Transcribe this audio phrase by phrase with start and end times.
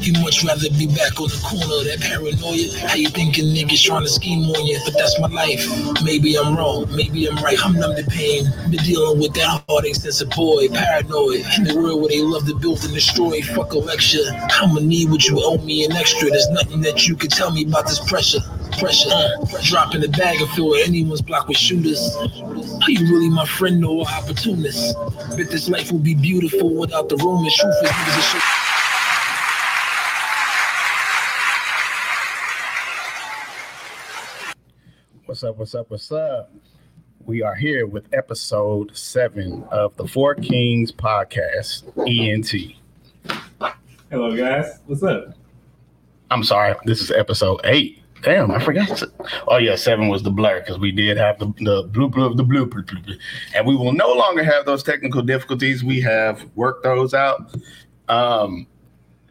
[0.00, 2.88] You much rather be back on the corner of that paranoia.
[2.88, 4.80] How you thinking niggas trying to scheme on you?
[4.84, 5.60] But that's my life.
[6.02, 7.58] Maybe I'm wrong, maybe I'm right.
[7.62, 8.48] I'm numb to pain.
[8.70, 10.68] Been dealing with that heartache since a boy.
[10.68, 11.44] Paranoid.
[11.58, 13.42] In the world where they love to build and destroy.
[13.42, 14.24] Fuck a lecture.
[14.62, 16.30] I'ma need what you owe me an extra.
[16.30, 18.40] There's nothing that you can tell me about this pressure.
[18.78, 19.10] Pressure.
[19.12, 22.00] Uh, dropping the bag and fill anyone's block with shooters.
[22.16, 24.96] Are you really my friend or opportunist?
[25.36, 27.54] Bet this life will be beautiful without the rumors.
[27.54, 28.49] Truth is, niggas are.
[35.40, 35.56] What's up?
[35.56, 35.90] What's up?
[35.90, 36.52] What's up?
[37.24, 42.74] We are here with episode seven of the Four Kings podcast, ENT.
[44.10, 44.80] Hello, guys.
[44.84, 45.32] What's up?
[46.30, 48.02] I'm sorry, this is episode eight.
[48.20, 48.98] Damn, I forgot.
[48.98, 49.10] To,
[49.48, 52.44] oh yeah, seven was the blur because we did have the the blooper of the
[52.44, 53.16] blooper, blooper.
[53.56, 55.82] and we will no longer have those technical difficulties.
[55.82, 57.54] We have worked those out.
[58.10, 58.66] Um,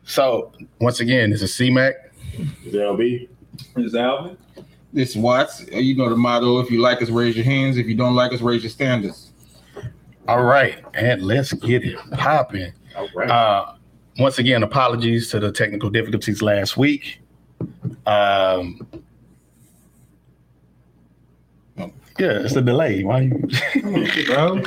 [0.06, 1.94] so once again, this is C Mac.
[2.36, 3.28] This CMAC.
[3.78, 3.86] LB.
[3.86, 4.38] is Alvin.
[4.92, 5.66] This Watts.
[5.72, 7.78] You know the motto: if you like us, raise your hands.
[7.78, 9.32] If you don't like us, raise your standards.
[10.28, 12.74] All right, and let's get it popping.
[12.96, 13.30] All right.
[13.30, 13.74] Uh,
[14.18, 17.22] once again, apologies to the technical difficulties last week.
[18.06, 18.88] Um,
[22.20, 23.04] yeah, it's a delay.
[23.04, 23.50] Why you?
[24.26, 24.64] Bro.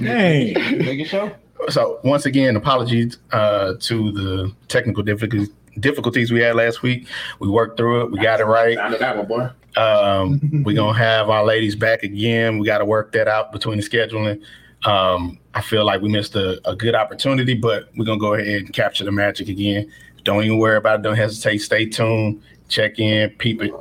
[0.00, 0.54] Dang.
[0.78, 1.34] Make a show.
[1.68, 7.06] so once again, apologies uh, to the technical difficulties difficulties we had last week.
[7.38, 8.10] We worked through it.
[8.10, 8.76] We got it right.
[8.76, 9.50] Sounded that one, boy.
[9.76, 12.58] Um, we're gonna have our ladies back again.
[12.58, 14.42] We got to work that out between the scheduling.
[14.84, 18.62] Um, I feel like we missed a, a good opportunity, but we're gonna go ahead
[18.62, 19.90] and capture the magic again.
[20.24, 21.02] Don't even worry about it.
[21.02, 21.58] Don't hesitate.
[21.58, 22.42] Stay tuned.
[22.68, 23.30] Check in.
[23.30, 23.72] Peep it.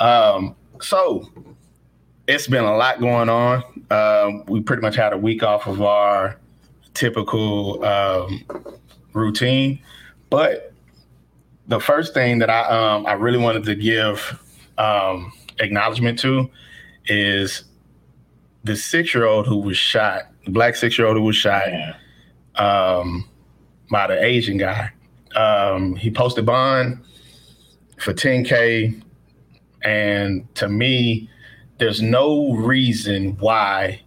[0.00, 1.30] Um, so
[2.26, 3.62] it's been a lot going on.
[3.90, 6.38] Um, we pretty much had a week off of our
[6.94, 8.44] typical um,
[9.12, 9.80] routine,
[10.30, 10.72] but
[11.68, 14.40] the first thing that I um, I really wanted to give
[14.78, 16.50] um, acknowledgement to
[17.06, 17.64] is
[18.64, 21.62] the six year old who was shot, the black six year old who was shot
[22.56, 23.28] um,
[23.90, 24.90] by the Asian guy.
[25.34, 27.02] Um, he posted bond
[27.98, 29.02] for 10K.
[29.82, 31.30] And to me,
[31.78, 34.00] there's no reason why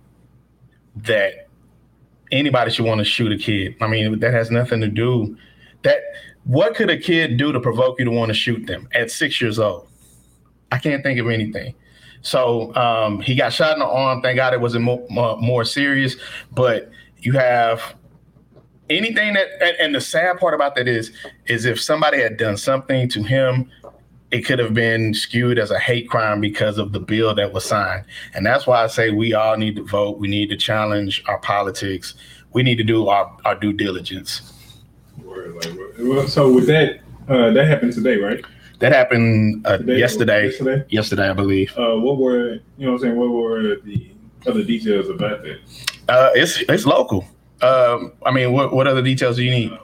[0.96, 1.48] that
[2.32, 3.76] anybody should want to shoot a kid.
[3.80, 5.38] I mean, that has nothing to do
[5.84, 6.02] that
[6.46, 9.40] what could a kid do to provoke you to want to shoot them at six
[9.40, 9.89] years old?
[10.72, 11.76] I can't think of anything.
[12.22, 14.22] So um, he got shot in the arm.
[14.22, 16.16] Thank God it wasn't more, more, more serious.
[16.52, 17.96] But you have
[18.90, 21.12] anything that, and, and the sad part about that is,
[21.46, 23.70] is if somebody had done something to him,
[24.32, 27.66] it could have been skewed as a hate crime because of the bill that was
[27.66, 28.06] signed.
[28.36, 30.20] And that's why I say we all need to vote.
[30.20, 32.14] We need to challenge our politics.
[32.54, 34.42] We need to do our, our due diligence.
[36.28, 38.44] So with that, uh, that happened today, right?
[38.80, 40.46] That happened uh, Today yesterday.
[40.46, 40.86] Yesterday.
[40.90, 41.78] Yesterday, I believe.
[41.78, 42.92] Uh, what were you know?
[42.92, 44.10] what I'm saying what were the
[44.48, 45.60] other details about that?
[46.08, 47.26] Uh, it's it's local.
[47.62, 49.78] Um, I mean, what what other details do you need?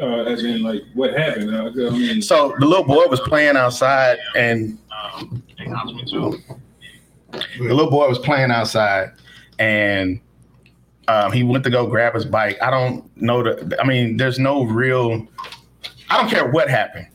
[0.00, 1.54] Uh, as in like what happened?
[1.54, 5.42] Uh, I mean, So the little boy was playing outside, and um.
[7.58, 9.10] The little boy was playing outside,
[9.60, 10.20] and
[11.06, 12.60] um, he went to go grab his bike.
[12.60, 13.76] I don't know the.
[13.80, 15.28] I mean, there's no real.
[16.08, 17.06] I don't care what happened.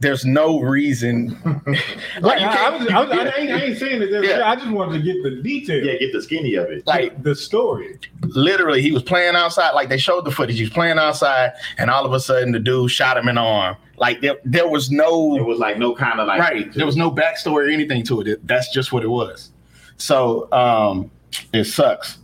[0.00, 1.28] There's no reason.
[2.20, 4.22] like you I, I, can't, was, I, was, I, ain't, I ain't saying that.
[4.22, 4.50] Yeah.
[4.50, 5.84] I just wanted to get the details.
[5.86, 6.86] Yeah, get the skinny of it.
[6.86, 7.98] like the story.
[8.22, 9.70] literally, he was playing outside.
[9.70, 10.56] Like they showed the footage.
[10.56, 13.40] He was playing outside, and all of a sudden, the dude shot him in the
[13.40, 13.76] arm.
[13.96, 15.36] Like there, there was no.
[15.36, 18.20] It was like no kind of like right there was no backstory or anything to
[18.20, 18.28] it.
[18.28, 19.52] It- that's just what it was
[19.96, 21.10] so um
[21.52, 22.18] it sucks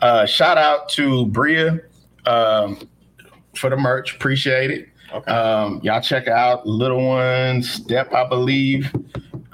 [0.00, 1.80] uh shout out to bria
[2.26, 2.78] um
[3.56, 5.30] for the merch appreciate it Okay.
[5.30, 8.92] um y'all check out little one step i believe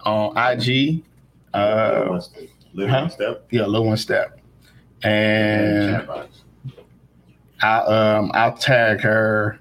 [0.05, 1.05] on ig Little
[1.55, 2.43] uh one step.
[2.73, 3.01] Little huh?
[3.03, 3.47] one step.
[3.51, 4.41] yeah little one step
[5.05, 6.09] and
[7.63, 9.59] I um I'll tag her.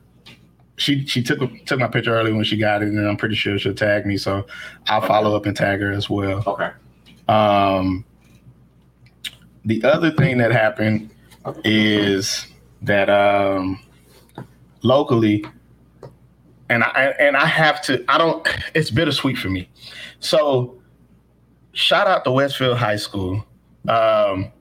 [0.77, 3.57] She she took took my picture early when she got it, and I'm pretty sure
[3.59, 4.17] she'll tag me.
[4.17, 4.45] So
[4.87, 6.43] I'll follow up and tag her as well.
[6.45, 6.71] Okay.
[7.29, 8.03] Um,
[9.63, 11.11] the other thing that happened
[11.63, 12.47] is
[12.81, 13.81] that um,
[14.81, 15.45] locally,
[16.73, 18.03] and I and I have to.
[18.07, 18.47] I don't.
[18.73, 19.69] It's bittersweet for me.
[20.19, 20.81] So,
[21.73, 23.45] shout out to Westfield High School.
[23.87, 24.51] Um,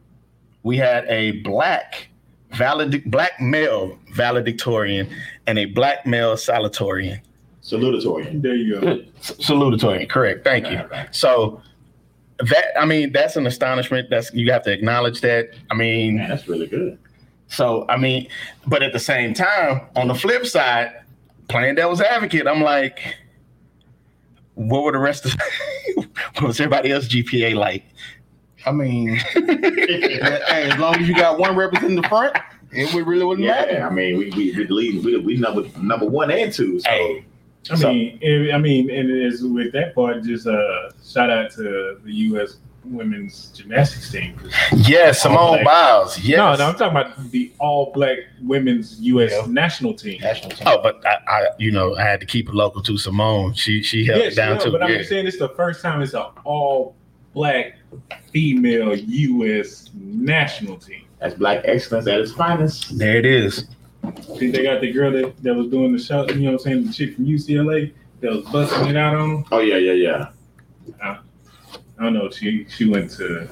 [0.62, 2.08] we had a black
[2.52, 5.08] valedic black male valedictorian
[5.46, 7.20] and a black male salutatorian.
[7.62, 8.42] Salutatorian.
[8.42, 8.88] There you go.
[9.18, 10.44] S- salutatorian, correct.
[10.44, 10.80] Thank you.
[11.12, 11.62] So
[12.40, 14.10] that I mean, that's an astonishment.
[14.10, 15.50] That's you have to acknowledge that.
[15.70, 16.98] I mean, Man, that's really good.
[17.48, 18.28] so I mean,
[18.66, 20.92] but at the same time, on the flip side,
[21.48, 23.16] playing devil's advocate, I'm like,
[24.54, 25.34] what were the rest of
[25.94, 27.84] what was everybody else GPA like?
[28.64, 30.18] I mean, hey,
[30.70, 32.36] as long as you got one representing the front,
[32.70, 33.86] it would really wouldn't Yeah, matter.
[33.86, 36.78] I mean, we we we lead, we, we number number one and two.
[36.80, 37.24] So Hey,
[37.70, 41.98] I mean, it- I mean, and it's with that part, just uh, shout out to
[42.04, 42.56] the U.S.
[42.84, 44.38] women's gymnastics team.
[44.74, 46.18] yes, Simone Biles.
[46.18, 46.36] Yes.
[46.38, 49.30] No, no, I'm talking about the all-black women's U.S.
[49.32, 49.46] Yeah.
[49.48, 50.20] national team.
[50.20, 50.66] National team.
[50.66, 53.54] Oh, but I, I, you know, I had to keep it local to Simone.
[53.54, 54.98] She she held Yes, it down yeah, to but I'm yeah.
[54.98, 57.76] just saying it's the first time it's an all-black
[58.32, 59.90] female U.S.
[59.94, 61.04] national team.
[61.18, 62.98] that's black excellence at its finest.
[62.98, 63.66] There it is.
[64.38, 66.58] think they got the girl that, that was doing the show, you know what I'm
[66.58, 69.44] saying, the chick from UCLA that was busting it out on them.
[69.52, 70.28] Oh yeah, yeah, yeah.
[71.02, 71.18] Uh,
[72.02, 73.48] I don't know if she she went to,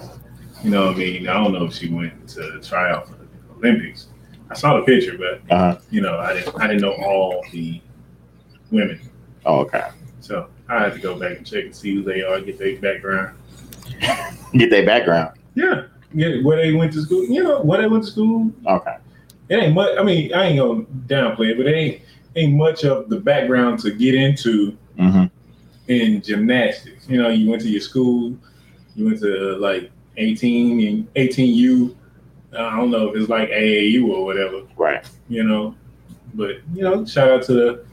[0.64, 3.28] you know I mean, I don't know if she went to try out for the
[3.54, 4.08] Olympics.
[4.50, 5.78] I saw the picture, but Uh huh.
[5.88, 7.80] you know, I didn't I didn't know all the
[8.72, 9.00] women.
[9.46, 9.90] Oh, okay.
[10.18, 12.76] So I had to go back and check and see who they are, get their
[12.80, 13.36] background.
[14.52, 15.38] Get their background.
[15.54, 15.84] Yeah.
[16.12, 18.50] Yeah, where they went to school, you know, where they went to school.
[18.66, 18.96] Okay.
[19.48, 22.02] It ain't much I mean, I ain't gonna downplay it, but it ain't
[22.34, 25.26] ain't much of the background to get into Mm-hmm.
[25.90, 27.08] In gymnastics.
[27.08, 28.36] You know, you went to your school,
[28.94, 31.96] you went to like 18 and 18U.
[32.56, 35.04] I don't know if it's like AAU or whatever, Right.
[35.28, 35.74] you know.
[36.34, 37.84] But you know, shout out to the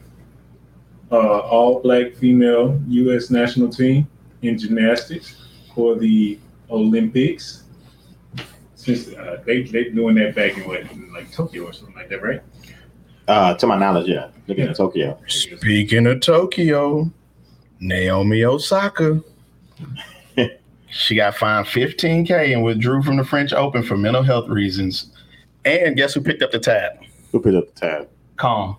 [1.10, 3.30] uh, all black female U.S.
[3.30, 4.06] national team
[4.42, 5.34] in gymnastics
[5.74, 6.38] for the
[6.70, 7.64] Olympics.
[8.76, 12.08] Since uh, they they doing that back in what in like Tokyo or something like
[12.10, 12.42] that, right?
[13.26, 14.28] Uh, to my knowledge, yeah.
[14.46, 14.70] Looking Yeah.
[14.70, 15.18] at Tokyo.
[15.26, 17.10] Speaking of Tokyo,
[17.80, 19.22] Naomi Osaka.
[20.90, 25.10] she got fined 15K and withdrew from the French Open for mental health reasons.
[25.64, 26.92] And guess who picked up the tab?
[27.32, 28.08] Who picked up the tab?
[28.36, 28.76] Calm.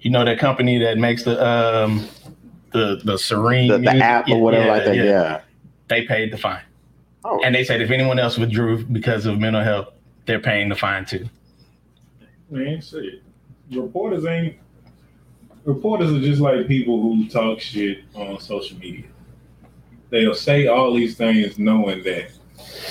[0.00, 2.06] You know that company that makes the um
[2.72, 4.96] the the serene The, the app or whatever yeah, like that.
[4.96, 5.40] Yeah.
[5.88, 6.62] They paid the fine.
[7.24, 7.40] Oh.
[7.44, 9.88] And they said if anyone else withdrew because of mental health,
[10.26, 11.28] they're paying the fine too.
[12.50, 13.22] Man, shit.
[13.70, 14.56] Reporters ain't.
[15.64, 19.04] Reporters are just like people who talk shit on social media.
[20.10, 22.30] They'll say all these things knowing that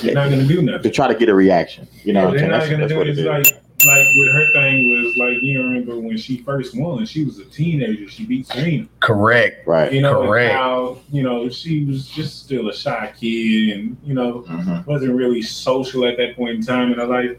[0.01, 0.83] you're not gonna do nothing.
[0.83, 1.87] to try to get a reaction.
[2.03, 3.17] You know, what I'm they're not that's, gonna that's do what it.
[3.19, 7.05] it It's like like with her thing was like you remember when she first won,
[7.05, 8.07] she was a teenager.
[8.09, 8.87] She beat Serena.
[9.01, 9.67] Correct.
[9.67, 9.91] right.
[9.91, 10.53] You know, Correct.
[10.53, 14.85] how you know she was just still a shy kid, and you know Mhm.
[14.87, 17.37] wasn't really social at that point in time in her life,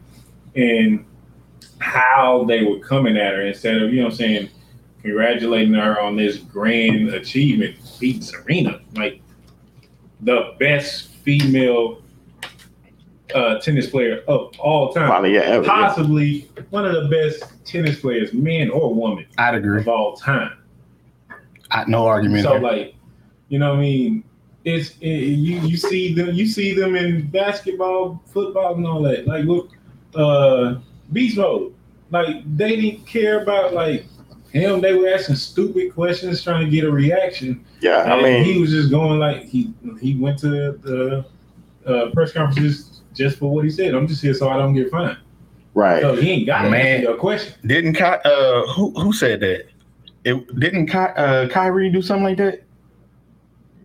[0.56, 1.04] and
[1.78, 4.48] how they were coming at her instead of you know what I'm saying
[5.02, 9.20] congratulating her on this grand achievement, beating Serena, like
[10.20, 12.02] the best female
[13.34, 15.64] uh, tennis player of all time, Probably, yeah, ever.
[15.64, 15.70] Yeah.
[15.70, 19.80] possibly one of the best tennis players, man or woman, I'd agree.
[19.80, 20.58] of all time.
[21.70, 22.44] I, no argument.
[22.44, 22.60] So there.
[22.60, 22.94] like,
[23.48, 24.24] you know what I mean?
[24.64, 29.26] It's it, you you see them you see them in basketball, football, and all that.
[29.26, 29.70] Like look,
[30.14, 30.76] uh,
[31.12, 31.74] beast mode.
[32.10, 34.06] Like they didn't care about like
[34.52, 34.80] him.
[34.80, 37.64] They were asking stupid questions, trying to get a reaction.
[37.80, 41.24] Yeah, I mean, he was just going like he he went to the
[41.86, 43.94] uh, press conferences just for what he said.
[43.94, 45.18] I'm just here so I don't get fined.
[45.74, 46.00] right.
[46.02, 46.86] So he ain't got to Man.
[46.86, 47.54] answer your question.
[47.66, 49.66] Didn't Ky- uh who who said that?
[50.24, 52.62] It didn't Ky- uh Kyrie do something like that?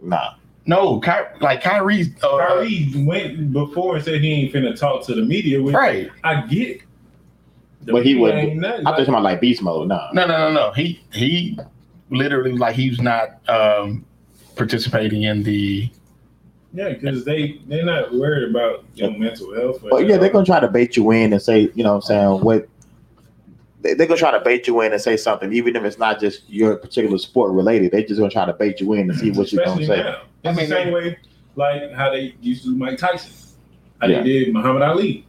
[0.01, 0.33] Nah.
[0.65, 2.13] No, Ky- like Kyrie.
[2.21, 5.61] Uh, Kyrie went before and said he ain't finna talk to the media.
[5.63, 6.09] Which Right.
[6.23, 6.81] I get.
[7.87, 7.91] It.
[7.91, 9.87] The But he media wouldn't- I thought you were talking about like beast mode.
[9.87, 10.07] No.
[10.13, 10.71] No, no, no, no.
[10.71, 11.57] He he
[12.09, 14.05] literally like he's not um
[14.55, 15.89] participating in the.
[16.73, 19.83] Yeah, because they they're not worried about your mental health.
[19.83, 21.95] or- But yeah, they're gonna try to bait you in and say, you know what
[21.95, 22.67] I'm saying, what
[23.81, 26.19] they- they're gonna try to bait you in and say something, even if it's not
[26.19, 27.91] just your particular sport related.
[27.91, 29.97] They're just gonna try to bait you in and see what you're gonna say.
[29.97, 30.17] now.
[30.45, 31.17] I It's mean, the same way
[31.55, 33.31] like how they used to do Mike Tyson,
[33.99, 34.21] how Yeah.
[34.21, 35.25] they did Muhammad Ali,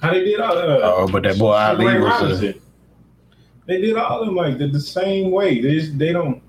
[0.00, 0.68] how they did all that.
[0.82, 2.42] Oh, but that boy Ali Ray was.
[2.42, 2.54] A,
[3.66, 5.60] They did all of them like the, the same way.
[5.60, 6.42] They just, they don't,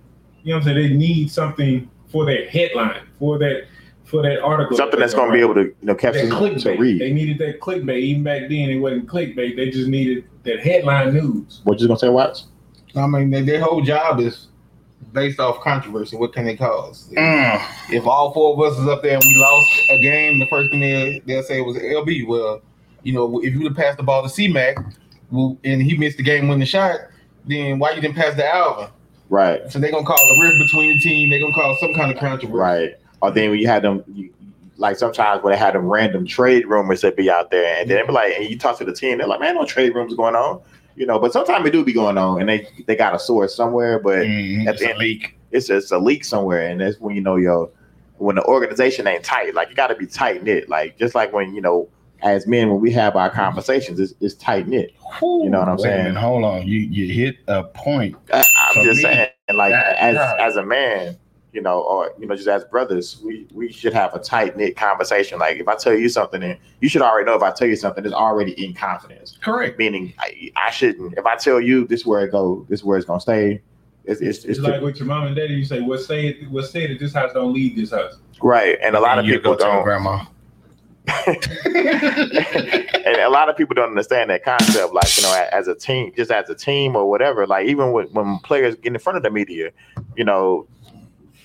[0.44, 0.90] you know what I'm saying?
[0.90, 3.66] They need something for that headline, for that
[4.06, 4.76] for that article.
[4.76, 6.80] Something that's gonna be able to, you know, catch that them to clickbait.
[6.80, 7.00] read.
[7.02, 8.00] They needed that clickbait.
[8.00, 9.56] Even back then, it wasn't clickbait.
[9.56, 11.62] They just needed that headline news.
[11.64, 12.48] What you just gonna say, Watts?
[12.96, 14.48] I mean, their, their whole job is
[15.14, 16.18] based off controversy.
[16.18, 17.10] What can they cause?
[17.16, 20.48] Mm, If all four of us is up there and we lost a game, the
[20.48, 22.28] first thing they, they'll say was LB.
[22.28, 22.62] Well,
[23.04, 24.78] you know, if you would have passed the ball to C-Mac
[25.32, 27.00] and he missed the game winning shot,
[27.46, 28.88] then why you didn't pass the Alvin?
[29.30, 31.30] Right, So they're going to cause a rift between the team.
[31.30, 32.58] They're going to cause some kind of controversy.
[32.58, 32.92] right.
[33.22, 34.30] Or then when you had them, you,
[34.78, 37.98] like sometimes when they had them random trade rumors that be out there, and then
[37.98, 40.16] they be like, and you talk to the team, they're like, man, no trade rumors
[40.16, 40.60] going on.
[40.96, 41.18] you know.
[41.20, 44.20] But sometimes it do be going on, and they they got a source somewhere, but
[44.26, 45.38] Mhm, At the a end- leak.
[45.52, 47.70] it's it's a leak somewhere, and that's when you know yo,
[48.18, 51.32] when the organization ain't tight, like you got to be tight knit, like just like
[51.32, 51.88] when you know,
[52.24, 54.94] as men when we have our conversations, it's, it's tight knit.
[55.22, 56.04] You know what I'm Wait saying?
[56.06, 56.68] minute, hold on.
[56.68, 58.16] You you hit a point.
[58.34, 60.40] I, I'm just me, saying, like that- as right.
[60.40, 61.18] as a man,
[61.54, 64.78] you know, or you know, just as brothers, we we should have a tight knit
[64.78, 65.38] conversation.
[65.40, 67.76] Like if I tell you something, and you should already know if I tell you
[67.76, 69.38] something, it's already in confidence.
[69.42, 69.78] Correct.
[69.78, 71.18] Meaning, I, I shouldn't.
[71.18, 73.62] If I tell you this is where it go, this is where it's gonna stay.
[74.06, 75.54] It's it's, It's like with your mom and daddy.
[75.54, 76.50] You say, "What say it?
[76.50, 79.56] What say at this house don't leave this house." right, and a lot of people
[79.56, 79.84] don't.
[79.84, 80.24] grandma.
[81.26, 81.46] and
[83.22, 84.94] a lot of people don't understand that concept.
[84.94, 87.48] Like you know, as a team, just as a team or whatever.
[87.48, 89.72] Like even when, when players get in front of the media,
[90.16, 90.68] you know,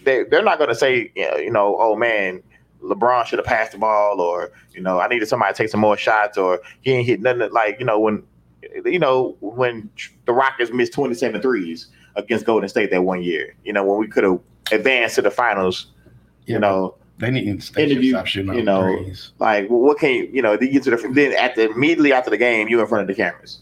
[0.04, 2.42] they they're not going to say, you know, you know, oh man,
[2.82, 5.80] LeBron should have passed the ball, or you know, I needed somebody to take some
[5.80, 7.50] more shots, or he ain't hit nothing.
[7.52, 8.22] Like you know, when
[8.84, 9.90] you know when
[10.26, 14.08] the Rockets missed 27 threes against Golden State that one year, you know, when we
[14.08, 14.40] could have
[14.72, 15.92] advanced to the finals,
[16.46, 16.94] you Yeah, know.
[17.18, 19.32] They need to they Interview, stop shooting you know, threes.
[19.38, 20.56] Like, well, what can you, you know?
[20.56, 23.02] Then you get to the then at the immediately after the game, you in front
[23.02, 23.60] of the cameras.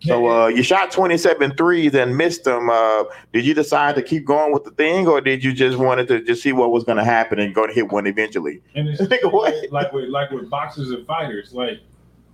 [0.00, 2.68] So uh, you shot 27 threes and missed them.
[2.70, 6.06] Uh, did you decide to keep going with the thing, or did you just wanted
[6.08, 8.62] to just see what was going to happen and go to hit one eventually?
[8.74, 9.54] And it's Nigga, what?
[9.54, 11.80] like, like with like with boxers and fighters, like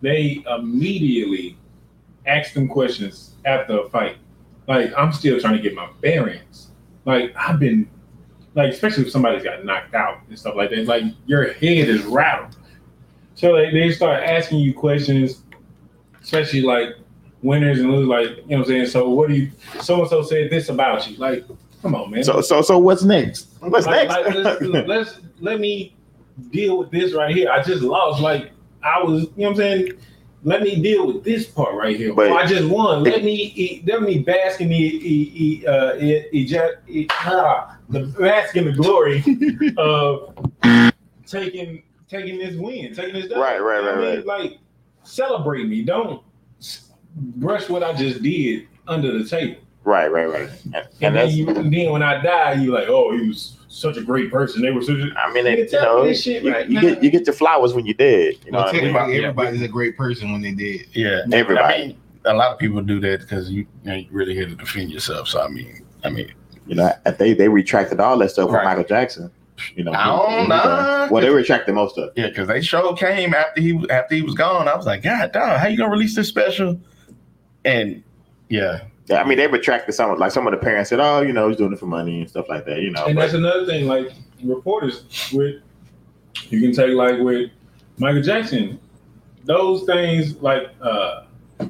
[0.00, 1.56] they immediately
[2.26, 4.16] ask them questions after a fight.
[4.66, 6.68] Like I'm still trying to get my bearings.
[7.04, 7.88] Like I've been,
[8.54, 10.86] like especially if somebody's got knocked out and stuff like that.
[10.86, 12.56] Like your head is rattled.
[13.34, 15.42] So like they start asking you questions,
[16.22, 16.90] especially like
[17.42, 18.08] winners and losers.
[18.08, 18.86] Like you know what I'm saying.
[18.86, 19.50] So what do you?
[19.80, 21.16] So and so said this about you.
[21.16, 21.44] Like
[21.80, 22.24] come on, man.
[22.24, 23.48] So so so what's next?
[23.60, 24.44] What's Like, next?
[24.44, 25.96] like, let's, let's let me
[26.50, 27.50] deal with this right here.
[27.50, 28.20] I just lost.
[28.20, 29.92] Like I was, you know what I'm saying.
[30.44, 32.12] Let me deal with this part right here.
[32.12, 33.04] But- oh, I just won.
[33.04, 35.32] Let me let me bask in the e,
[35.62, 39.22] e, uh, e, eject, e, ah, the bask in the glory
[39.76, 40.34] of
[41.26, 43.28] taking taking this win, taking this.
[43.28, 43.40] W.
[43.40, 44.26] Right, right, You know what right, I mean?
[44.26, 44.58] Like
[45.04, 45.82] celebrate me.
[45.82, 46.22] Don't
[47.16, 49.60] brush what I just did under the table.
[49.84, 50.48] right, right, right.
[50.64, 53.96] And, And, and then, you, then when I die, you like, oh, he was such
[53.96, 54.62] a great person.
[54.62, 55.10] They were such a.
[55.18, 57.26] I mean, Nigga, it, you tell know, this shit you, right you get you get
[57.26, 58.34] your flowers when you're dead.
[58.44, 58.92] You know, Well, what I mean?
[58.92, 59.28] technically, Yeah.
[59.28, 60.86] everybody's a great person when they did.
[60.92, 61.74] Yeah, Everybody.
[61.74, 64.46] I mean, a lot of people do that because you, you, know, you really here
[64.46, 65.28] to defend yourself.
[65.28, 66.32] So I mean, I mean,
[66.66, 68.64] you know, they they retracted all that stuff with Right.
[68.64, 69.30] Michael Jackson.
[69.76, 71.08] You know, I don't he- know.
[71.10, 72.12] well, they retracted most of it.
[72.16, 74.66] yeah, because they show came after he after he was gone.
[74.68, 76.80] I was like, God, damn, how you gonna release this special?
[77.64, 78.02] And
[78.48, 80.10] yeah, Yeah, I mean, they retracted some.
[80.10, 82.20] Of like some of the parents said, "Oh, you know, he's doing it for money
[82.22, 83.86] and stuff like that." You know, And but- that's another thing.
[83.86, 84.10] Like
[84.42, 85.56] reporters with,
[86.48, 87.50] you can take like with
[87.98, 88.80] Michael Jackson.
[89.44, 91.24] Those things like uh,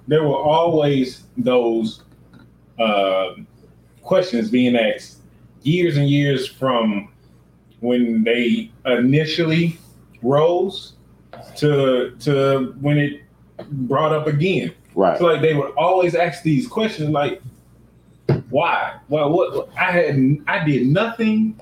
[0.09, 2.03] there were always those
[2.79, 3.33] uh,
[4.03, 5.19] questions being asked
[5.63, 7.13] years and years from
[7.81, 9.79] when they initially
[10.23, 10.95] rose
[11.57, 13.23] to to when it
[13.71, 14.73] brought up again.
[14.95, 15.19] right.
[15.19, 17.43] So like they would always ask these questions like,
[18.51, 18.99] why?
[19.09, 21.61] Well, what I had I did nothing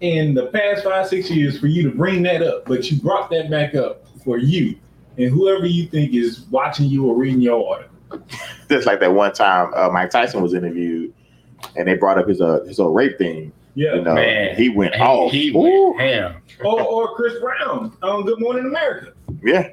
[0.00, 3.30] in the past five six years for you to bring that up, but you brought
[3.30, 4.76] that back up for you
[5.18, 7.86] and whoever you think is watching you or reading your order.
[8.68, 11.12] Just like that one time uh, Mike Tyson was interviewed,
[11.76, 13.52] and they brought up his uh his old rape thing.
[13.74, 13.94] Yeah.
[13.94, 14.56] You know, Man.
[14.56, 15.30] he went he, off.
[15.32, 15.92] he Ooh.
[15.94, 16.42] went ham.
[16.64, 19.12] or, or Chris Brown on Good Morning America.
[19.44, 19.70] Yeah,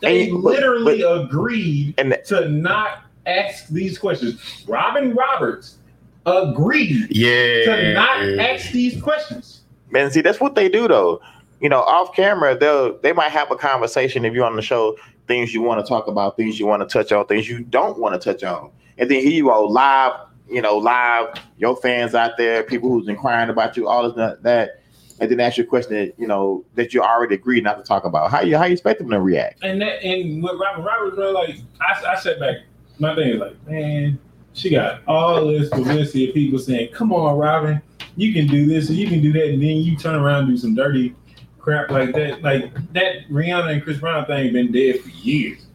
[0.00, 4.64] They And- but- literally agreed and to not ask these questions.
[4.66, 5.78] Robin Roberts
[6.26, 9.62] agreed Yeah, to not ask these questions.
[9.90, 10.10] man.
[10.10, 11.20] See, that's what they do though.
[11.60, 14.96] You know, off camera, they'll they might have a conversation if you're on the show.
[15.28, 17.98] Things you want to talk about, things you want to touch on, things you don't
[17.98, 20.12] want to touch on, and then here you go live.
[20.50, 21.34] You know, live.
[21.58, 24.80] Your fans out there, people who's inquiring about you, all this that,
[25.20, 27.84] and then ask you a question that you know that you already agreed not to
[27.84, 28.30] talk about.
[28.30, 29.62] How you how you expect them to react?
[29.62, 32.56] And that and with Robin Roberts, bro, like I, I sat back.
[32.98, 34.18] My thing is like, man,
[34.54, 37.80] she got all this publicity of people saying, "Come on, Robin,
[38.16, 40.48] you can do this and you can do that," and then you turn around and
[40.48, 41.14] do some dirty
[41.58, 42.42] crap like that.
[42.42, 45.66] Like that Rihanna and Chris Brown thing been dead for years.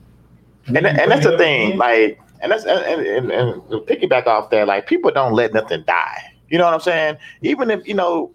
[0.67, 4.67] and, and that's the thing, like, and that's and, and, and to piggyback off that,
[4.67, 6.33] like, people don't let nothing die.
[6.49, 7.17] You know what I'm saying?
[7.41, 8.31] Even if you know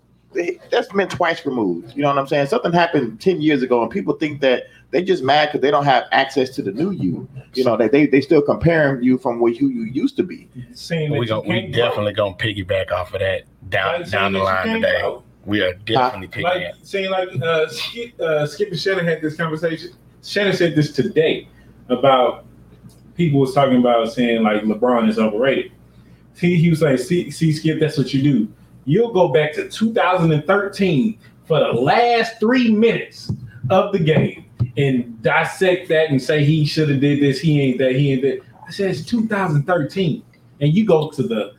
[0.71, 1.97] that's been twice removed.
[1.97, 2.47] You know what I'm saying?
[2.47, 5.85] Something happened ten years ago, and people think that they just mad because they don't
[5.85, 7.29] have access to the new you.
[7.55, 10.49] You know, they they, they still comparing you from what who you used to be.
[10.73, 14.11] saying that we you go, we can't definitely gonna piggyback off of that down Like,
[14.11, 15.01] down the line today.
[15.01, 15.25] grow.
[15.47, 19.37] We are definitely like picking saying like uh, Skip, uh, Skip and Shannon had this
[19.37, 19.91] conversation.
[20.23, 21.49] Shannon said this today
[21.89, 22.45] about
[23.21, 25.73] people was talking about saying like LeBron is overrated.
[26.39, 28.49] He, he was like, see, see, Skip, that's what you do.
[28.87, 33.31] You'll go back to 2013 for the last three minutes
[33.69, 34.47] of the game
[34.79, 38.23] and dissect that and say he should have did this, he ain't that, he ain't
[38.23, 38.41] that.
[38.67, 40.23] I said it's 2013,
[40.61, 41.53] and you go to the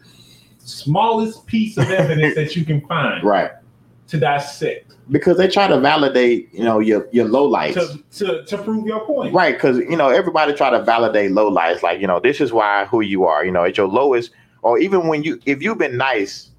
[0.57, 3.51] smallest piece of evidence that you can find Right.
[4.11, 7.75] To dissect Because they try to validate, you know, your your low lights.
[7.75, 9.33] to, to to prove your point.
[9.33, 12.51] Right, because you know everybody try to validate low lights, like you know this is
[12.53, 13.43] why who you are.
[13.45, 16.49] You know at your lowest, or even when you if you've been nice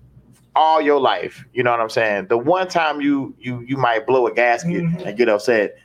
[0.56, 2.26] all your life, you know what I'm saying.
[2.28, 5.06] The one time you you you might blow a gasket Mhm.
[5.06, 5.76] and get upset.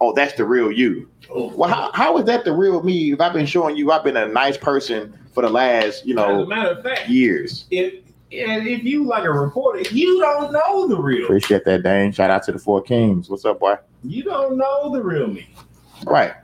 [0.00, 1.08] Oh, that's the real you.
[1.32, 3.12] Well, how, how is that the real me?
[3.12, 6.24] If I've been showing you I've been a nice person for the last you As
[6.24, 7.66] a know matter of fact, years.
[8.32, 11.24] And if you like a reporter, you don't know the real.
[11.24, 12.12] Appreciate that, Dane.
[12.12, 13.28] Shout out to the Four Kings.
[13.28, 13.76] What's up, boy?
[14.04, 15.52] You don't know the real me.
[16.04, 16.34] Right.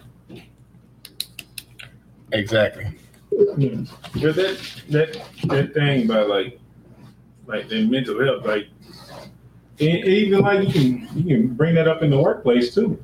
[2.33, 2.87] Exactly.
[3.31, 4.59] But that
[4.91, 6.59] that that thing about like
[7.47, 8.69] like the mental health, like
[9.79, 13.03] and even like you can you can bring that up in the workplace too.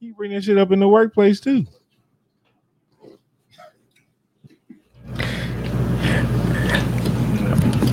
[0.00, 1.66] You bring that shit up in the workplace too.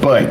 [0.08, 0.24] But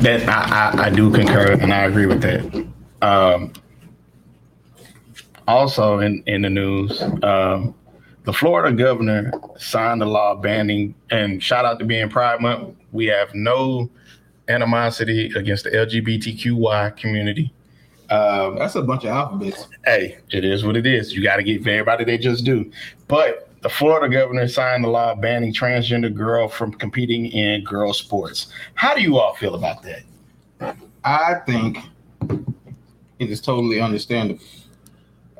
[0.00, 2.66] that I, I, I do concur and I agree with that.
[3.02, 3.52] Um,
[5.46, 7.74] also in, in the news, um,
[8.22, 12.74] the Florida governor signed a law banning and shout out to being Pride Month.
[12.92, 13.90] We have no
[14.48, 17.52] animosity against the LGBTQY community.
[18.08, 19.68] Um, That's a bunch of alphabets.
[19.84, 21.14] hey, it is what it is.
[21.14, 22.72] You got to give everybody they just do.
[23.06, 28.52] But the Florida governor signed a law banning transgender girl from competing in girl sports.
[28.74, 30.02] How do you all feel about that?
[31.02, 31.78] I think
[33.18, 34.44] it is totally understandable.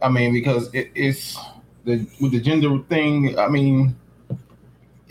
[0.01, 1.39] I mean, because it, it's
[1.85, 3.39] the with the gender thing.
[3.39, 3.95] I mean,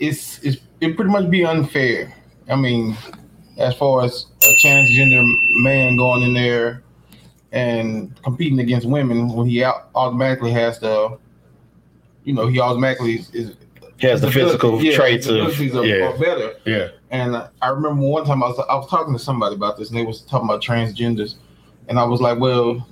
[0.00, 2.12] it's it's it pretty much be unfair.
[2.50, 2.96] I mean,
[3.58, 5.22] as far as a transgender
[5.62, 6.82] man going in there
[7.52, 11.16] and competing against women when he automatically has the,
[12.24, 13.54] you know, he automatically is, is
[13.98, 16.54] He has the physical yeah, traits his of yeah, are better.
[16.64, 16.88] yeah.
[17.10, 19.98] And I remember one time I was I was talking to somebody about this, and
[19.98, 21.36] they was talking about transgenders,
[21.88, 22.86] and I was like, well,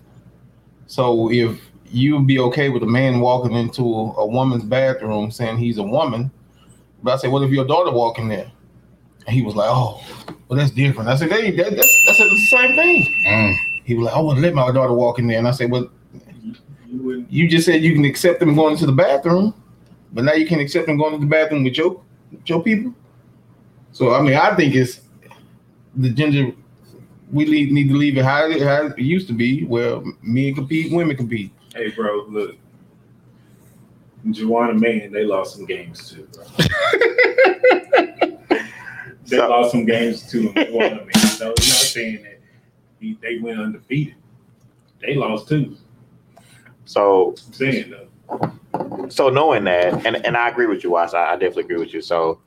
[0.87, 5.79] so if you'd be okay with a man walking into a woman's bathroom saying he's
[5.79, 6.31] a woman,
[7.03, 8.51] but I said, what if your daughter walking there?
[9.27, 10.01] And he was like, oh,
[10.49, 11.09] well that's different.
[11.09, 13.15] I said, hey, that, that's that's the same thing.
[13.27, 13.55] Mm.
[13.85, 15.91] He was like, I wouldn't let my daughter walk in there, and I said, well,
[16.93, 19.55] You wouldn't you just said you can accept them going into the bathroom,
[20.13, 22.01] but now you can't accept them going to the bathroom with your
[22.31, 22.93] with your people.
[23.93, 25.01] So I mean, I think it's
[25.97, 26.53] the gender.
[27.33, 30.55] We leave, need to leave it how it, how it used to be, where men
[30.55, 31.51] compete, women compete.
[31.75, 32.57] Hey bro, look.
[34.31, 36.45] Joanna Man, they lost some games too, bro.
[39.27, 40.53] They So- lost some games too.
[40.53, 41.15] Joanna Man.
[41.15, 42.39] So I'm not saying that
[43.01, 44.15] he, they went undefeated.
[45.01, 45.77] They lost too.
[46.93, 49.09] So I'm saying though.
[49.09, 51.15] so knowing that, and, and I agree with you, Watts.
[51.15, 52.03] I, I definitely agree with you.
[52.03, 52.39] So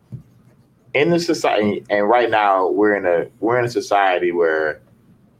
[0.93, 4.81] in the society, and right now we're in a we're in a society where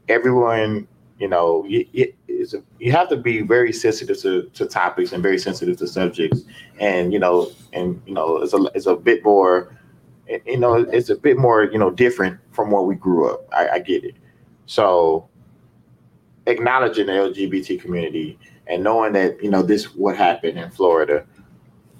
[0.08, 0.88] everyone,
[1.20, 5.22] you know, you, you, a, you have to be very sensitive to, to topics and
[5.22, 6.42] very sensitive to subjects,
[6.80, 9.72] and you know, and you know, it's a it's a bit more,
[10.44, 13.46] you know, it's a bit more, you know, different from where we grew up.
[13.54, 14.16] I, I get it.
[14.66, 15.28] So
[16.46, 21.24] acknowledging the LGBT community and knowing that you know this what happened in Florida,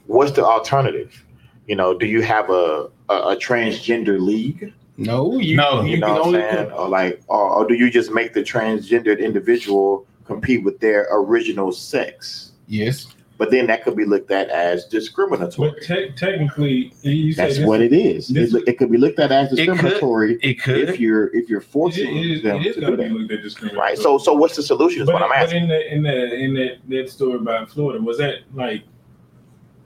[0.07, 1.24] what's the alternative?
[1.66, 4.72] You know, do you have a a, a transgender league?
[4.98, 5.83] No, you, No.
[5.83, 6.72] you You know can what I'm only saying?
[6.72, 11.70] Or like, or, or do you just make the transgendered individual compete with their original
[11.72, 12.52] sex?
[12.66, 13.07] yes.
[13.38, 15.72] But then that could be looked at as But discriminatory.
[15.83, 18.29] te- technically, you That's this, what it is.
[18.29, 21.01] this- it, it could be looked at as discriminatory It could, if could.
[21.01, 23.11] you're if you're it, forcing is, them it is to do that.
[23.12, 23.79] looked at discriminatory.
[23.90, 23.99] Right.
[23.99, 25.03] So so what's the solution?
[25.03, 28.03] Is but, what I'm but in the in the in that that story about Florida,
[28.03, 28.85] was that like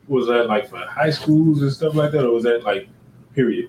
[0.07, 2.89] was that like for high schools and stuff like that, or was that like
[3.35, 3.69] period?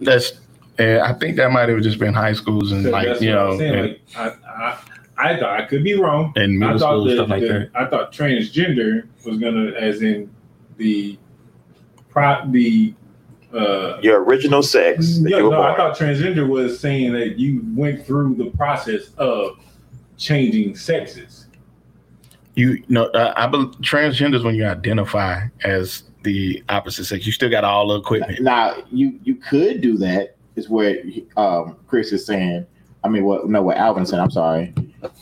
[0.00, 0.32] That's.
[0.80, 3.30] Uh, I think that might have just been high schools and So like that's you
[3.30, 3.74] what know, I'm saying.
[3.74, 4.78] and, Like, I, I
[5.18, 6.32] I thought I could be wrong.
[6.36, 7.80] and I middle thought school that, stuff like that- that.
[7.80, 10.30] I thought transgender was gonna, as in
[10.76, 11.18] the
[12.08, 12.94] prop the.
[13.52, 17.38] Uh, Your original sex that yeah, you were no, I thought transgender was saying that
[17.38, 19.58] you went through the process of
[20.18, 21.46] changing sexes.
[22.56, 27.32] You know, uh, I believe transgender is when you identify as the opposite sex, you
[27.32, 28.42] still got all the equipment.
[28.42, 30.96] Now you you could do that is what
[31.38, 32.66] um, Chris is saying,
[33.04, 33.48] I mean, what?
[33.48, 34.18] No, what Alvin said.
[34.18, 34.74] I'm sorry.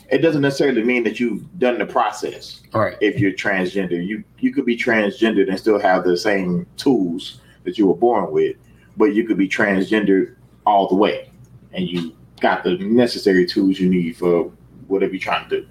[0.09, 2.61] It doesn't necessarily mean that you've done the process.
[2.73, 2.97] All right.
[3.01, 7.77] If you're transgender, you you could be transgendered and still have the same tools that
[7.77, 8.55] you were born with,
[8.95, 10.35] but you could be transgendered
[10.65, 11.29] all the way,
[11.73, 14.51] and you got the necessary tools you need for
[14.87, 15.67] whatever you're trying to do.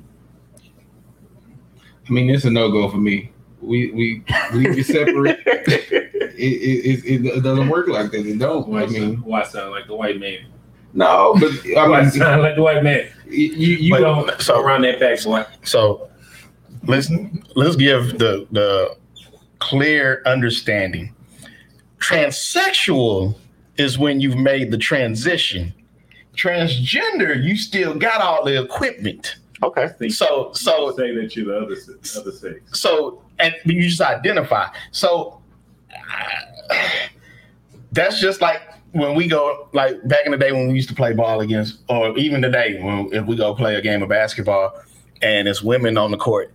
[2.09, 3.33] I mean, it's a no go for me.
[3.61, 5.41] We we we be separate.
[5.47, 8.27] it, it, it, it doesn't work like that.
[8.27, 8.69] It don't.
[8.69, 10.47] Why I mean, why sound like the white man?
[10.95, 13.09] No, but I Why mean, sound like the white man?
[13.29, 14.27] you you But- don't.
[14.29, 15.45] Don't so- so around that back, boy.
[15.65, 16.09] So
[16.85, 17.11] let's
[17.55, 18.97] let's give the the
[19.59, 21.13] clear understanding.
[21.99, 23.35] Transsexual
[23.79, 25.73] is when you've made the transition.
[26.37, 29.37] Transgender, you still got all the equipment.
[29.63, 29.89] Okay.
[30.11, 32.79] So so say that you're the other se- other sex.
[32.79, 34.67] so and you just identify.
[34.93, 35.41] So
[36.71, 36.75] uh,
[37.93, 38.61] that's just like
[38.93, 41.79] when we go like back in the day when we used to play ball against,
[41.89, 44.73] or even today when if we go play a game of basketball
[45.23, 46.53] and it's women on the court.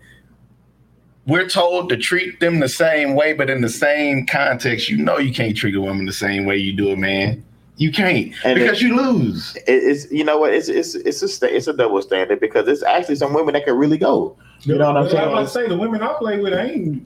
[1.28, 5.20] We're told to treat them the same way, but in the same context, you know
[5.20, 7.44] you can't treat a woman the same way you do a man.
[7.78, 9.56] You can't And because you lose.
[9.68, 12.82] It's you know what it's it's it's a sta- it's a double standard because it's
[12.84, 14.36] actually some women that can really go.
[14.62, 15.24] You know what I'm saying?
[15.24, 15.66] I'm about to saying?
[15.68, 17.04] say the women I play with, I ain't.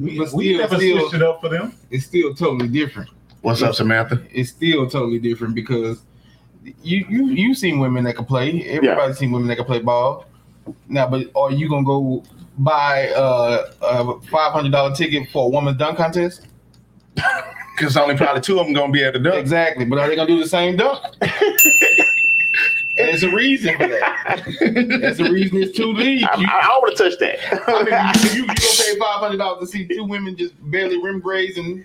[0.00, 1.72] We, But we still- never still- switched it up for them.
[1.90, 3.10] It's still totally different.
[3.42, 4.22] What's up, Samantha?
[4.30, 6.04] It's still totally different because
[6.82, 8.62] you you you seen women that can play.
[8.68, 10.26] Everybody's seen women that can play ball.
[10.88, 12.22] Now, but are you gonna go
[12.58, 16.46] buy uh, a five hundred dollar ticket for a woman's dunk contest?
[17.74, 19.36] Because only probably two of them gonna be able to dunk.
[19.36, 21.02] Exactly, but are they gonna do the same dunk?
[21.22, 21.32] and
[22.98, 24.42] there's a reason for that.
[24.60, 26.28] There's a reason it's two leagues.
[26.30, 27.38] I, You, I don't want to touch that.
[27.66, 31.02] I mean, you, you gonna pay five hundred dollars to see two women just barely
[31.02, 31.84] rim graze and.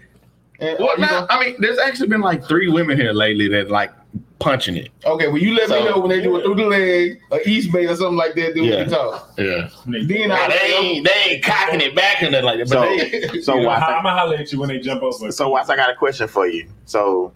[0.59, 3.69] And Well, now, gonna- I mean, there's actually been like three women here lately that
[3.69, 3.91] like
[4.39, 4.89] punching it.
[5.05, 7.39] okay, well, you let So- me know when they do it through the leg, or
[7.45, 8.53] East Bay or something like that.
[8.53, 8.83] Then we Yeah.
[8.83, 9.33] can talk.
[9.37, 9.69] Yeah.
[9.85, 12.69] Then Now, I, they ain't they ain't cocking it back and nothing like that.
[12.69, 13.63] But So- they, so I'm
[14.03, 15.31] gonna holler at you when they jump over.
[15.31, 16.67] so Watts, I got a question for you.
[16.85, 17.33] So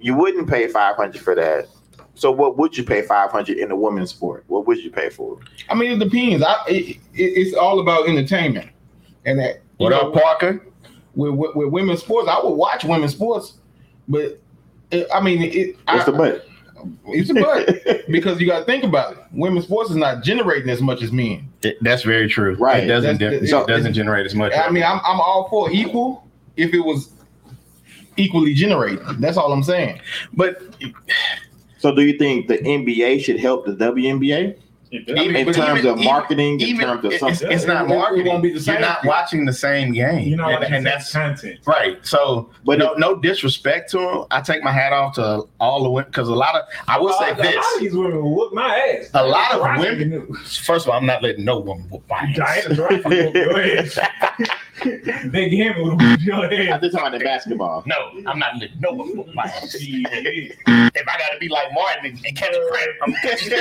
[0.00, 1.66] you wouldn't pay five hundred for that.
[2.14, 4.44] So what would you pay five hundred in a women's sport?
[4.48, 5.38] What would you pay for?
[5.70, 6.44] I mean, it depends.
[6.44, 8.68] I, it, it, it's all about entertainment,
[9.24, 9.54] and that.
[9.78, 10.66] you what know, up, Parker?
[11.14, 12.28] With, with, with women's sports?
[12.28, 13.54] I would watch women's sports,
[14.08, 14.40] but
[14.90, 15.76] it, I mean, it.
[15.86, 16.46] What's I, the budget?
[17.08, 19.18] It's a but because you got to think about it.
[19.32, 21.46] Women's sports is not generating as much as men.
[21.62, 22.54] It- that's very true.
[22.56, 22.84] Right.
[22.84, 24.52] It doesn't That's- it so- doesn't generate as much.
[24.54, 27.10] I mean, I'm I'm all for equal if it was
[28.16, 29.00] equally generated.
[29.20, 30.00] That's all I'm saying.
[30.32, 30.62] but
[31.78, 34.56] So do you think the NBA should help the WNBA
[34.92, 35.18] It does.
[35.20, 37.52] Even- in terms even- of marketing, in even terms of it's, something?
[37.52, 38.26] it's not It- it marketing.
[38.26, 38.74] won't be the same.
[38.74, 40.26] You're not watching the same game.
[40.28, 41.60] you know, and, and, and that's content.
[41.64, 42.04] right.
[42.04, 44.24] So, But no, no disrespect to them.
[44.32, 47.12] I take my hat off to all the women because a lot of I will
[47.14, 47.78] say this: a lot of this.
[47.80, 49.10] these women will whoop my ass.
[49.14, 52.36] A lot of women- First of all, I'm not letting no woman whoop my ass.
[52.66, 54.48] Diana Taurasi, go ahead.
[55.24, 57.82] They Gamble will whoop your I'm just talking about basketball.
[57.86, 59.76] No, I'm not letting no woman whoop my ass.
[59.78, 63.52] If I gotta be like Martin and, and catch a cramp, I'm catching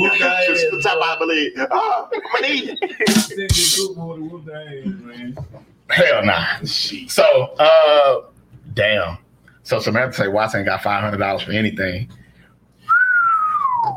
[0.00, 1.52] whoop their Just ass, the top I believe.
[1.70, 2.76] Oh, my knee.
[3.06, 5.38] Send the football to whoop their ass, man.
[5.90, 6.62] Hell nah.
[6.64, 7.24] So,
[7.58, 8.30] uh,
[8.74, 9.18] damn.
[9.62, 12.10] So Samantha say Watson got five hundred dollars for anything.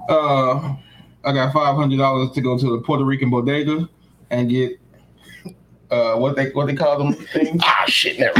[0.10, 0.76] Uh,
[1.24, 3.88] I got five hundred dollars to go to the Puerto Rican bodega
[4.30, 4.81] and get
[5.92, 7.62] uh what they what they call them things.
[7.66, 8.34] Ah, shit, never.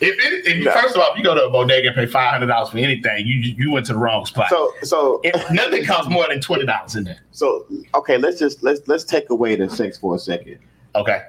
[0.00, 2.30] it, if you, first of all, if you go to a bodega and pay five
[2.30, 4.50] hundred dollars for anything, you you went to the wrong spot.
[4.50, 7.20] So, so, If nothing costs more than twenty dollars in there.
[7.30, 8.18] so, okay.
[8.18, 10.58] Let's just let's let's take away the sex for a second.
[10.94, 11.22] Okay.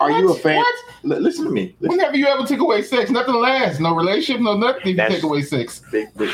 [0.00, 0.56] Are you a fan?
[0.56, 0.74] What?
[1.12, 1.76] L- listen to me.
[1.78, 3.78] Listen, Whenever you ever took away sex, nothing lasts.
[3.78, 4.82] No relationship, no nothing.
[4.82, 5.82] If you take away sex.
[5.92, 6.30] big, big-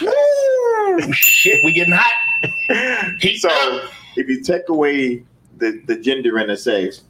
[1.13, 3.15] shit, we getting hot.
[3.21, 3.91] Heat so, up.
[4.17, 5.25] if you take away
[5.61, 7.03] the the gender and the sex,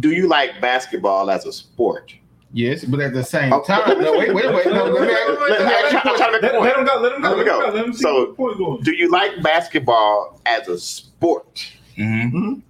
[0.00, 2.14] do you like basketball as a sport?
[2.52, 4.66] Yes, but at the same Oh, time, no, wait, wait, wait.
[4.66, 6.42] No, let me ask, Let- let me ask you a I'm trying to question.
[6.42, 7.00] make a Let, let him go.
[7.00, 7.28] Let him go.
[7.30, 7.58] Let him go.
[7.76, 8.82] Let him So- where the point going.
[8.82, 11.66] Do you like basketball as a sport?
[11.98, 12.60] Mm-hmm.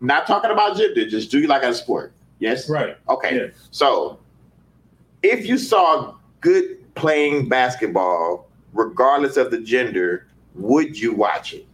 [0.00, 2.12] Not talking about gender, just do you like as a sport?
[2.38, 2.70] Yes.
[2.70, 2.96] Right.
[3.08, 3.36] Okay.
[3.36, 3.46] Yeah.
[3.72, 4.20] So,
[5.24, 11.66] if you saw good playing basketball, regardless of the gender, would you watch it?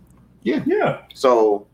[0.44, 0.62] Yeah.
[0.64, 1.02] Yeah.
[1.12, 1.66] So,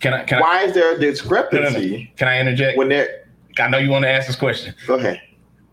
[0.00, 1.10] Can I can I why is there a no, no, no.
[1.10, 2.76] discrepancy can I interject?
[2.78, 3.26] when they're?
[3.58, 5.20] I know you want to ask this question, Go ahead.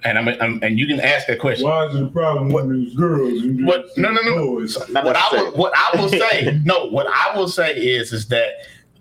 [0.03, 1.65] and I'm, I'm and you can ask that question.
[1.65, 4.45] Why is it a problem with these girls and What- there's no, no, no.
[4.45, 4.77] boys?
[4.77, 5.49] What I necessarily.
[5.51, 8.49] will, what I will say, no, what I will say is, is that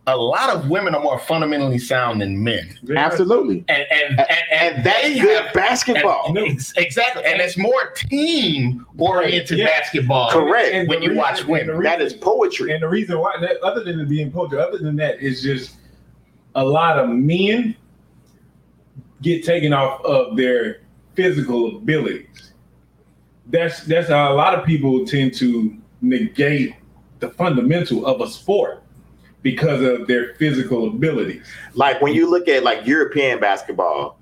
[0.09, 3.65] a lot of women are more fundamentally sound than men, Absolutely.
[3.69, 6.27] and and and, and, And that's they good have- basketball.
[6.37, 9.67] and- exactly, and it's more team oriented Yeah.
[9.67, 10.31] basketball.
[10.31, 10.73] Correct.
[10.73, 11.69] And when you reason- watch women.
[11.77, 12.73] reason- that is poetry.
[12.73, 15.75] And the reason why, that, other than it being poetry, other than that, is just
[16.55, 17.75] a lot of men
[19.23, 20.83] get taken off of their
[21.15, 22.53] physical abilities.
[23.49, 26.75] That's that's how a lot of people tend to negate
[27.21, 28.83] the fundamental of a sport
[29.47, 31.41] because of their physical abilities.
[31.75, 34.19] like when you look at like European basketball,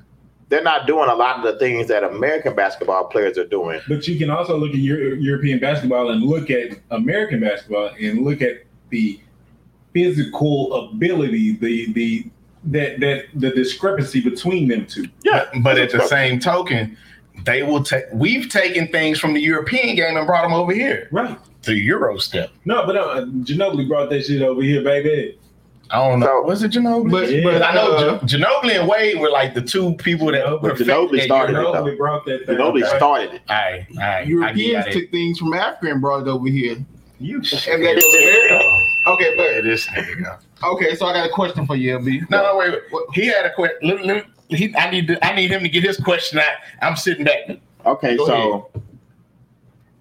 [0.50, 3.80] they're not doing a lot of the things that American basketball players are doing.
[3.88, 8.22] But you can also look at Euro- European basketball and look at American basketball and
[8.22, 9.18] look at the
[9.94, 12.30] physical ability, the the
[12.64, 15.06] that that the discrepancy between them two.
[15.22, 16.98] Yeah, But, but at the same token,
[17.46, 18.04] they will take.
[18.12, 21.08] We've taken things from the European game and brought them over here.
[21.10, 21.38] Right.
[21.64, 22.50] The Euro step.
[22.64, 25.38] No, but uh, Ginobili brought that shit over here, baby.
[25.90, 26.26] I don't know.
[26.26, 27.10] So- was it Ginobili?
[27.10, 27.42] But, Yeah.
[27.44, 30.60] but I know uh, Gin- Ginobili and Wade were like the two people that Ginobili-
[30.60, 31.84] perfected Ginobili that started Euro- it, though.
[31.84, 32.58] Ginobili brought that thing.
[32.58, 32.96] Nobody right?
[32.96, 33.42] started it.
[33.48, 34.26] All right, all right.
[34.26, 35.00] Europeans I get it.
[35.00, 36.76] took things from Africa and brought it over here.
[37.20, 38.60] You And they go there.
[38.60, 40.38] Okay, Look at but this nigga.
[40.64, 42.28] okay, so I got a question for you, LB.
[42.30, 43.04] No, no, wait, wait.
[43.12, 44.22] He had a question.
[44.48, 46.44] He, I need to, I need him to get his question out.
[46.82, 47.50] I'm sitting back.
[47.86, 48.70] Okay, Go so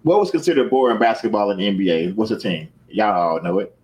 [0.04, 2.14] what was considered boring basketball in the NBA?
[2.14, 2.68] What's a team?
[2.88, 3.74] Y'all all know it.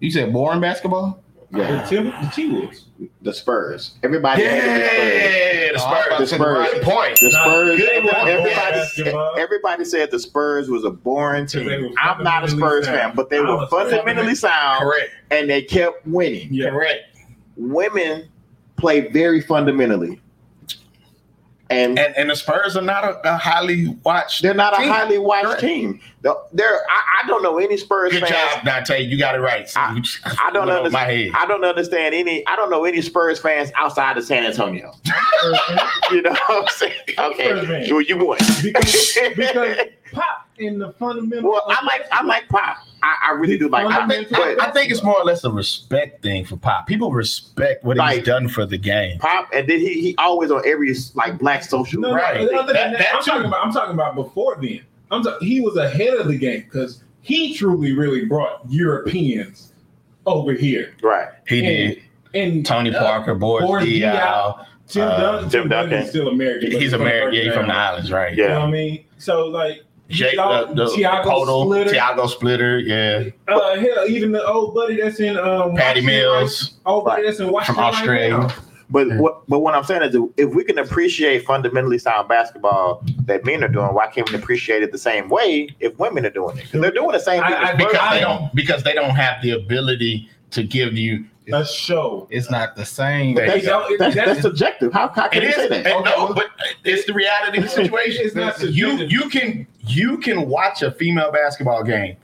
[0.00, 1.22] You said boring basketball?
[1.52, 2.86] Yeah, Tim, the T-Wolves.
[3.22, 3.96] the Spurs.
[4.04, 6.30] Everybody Yeah, the I was about Spurs.
[6.30, 6.72] to the Spurs.
[6.72, 7.18] Good point.
[7.20, 7.80] The Spurs.
[7.90, 11.92] everybody, everybody, said the Spurs was a boring team.
[11.98, 15.10] I'm not a Spurs fundamentally fan, but they I were fundamentally sound Correct.
[15.32, 16.48] and they kept winning.
[16.54, 16.70] Yeah.
[16.70, 17.00] Correct.
[17.56, 18.28] Women
[18.76, 20.20] play very fundamentally,
[21.70, 24.42] and And and the Spurs are not a, a highly watched.
[24.42, 25.60] they're not a highly watched Correct.
[25.60, 26.00] team.
[26.22, 28.32] The- They're I, I don't know any Spurs Good fans.
[28.54, 29.02] job, Dante.
[29.04, 29.68] You got it right.
[29.68, 31.34] So I- just- I don't went over my understand.
[31.34, 31.42] head.
[31.42, 32.46] I don't understand any.
[32.46, 34.92] I don't know any Spurs fans outside of San Antonio.
[36.10, 36.94] you know what I'm saying?
[37.18, 37.86] Okay, fan.
[37.90, 38.38] well, you won.
[38.62, 39.76] because, because
[40.12, 41.50] pop in the fundamental.
[41.50, 42.78] well, I like I like pop.
[43.02, 44.02] I, I really do like pop.
[44.02, 46.86] I think, But I think it's more or less a respect thing for Pop.
[46.86, 49.18] People respect what Like- he's done for the game.
[49.18, 52.00] pop, and then he he always on every like black social.
[52.00, 52.50] No, Right.
[52.50, 53.30] no, other That- that, that I'm too.
[53.30, 53.64] talking about.
[53.66, 54.80] I'm talking about before then.
[55.10, 59.72] I'm ta- he was ahead of the game because he truly, really brought Europeans
[60.26, 60.94] over here.
[61.02, 61.28] Right.
[61.48, 62.02] He did.
[62.34, 64.12] And Tony Parker, Boris Boris Diaw.
[64.12, 65.98] Diaw, Tim, Uh, Duncan, Tim Tim Duncan Duncan.
[66.04, 66.70] is still American.
[66.72, 67.34] but He's American.
[67.34, 68.36] Yeah, he's from the islands, right?
[68.36, 68.42] Yeah.
[68.44, 69.04] You know what I mean?
[69.18, 71.90] So like, Jake, y'all- the, the Tiago Podol, Splitter.
[71.90, 73.24] Tiago Splitter, yeah.
[73.48, 76.72] uh, hell, even the old buddy that's in um, Patty Mills.
[76.84, 76.92] right?
[76.92, 78.38] old buddy that's in Washington from right Australia.
[78.38, 78.54] now.
[78.92, 79.18] But Yeah.
[79.20, 83.62] what but what I'm saying is, if we can appreciate fundamentally sound basketball that men
[83.62, 86.70] are doing, why can't we appreciate it the same way if women are doing it?
[86.72, 87.52] 'Cause they're doing the same thing.
[87.54, 91.24] I- I- Because are they don't because they don't have the ability to give you
[91.52, 92.26] A show.
[92.30, 93.34] It's not the same.
[93.36, 94.92] There you That's, that's, that's subjective.
[94.92, 95.86] How, how can It you is, say that?
[95.86, 96.46] and no, but
[96.84, 98.22] it's the reality of the situation.
[98.26, 102.16] It's not you you can you can watch a female basketball game,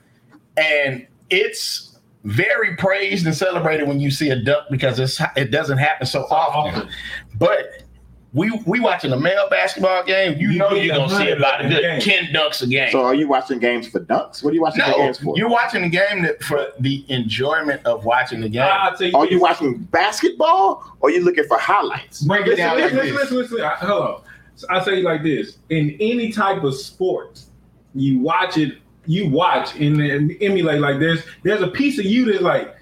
[0.57, 5.77] and it's very praised and celebrated when you see a dunk because it's it doesn't
[5.77, 6.75] happen so often.
[6.81, 6.89] often.
[7.37, 7.83] But
[8.33, 11.63] we we watching a male basketball game, you, You know you're gonna see about a
[11.63, 12.01] in the good game.
[12.01, 12.91] ten dunks a game.
[12.91, 14.43] So are you watching games for dunks?
[14.43, 15.37] What are you watching the no, games for?
[15.37, 18.63] you're watching the game that, for the enjoyment of watching the game.
[18.63, 19.31] I'll you Are this.
[19.31, 22.23] you watching basketball or are you looking for highlights?
[22.23, 23.15] Break it Listen, down like listen, this.
[23.15, 23.61] listen, listen, listen.
[23.65, 24.21] I- Hold on.
[24.55, 27.41] So I say it like this: in any type of sport,
[27.99, 30.79] you watch it, you watch and then emulate.
[30.81, 32.75] Like there's there's a piece of you that's like,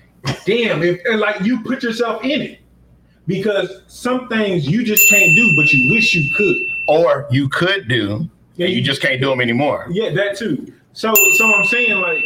[0.45, 2.59] damn, if and like you put yourself in it.
[3.27, 6.55] Because some things you just can't do, but you wish you could.
[6.87, 9.87] or you could do, Yeah, and you just can't do them anymore.
[9.89, 10.71] Yeah, that too.
[10.93, 12.23] So so I'm saying like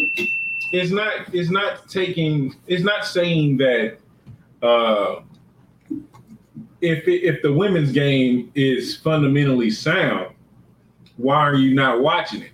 [0.74, 3.98] it's not it's not taking it's not saying that
[4.62, 5.22] uh
[6.82, 10.34] if it, if the women's game is fundamentally sound,
[11.18, 12.52] why are you not watching it?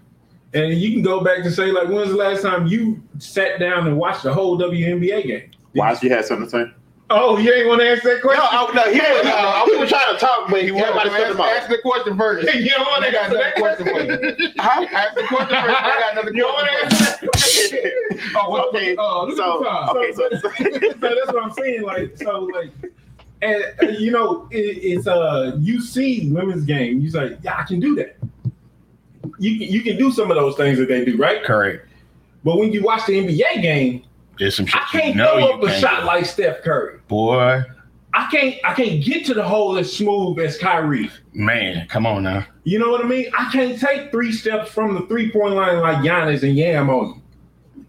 [0.55, 3.87] And you can go back to say like when's the last time you sat down
[3.87, 5.51] and watched the whole WNBA game?
[5.73, 6.71] Why you had something to say?
[7.09, 8.47] Oh, you ain't want to answer that No, question?
[8.51, 11.15] I, no, he was, uh, we were trying to talk, but he Yeah, wanted to
[11.27, 12.51] ask, ask the question first.
[12.55, 14.17] you don't want to got answer another that question question?
[14.17, 14.49] for you.
[14.97, 15.83] Ask the question first.
[15.83, 17.03] I got another You don't want to question.
[17.03, 17.31] answer that
[18.17, 18.31] question?
[18.37, 19.97] Oh, what, Okay, uh, look so- at the time.
[19.97, 21.81] okay, so- so that's what I'm saying.
[21.83, 22.71] Like, so like,
[23.43, 27.63] and uh, you know, it, it's uh, you see women's game, you say, yeah, I
[27.63, 28.15] can do that.
[29.39, 31.43] You can you can do some of those things that they do, right?
[31.43, 31.87] Correct.
[32.43, 34.03] But when you watch the NBA game,
[34.39, 36.05] There's some shit I can't you know throw up a shot do.
[36.07, 36.99] like Steph Curry.
[37.07, 37.63] boy.
[38.13, 41.09] I can't I can't get to the hole as smooth as Kyrie.
[41.33, 42.45] Man, come on now.
[42.63, 43.25] You know what I mean?
[43.37, 47.21] I can't take three steps from the three point line like Giannis and Yam on
[47.75, 47.85] you.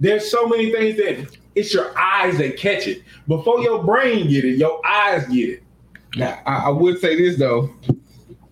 [0.00, 3.02] There's so many things that It's your eyes that catch it.
[3.28, 5.62] Before your brain get it, your eyes get it.
[6.16, 7.70] Now, I, I would say this though.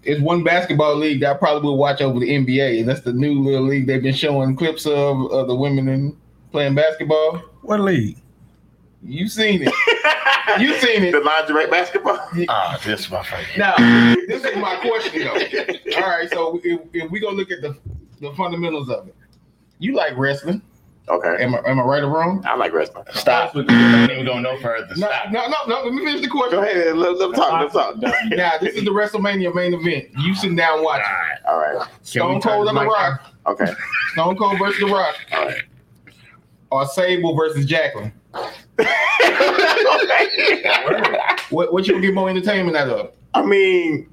[0.02, 3.12] It's one basketball league that I probably will watch over the NBA, and that's the
[3.12, 6.16] new little league they've been showing clips of of the women in
[6.52, 7.38] playing basketball.
[7.62, 8.18] What league?
[9.02, 9.72] You seen it.
[10.58, 11.12] You seen it.
[11.12, 12.18] the lingerie basketball.
[12.48, 13.56] Ah, this is my favorite.
[13.56, 13.76] Now,
[14.26, 15.96] this is my question though.
[15.96, 17.76] All right, so if, if we gonna look at the
[18.20, 19.14] the fundamentals of it,
[19.78, 20.60] you like wrestling?
[21.08, 22.40] Okay, Am I am I right or wrong?
[22.46, 23.04] I like wrestling.
[23.14, 23.54] Stop.
[23.56, 24.86] We don't even go no further.
[24.96, 25.32] No, Stop.
[25.32, 25.82] no, no, no.
[25.84, 26.60] Let me finish the question.
[26.60, 27.52] Go ahead, let, let them talk.
[27.52, 28.30] Let them talk.
[28.30, 30.06] Now, this is the WrestleMania main event.
[30.18, 31.04] You sitting down All watching.
[31.04, 31.38] right.
[31.48, 31.88] All right.
[32.02, 33.22] Stone Cold the and The mic Rock.
[33.46, 33.72] Okay.
[34.12, 35.16] Stone Cold versus The Rock.
[35.32, 35.62] All right.
[36.70, 38.12] Or Sable versus Jacqueline.
[41.50, 43.12] What, what you gonna get more entertainment out of?
[43.34, 44.08] I mean,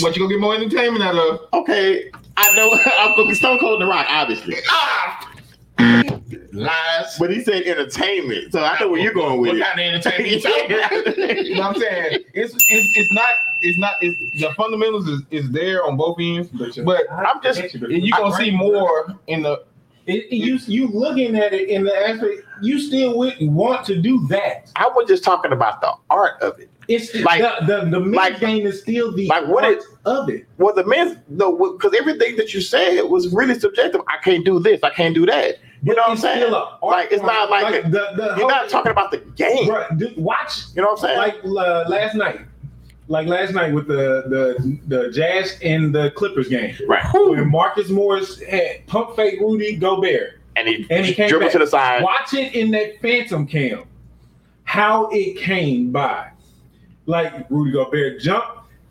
[0.00, 1.40] What you gonna get more entertainment out of?
[1.54, 2.10] okay.
[2.36, 4.56] I know I'm gonna be Stone Cold and The Rock, obviously.
[4.68, 5.30] Ah!
[5.78, 7.16] Lies.
[7.18, 9.64] But he said entertainment, so I know where you're going with What it.
[9.64, 11.16] kind of entertainment you talking about?
[11.46, 12.20] You know what I'm saying?
[12.34, 13.28] It's it's, it's not
[13.62, 16.48] it's not it's, the fundamentals is, is there on both ends,
[16.84, 19.64] but I'm just- you're gonna see more in the
[20.06, 24.00] It, it- you you looking at it in the aspect you still would want to
[24.00, 24.70] do that.
[24.76, 26.70] I was just talking about the art of it.
[26.88, 30.28] It's Like- the the, the men's like- game is still the like what it- of
[30.28, 30.46] it.
[30.58, 34.00] Well, the men's no, because everything that you said was really subjective.
[34.08, 34.80] I can't do this.
[34.82, 35.56] I can't do that.
[35.82, 36.38] You know what I'm saying?
[36.42, 37.62] still a art Like it's not form.
[37.62, 39.66] like, a- the, the you're whole- not talking about the game.
[39.68, 41.18] Bruh, dude, watch You know what I'm saying?
[41.18, 42.40] like uh, last night,
[43.08, 47.04] like last night with the the the Jazz and the Clippers game, right.
[47.12, 50.40] when Marcus Morris had pump fake Rudy Gobert.
[50.56, 51.52] And he, And he came dribbled back.
[51.52, 52.02] to the side.
[52.02, 53.82] Watch it in that phantom cam,
[54.62, 56.30] how it came by.
[57.06, 58.48] Like Rudy Gobert jumped,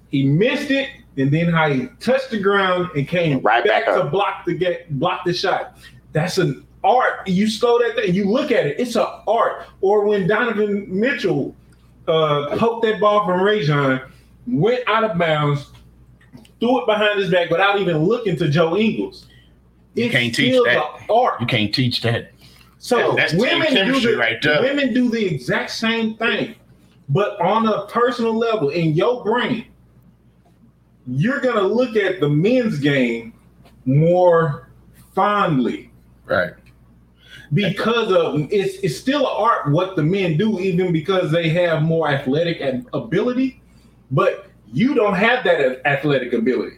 [0.09, 4.03] he missed it, and then how he touched the ground and came Right back to
[4.05, 5.77] block the get block the shot.
[6.11, 7.27] That's an art.
[7.27, 9.65] You slow that thing, you look at it, it's an art.
[9.81, 11.55] Or when Donovan Mitchell
[12.07, 14.01] uh, poked that ball from Rajon,
[14.47, 15.71] went out of bounds,
[16.59, 19.27] threw it behind his back without even looking to Joe Ingles.
[19.95, 21.05] You can't teach that.
[21.09, 21.39] art.
[21.39, 22.31] You can't teach that.
[22.79, 24.61] So women do the, right there.
[24.61, 26.55] women do the exact same thing,
[27.09, 29.67] but on a personal level in your brain,
[31.07, 33.33] you're gonna look at the men's game
[33.85, 34.69] more
[35.13, 35.91] fondly
[36.25, 36.53] Right.
[37.53, 41.81] because of it's it's still an art what the men do, even because they have
[41.83, 43.61] more athletic ab- ability,
[44.11, 46.77] but you don't have that athletic ability.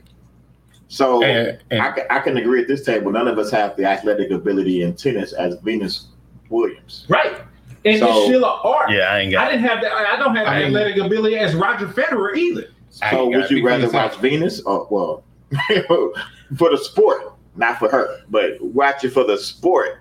[0.88, 3.12] So And, and I, can, I can agree at this table.
[3.12, 6.08] None of us have the athletic ability in tennis as Venus
[6.50, 7.06] Williams.
[7.10, 7.42] Right.
[7.86, 8.89] And So- it's still an art.
[8.91, 9.48] yeah, I ain't got.
[9.48, 9.91] I didn't have that.
[9.93, 12.65] I don't have the I ain't- athletic ability as Roger Federer either.
[13.02, 14.12] I So would you rather yourself.
[14.13, 15.24] watch Venus or well
[16.58, 20.00] for the sport, not for her, but watch it for the sport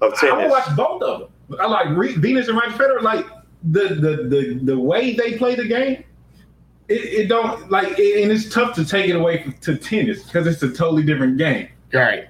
[0.00, 0.42] of I tennis?
[0.44, 1.28] would watch both of them.
[1.60, 3.02] I like Re- Venus and Roger Federer.
[3.02, 3.26] Like
[3.62, 6.04] the the the the way they play the game.
[6.88, 10.22] It, it don't like, it, and it's tough to take it away from, to tennis
[10.24, 12.26] because it's a totally different game, Right.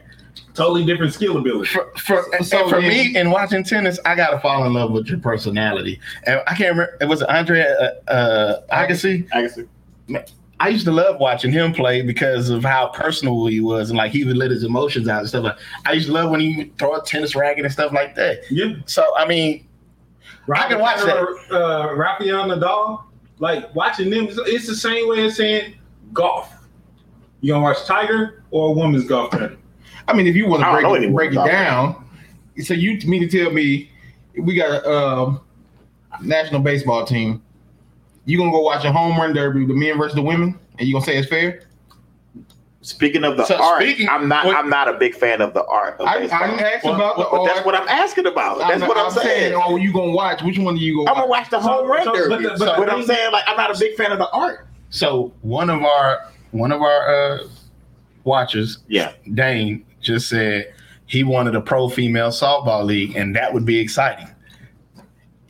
[0.55, 1.69] Totally different skill ability.
[1.71, 5.09] For for, So and for me in watching tennis, I gotta fall in love with
[5.09, 6.01] your personality.
[6.25, 6.97] And I can't remember.
[7.01, 9.29] It was Andre uh, uh, Agassi.
[9.33, 10.25] I
[10.61, 14.13] I used to love watching him play because of how personal he was and like
[14.13, 15.45] he would let his emotions out and stuff.
[15.45, 18.15] Like I used to love when he would throw a tennis racket and stuff like
[18.15, 18.43] that.
[18.51, 19.67] Yeah, So I mean,
[20.55, 21.19] I can watch that.
[21.51, 23.05] Uh, Rafael Nadal,
[23.41, 25.75] like watching them, it's- the same way as saying
[26.13, 26.53] golf.
[27.41, 29.59] You gonna watch Tiger or a women's golf tournament?
[30.09, 32.05] I mean, if you want to I break it, anyone break it about down,
[32.63, 33.91] so you mean to tell me
[34.39, 35.41] we got a um,
[36.23, 37.43] national baseball team?
[38.27, 40.95] You gonna go watch a home run derby, the men versus the women, and you
[40.95, 41.63] gonna say it's fair?
[42.83, 44.45] speaking of the So art, speaking- I'm not.
[44.45, 45.99] what- I'm not a big fan of the art.
[46.01, 46.41] Of I, I baseball.
[46.49, 47.47] didn't ask Well, about the but art.
[47.55, 48.59] that's what I'm asking about.
[48.59, 49.55] That's what I'm, saying.
[49.57, 50.43] Oh, you gonna watch?
[50.43, 51.07] Which one do you go?
[51.07, 51.45] I'm gonna Watch?
[51.45, 52.43] watch the home So- run so- but derby.
[52.45, 54.29] the- but but the I'm thing- saying like I'm not a big fan of the
[54.33, 54.67] art.
[54.91, 57.39] so one of our one of our uh,
[58.25, 59.13] watchers, Yeah.
[59.33, 60.73] Dane, just said
[61.07, 64.29] he wanted a pro female softball league, and that would be exciting.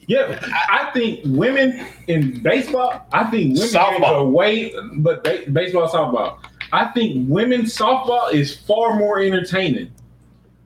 [0.07, 0.39] Yeah,
[0.71, 3.07] I I think women in baseball.
[3.13, 3.91] I think women Softball.
[3.93, 6.39] games are way, but ba- baseball, softball.
[6.73, 9.91] I think women's softball is far more entertaining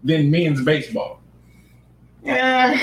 [0.05, 1.21] than men's baseball.
[2.25, 2.79] Yeah.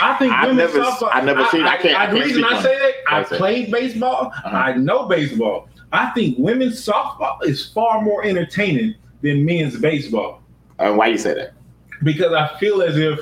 [0.00, 1.10] I think I've women's never- softball.
[1.12, 3.28] I've never seen- I can't- I the can't reason I say that I Like I
[3.28, 3.38] said.
[3.38, 4.32] played baseball.
[4.44, 4.56] Uh-huh.
[4.56, 5.68] I know baseball.
[5.92, 8.94] I think women's softball is far more entertaining
[9.24, 10.42] than men's baseball
[10.78, 11.54] And why you say that?
[12.02, 13.18] because I feel as if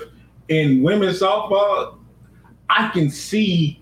[0.48, 1.98] in women's softball,
[2.68, 3.80] I can see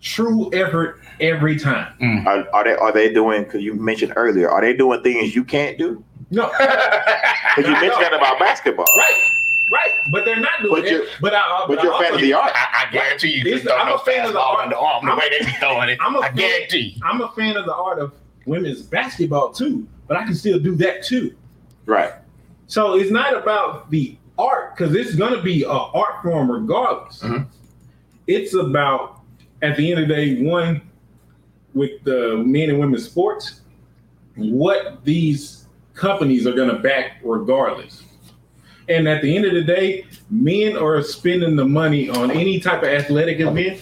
[0.00, 1.92] true effort every time.
[2.00, 2.24] Mm.
[2.26, 3.42] Are, are they are they doing?
[3.44, 6.04] Because you mentioned earlier, are they doing things you can't do?
[6.30, 8.86] No, Because you mentioned that about basketball.
[8.98, 9.30] right.
[9.72, 10.90] Right, but they're not doing But it.
[10.92, 12.52] you're- But, I, uh, But I you're a fan of the art.
[12.54, 14.68] I, I guarantee you, It's- just don't I'm a fan of the fastball art.
[14.72, 15.98] underarm the I'm- way they be throwing it.
[16.00, 17.00] I'm a I fan- guarantee.
[17.04, 18.12] I'm a fan of the art of
[18.46, 21.34] women's basketball too, but I can still do that too.
[21.86, 22.12] Right.
[22.66, 27.22] So it's not about the art because it's going to be an art form regardless.
[27.22, 27.46] Mhm.
[28.26, 29.20] It's about
[29.62, 30.82] at the end of the day, one
[31.74, 33.60] with the men and women's sports,
[34.36, 38.02] what these companies are going to back regardless.
[38.88, 42.82] And at the end of the day, men are spending the money on any type
[42.82, 43.80] of athletic event,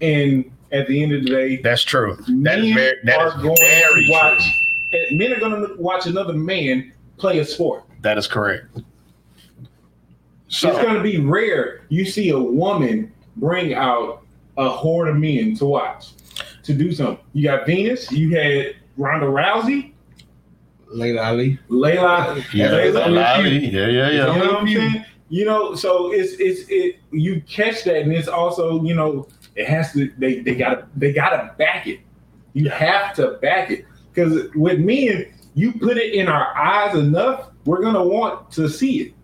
[0.00, 2.16] and at the end of the day, That's true.
[2.28, 4.42] Men is very, that are is going very to watch.
[4.90, 5.18] true.
[5.18, 6.92] Men are going to watch another man
[7.22, 7.84] play a sport.
[8.00, 8.66] That is correct.
[10.48, 14.24] So, it's going to be rare you see a woman bring out
[14.58, 16.10] a horde of men to watch
[16.64, 17.24] to do something.
[17.32, 19.92] You got Venus, you had Ronda Rousey,
[20.88, 21.58] Laila Ali.
[21.70, 24.26] Layla, yeah, Layla, Lowry, yeah, yeah, You yeah.
[24.26, 25.04] know what I'm saying?
[25.30, 26.96] You know, so it's it's it.
[27.12, 30.12] You catch that, and it's also you know it has to.
[30.18, 32.00] They they gotta they gotta back it.
[32.52, 37.50] You have to back it because with men, you put it in our eyes enough,
[37.64, 39.14] we're gonna want to see it.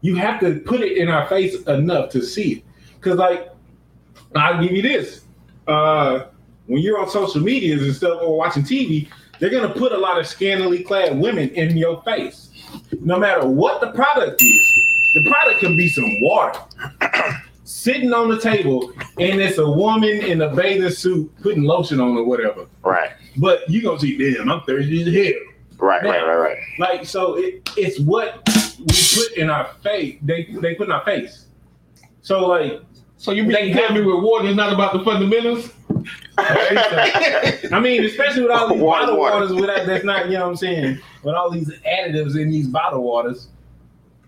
[0.00, 2.64] You have to put it in our face enough to see it.
[2.94, 3.50] Because like,
[4.34, 5.24] I'll give you this.
[5.66, 6.26] Uh,
[6.66, 10.18] when you're on social medias and stuff or watching TV, they're gonna put a lot
[10.18, 12.52] of scantily clad women in your face
[13.00, 15.12] no matter what the product is.
[15.14, 16.60] The product can be some water
[17.64, 22.16] sitting on the table, and it's a woman in a bathing suit putting lotion on
[22.16, 22.66] or whatever.
[22.82, 23.10] Right.
[23.36, 25.42] But you gonna see, damn, I'm thirsty as hell.
[25.78, 26.02] Right.
[26.04, 26.24] Right.
[26.24, 26.36] Right.
[26.36, 26.58] Right.
[26.78, 28.46] Like so, it, it's what
[28.78, 28.84] we
[29.24, 30.18] put in our face.
[30.22, 31.46] They they put in our face.
[32.20, 32.80] So like,
[33.16, 35.70] So you mean They to tell me rewarding is not about the fundamentals?
[36.38, 39.34] I mean, especially with all these Water, bottled water.
[39.36, 42.50] waters, with that, that's not, you know what I'm saying, with all these additives in
[42.50, 43.48] these bottled waters.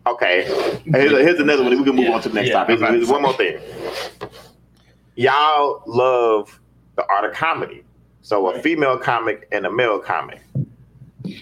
[0.07, 0.45] Okay.
[0.85, 1.77] Here's, here's another one.
[1.79, 2.15] We can move Yeah.
[2.15, 2.83] on to the next Yeah, topic.
[2.83, 3.59] I'm Here's one more thing.
[5.17, 6.61] Y'all love
[6.97, 7.84] the art of comedy.
[8.25, 10.41] So a female comic and a male comic.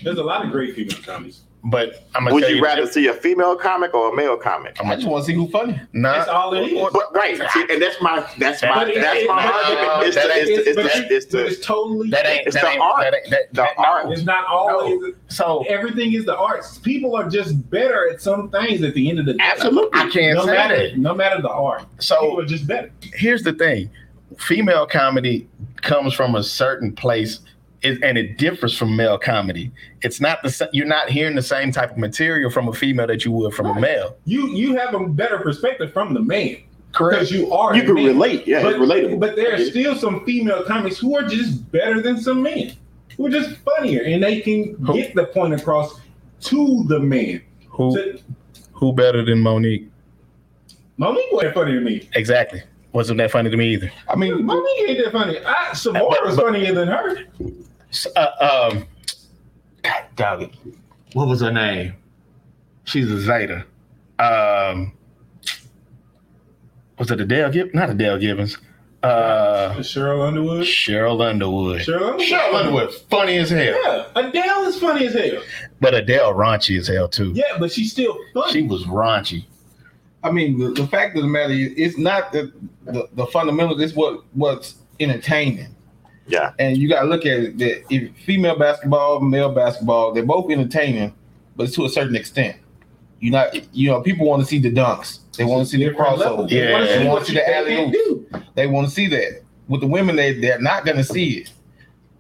[0.02, 1.42] There's a lot of great female comedies.
[1.64, 4.76] But I'm Would you you rather see a female comic or a male comic?
[4.80, 5.80] I'm just want to see who's funny.
[5.92, 6.88] Nah, That's all it is.
[6.92, 10.06] But right, see, and that's my that's my But that's it- my but- argument.
[10.08, 12.56] It's the that it's the it's but the it's the it's totally that ain't It's
[12.56, 12.96] that the ain't, art.
[13.02, 14.10] That ain't, that, The that- art.
[14.10, 15.14] It's not always.
[15.28, 16.78] So Everything is the arts.
[16.78, 19.44] People are just better at some things at the end of the day.
[19.44, 20.00] Absolutely.
[20.00, 20.98] I can't No say matter, that.
[20.98, 21.82] no matter the art.
[21.82, 22.90] People So are just better.
[23.14, 23.88] here's the thing:
[24.36, 25.46] female comedy
[25.82, 27.40] comes from a certain place,
[27.82, 29.70] it, and it differs from male comedy.
[30.02, 33.06] It's not the sa- you're not hearing the same type of material from a female
[33.08, 34.16] that you would from a male.
[34.24, 36.58] You you have a better perspective from the man
[36.92, 37.20] Correct.
[37.20, 37.74] because you are.
[37.74, 38.06] you a can man.
[38.06, 38.46] relate.
[38.46, 39.18] Yeah, but, relatable.
[39.20, 42.72] But there are still some female comics who are just better than some men,
[43.16, 44.94] who are just funnier, and they can Who?
[44.94, 46.00] get the point across
[46.42, 47.42] to the man.
[47.68, 48.20] Who To,
[48.72, 49.88] who better than Monique?
[50.98, 52.08] Monique wasn't funny to me.
[52.14, 52.62] Exactly.
[52.92, 53.90] Wasn't that funny to me either.
[54.08, 55.38] I mean, Monique ain't that funny.
[55.44, 57.24] I, Sommore was funnier than her.
[58.16, 58.86] Uh, um,
[59.82, 60.50] God, dog it.
[61.14, 61.94] What was her name?
[62.84, 63.64] She's a Zeta.
[64.18, 64.92] Um,
[66.98, 67.74] was it Adele Givens?
[67.74, 68.58] Not Adele Givens.
[69.02, 70.64] Uh, Cheryl Underwood.
[70.64, 71.80] Cheryl Underwood.
[71.80, 72.20] Cheryl Underwood.
[72.28, 73.60] Cheryl Underwood, funny as hell.
[73.60, 75.42] Yeah, Adele is funny as hell.
[75.80, 77.32] But Adele raunchy as hell too.
[77.34, 78.52] Yeah, but she's still funny.
[78.52, 79.46] She was raunchy.
[80.24, 82.52] I mean, the, the fact of the matter is, it's not the,
[82.84, 83.80] the the fundamentals.
[83.80, 85.74] It's what what's entertaining.
[86.28, 86.52] Yeah.
[86.58, 90.50] And you got to look at it that if female basketball, male basketball, they're both
[90.50, 91.12] entertaining,
[91.56, 92.56] but to a certain extent.
[93.20, 95.20] You not, you know, people want to see the dunks.
[95.36, 96.48] They want to see the Different crossover.
[96.48, 96.92] They wanna Yeah.
[96.92, 98.44] see They want to see the alley can.
[98.54, 99.42] They want to see that.
[99.68, 101.52] With the women, they they're not gonna see it.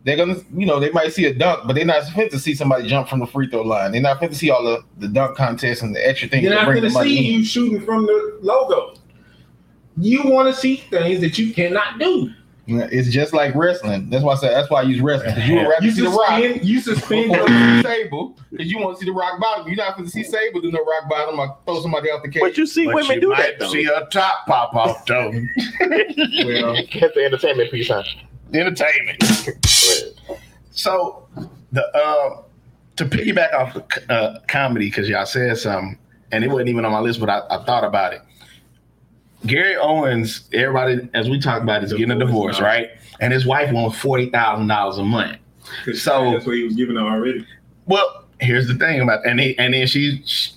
[0.04, 2.54] They're gonna, you know, they might see a dunk, but they're not fit to see
[2.54, 3.92] somebody jump from the free throw line.
[3.92, 6.54] They're not fit to see all the, the dunk contests and the extra things You're
[6.54, 7.38] not going to see in.
[7.40, 8.94] you shooting from the logo.
[9.96, 12.30] You want to see things that you cannot do.
[12.66, 14.08] It's just like wrestling.
[14.08, 15.34] That's why I said that's why I use wrestling.
[15.34, 18.70] 'Cause you would rather You see the rock you suspend before your, you Sable because
[18.70, 19.66] you want to see the rock bottom.
[19.66, 22.30] You're not going to see Sable do no rock bottom or throw somebody off the
[22.30, 22.40] cage.
[22.40, 23.68] But you see But women you do might that though.
[23.68, 25.30] See her top pop off though.
[25.80, 28.02] well, That's the entertainment piece, huh?
[28.54, 29.22] Entertainment.
[30.72, 31.26] So
[31.72, 32.42] the uh,
[32.96, 35.98] to piggyback off the uh, comedy because y'all said something,
[36.30, 38.22] and it wasn't even on my list, but I, I thought about it.
[39.46, 42.66] Gary Owens, everybody as we talk about, is getting a divorce, no.
[42.66, 42.90] right?
[43.20, 45.38] And his wife wants forty thousand dollars a month.
[45.94, 47.46] So- that's what he was giving her already.
[47.86, 50.52] Well, here's the thing about and he, and then she, she,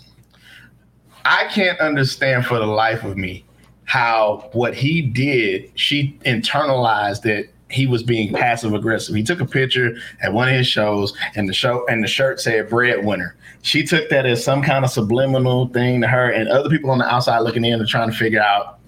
[1.23, 3.45] I can't understand for the life of me
[3.85, 9.13] how what he did, she internalized that he was being passive aggressive.
[9.13, 12.39] He took a picture at one of his shows, and the show and the shirt
[12.39, 16.69] said "breadwinner." She took that as some kind of subliminal thing to her, and other
[16.69, 18.79] people on the outside looking in are trying to figure out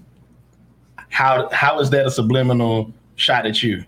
[1.10, 3.84] how how is that a subliminal shot at you?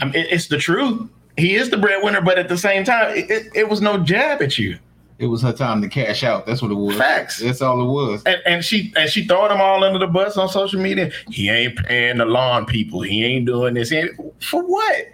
[0.00, 1.08] I mean, it- it's the truth.
[1.38, 4.42] He is the breadwinner, but at the same time, it, it, it was no jab
[4.42, 4.78] at you.
[5.22, 6.46] It was her time to cash out.
[6.46, 6.96] That's what it was.
[6.96, 7.38] Facts.
[7.38, 8.22] That's all it was.
[8.26, 11.12] And, and she and she throwing them all under the bus on social media.
[11.30, 13.02] He ain't paying the lawn people.
[13.02, 13.92] He ain't doing this.
[13.92, 14.10] Ain't,
[14.42, 15.06] for what?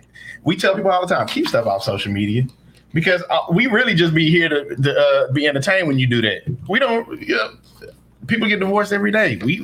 [0.45, 2.45] We tell people all the time, keep stuff off social media
[2.95, 6.23] because uh, we really just be here to, to uh, be entertained when you do
[6.23, 6.43] that.
[6.69, 7.21] We don't.
[7.21, 7.51] You know,
[8.27, 9.37] people get divorced every day.
[9.37, 9.61] We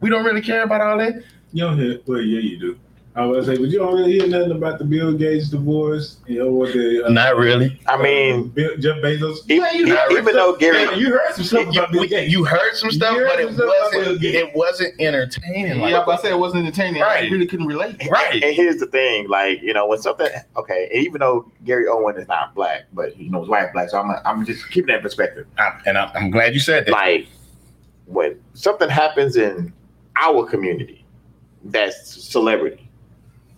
[0.00, 1.22] we don't really care about all that.
[1.52, 2.78] You don't hear, well, yeah, you do.
[3.16, 6.18] I was gonna say, but you don't really hear nothing about the Bill Gates divorce,
[6.26, 7.80] you know, what the uh, Not really.
[7.86, 9.38] I mean, Bill, Jeff Bezos.
[9.50, 12.04] e- Yeah, you heard even though Gary, Yeah, you heard some stuff You, about Bill
[12.06, 12.30] Gates.
[12.30, 14.20] you heard some stuff, heard but it stuff wasn't.
[14.20, 14.36] Gates.
[14.36, 15.80] It wasn't entertaining.
[15.80, 17.00] Like Yeah, but I said it wasn't entertaining.
[17.00, 17.24] Right.
[17.24, 18.06] I really couldn't relate.
[18.10, 18.34] right.
[18.34, 22.28] and here's the thing, like you know, when something okay, even though Gary Owen is
[22.28, 25.46] not black, but you know, his wife black, so I'm I'm just keeping that perspective.
[25.56, 26.92] I- and I'm, I'm glad you said that.
[26.92, 27.28] Like
[28.04, 29.72] when something happens in
[30.20, 31.02] our community
[31.64, 32.85] that's celebrity,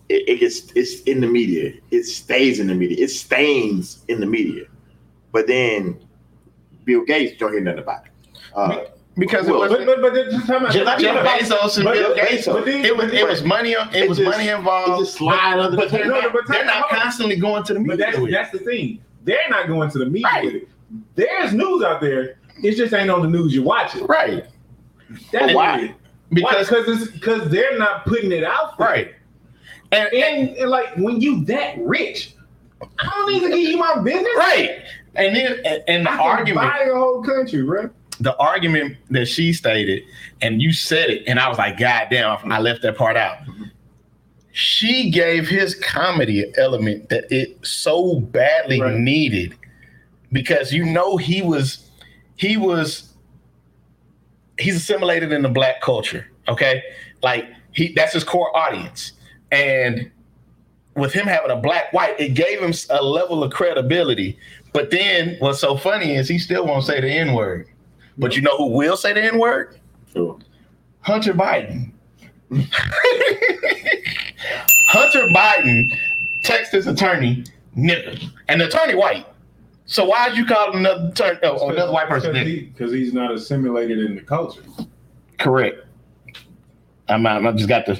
[0.09, 4.19] it, it gets it's in the media, it stays in the media, it stains in
[4.19, 4.65] the media,
[5.31, 5.99] but then
[6.85, 8.11] Bill Gates don't hear nothing about it.
[8.55, 8.85] Uh,
[9.17, 9.85] because it wasn't.
[9.85, 12.45] but, but, but just talking about Jeff- Jeff Bezos and but- Bill Gates.
[12.45, 13.73] but then- It was it was money.
[13.73, 15.01] It It was just- money involved.
[15.01, 17.73] it just slide under the but they're No, not, but they're not constantly going to
[17.73, 17.97] the media.
[17.97, 19.01] But that's with that's the thing.
[19.25, 20.45] They're not going to the media Right.
[20.45, 20.69] with it.
[21.15, 22.37] There's news out there.
[22.63, 24.03] It just ain't on the news you watch it.
[24.03, 24.45] right
[25.31, 25.79] That's Why?
[25.81, 25.95] it.
[26.31, 28.87] because because because they're not putting it out there.
[28.87, 29.13] right.
[29.91, 32.33] And, And, and like when you that rich,
[32.81, 34.27] I don't need to give you my business.
[34.37, 34.81] right,
[35.15, 37.89] and then and, and the argument, buy the whole country, bro.
[38.19, 40.03] the argument that she stated,
[40.41, 43.39] and you said it, and I was like, God damn, I left that part out.
[44.51, 48.95] She gave his comedy an element that it so badly Right.
[48.97, 49.55] needed
[50.31, 51.89] because you know he was
[52.35, 53.13] he was
[54.57, 56.27] he's assimilated in the black culture.
[56.47, 56.81] Okay,
[57.21, 59.13] like he that's his core audience,
[59.51, 60.11] and
[60.95, 64.37] with him having a black white, it gave him a level of credibility.
[64.73, 67.67] But then what's so funny is he still won't say the N word.
[68.17, 69.79] But you know who will say the N word?
[70.13, 70.37] Sure.
[71.01, 71.91] Hunter Biden.
[74.89, 75.85] Hunter Biden
[76.43, 77.43] text his attorney
[77.77, 79.25] nigger, and the attorney white.
[79.85, 84.15] So why'd you call another attorney, oh, another white person because he's not assimilated in
[84.15, 84.61] the culture.
[85.39, 85.85] Correct.
[87.07, 87.99] I'm, I'm I just got the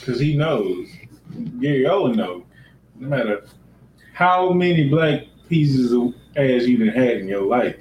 [0.00, 0.88] Because he knows,
[1.60, 2.42] Gary Owen knows,
[2.96, 3.46] no matter
[4.12, 7.76] how many black pieces of ass you done had in your life,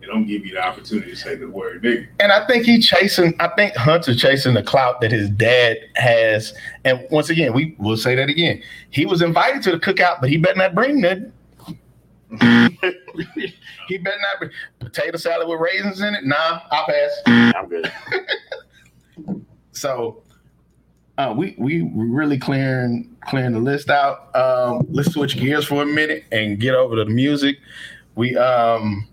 [0.00, 2.06] they don't give you the opportunity to say the word nigga.
[2.20, 3.34] And I think he chasing.
[3.40, 6.52] I think Hunter chasing the clout that his dad has.
[6.84, 8.62] And once again, we will say that again.
[8.90, 11.32] He was invited to the cookout, but he better not bring nothing.
[13.88, 16.24] he better not bring potato salad with raisins in it.
[16.24, 17.22] Nah, I'll pass.
[17.26, 17.92] I'm good.
[19.74, 20.22] So
[21.18, 24.34] uh, we we really clearing clearing the list out.
[24.36, 27.58] Um, let's switch gears for a minute and get over to the music.
[28.16, 29.06] We um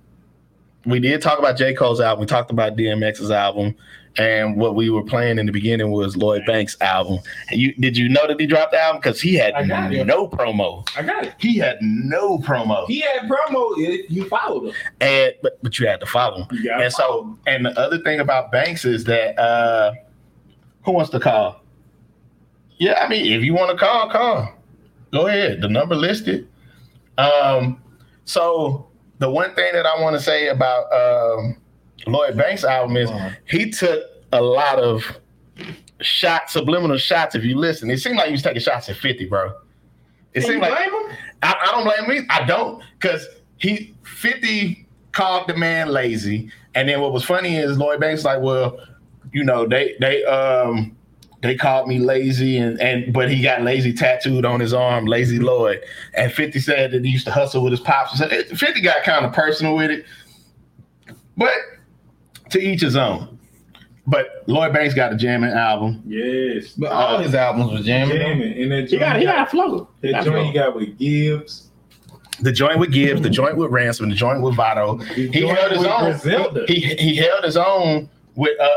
[0.85, 1.73] we did talk about J.
[1.73, 2.21] Cole's album.
[2.21, 3.75] We talked about DMX's album.
[4.17, 7.19] And what we were playing in the beginning was Lloyd Banks' album.
[7.49, 8.99] You did you know that he dropped the album?
[9.01, 10.05] Because he had got it.
[10.05, 10.85] no promo.
[10.97, 11.33] I got it.
[11.37, 12.85] He had no promo.
[12.87, 13.77] He had promo
[14.09, 14.73] you followed him.
[14.99, 16.65] and but but you had to follow him.
[16.81, 19.93] And so and the other thing about Banks is that uh
[20.83, 21.60] who wants to call?
[22.81, 24.55] Yeah, I mean if you want to call, call.
[25.11, 25.61] Go ahead.
[25.61, 26.47] The number listed.
[27.19, 27.79] Um
[28.25, 28.87] so
[29.19, 31.57] the one thing that I want to say about um
[32.07, 33.11] Lloyd Banks album is
[33.47, 34.03] he took
[34.33, 35.03] a lot of
[36.01, 37.35] shots, subliminal shots.
[37.35, 39.53] If you listen, it seemed like he was taking shots at 50, bro.
[40.33, 40.93] It seemed like him?
[41.43, 42.25] I, I don't blame me.
[42.31, 43.27] I don't because
[43.57, 46.49] he 50 called the man lazy.
[46.73, 48.79] And then what was funny is Lloyd Banks like, well,
[49.33, 50.97] you know, they they um
[51.41, 55.39] they called me lazy and and but he got lazy tattooed on his arm, lazy
[55.39, 55.81] Lloyd.
[56.13, 58.17] And 50 said that he used to hustle with his pops.
[58.19, 60.05] So it- 50 got kind of personal with it.
[61.37, 61.51] But
[62.51, 63.39] to each his own.
[64.07, 66.01] But Lloyd Banks got a jamming album.
[66.05, 66.69] Yes.
[66.73, 68.17] But all his albums was jamming.
[68.17, 68.61] Jamming.
[68.61, 69.87] And that He got he got a flow.
[70.01, 71.67] He that got a joint he got with Gibbs.
[72.41, 74.97] The joint with Gibbs, the joint with Ransom, the joint with Vado.
[74.97, 76.65] The He held his own.
[76.67, 78.67] He he held his own with uh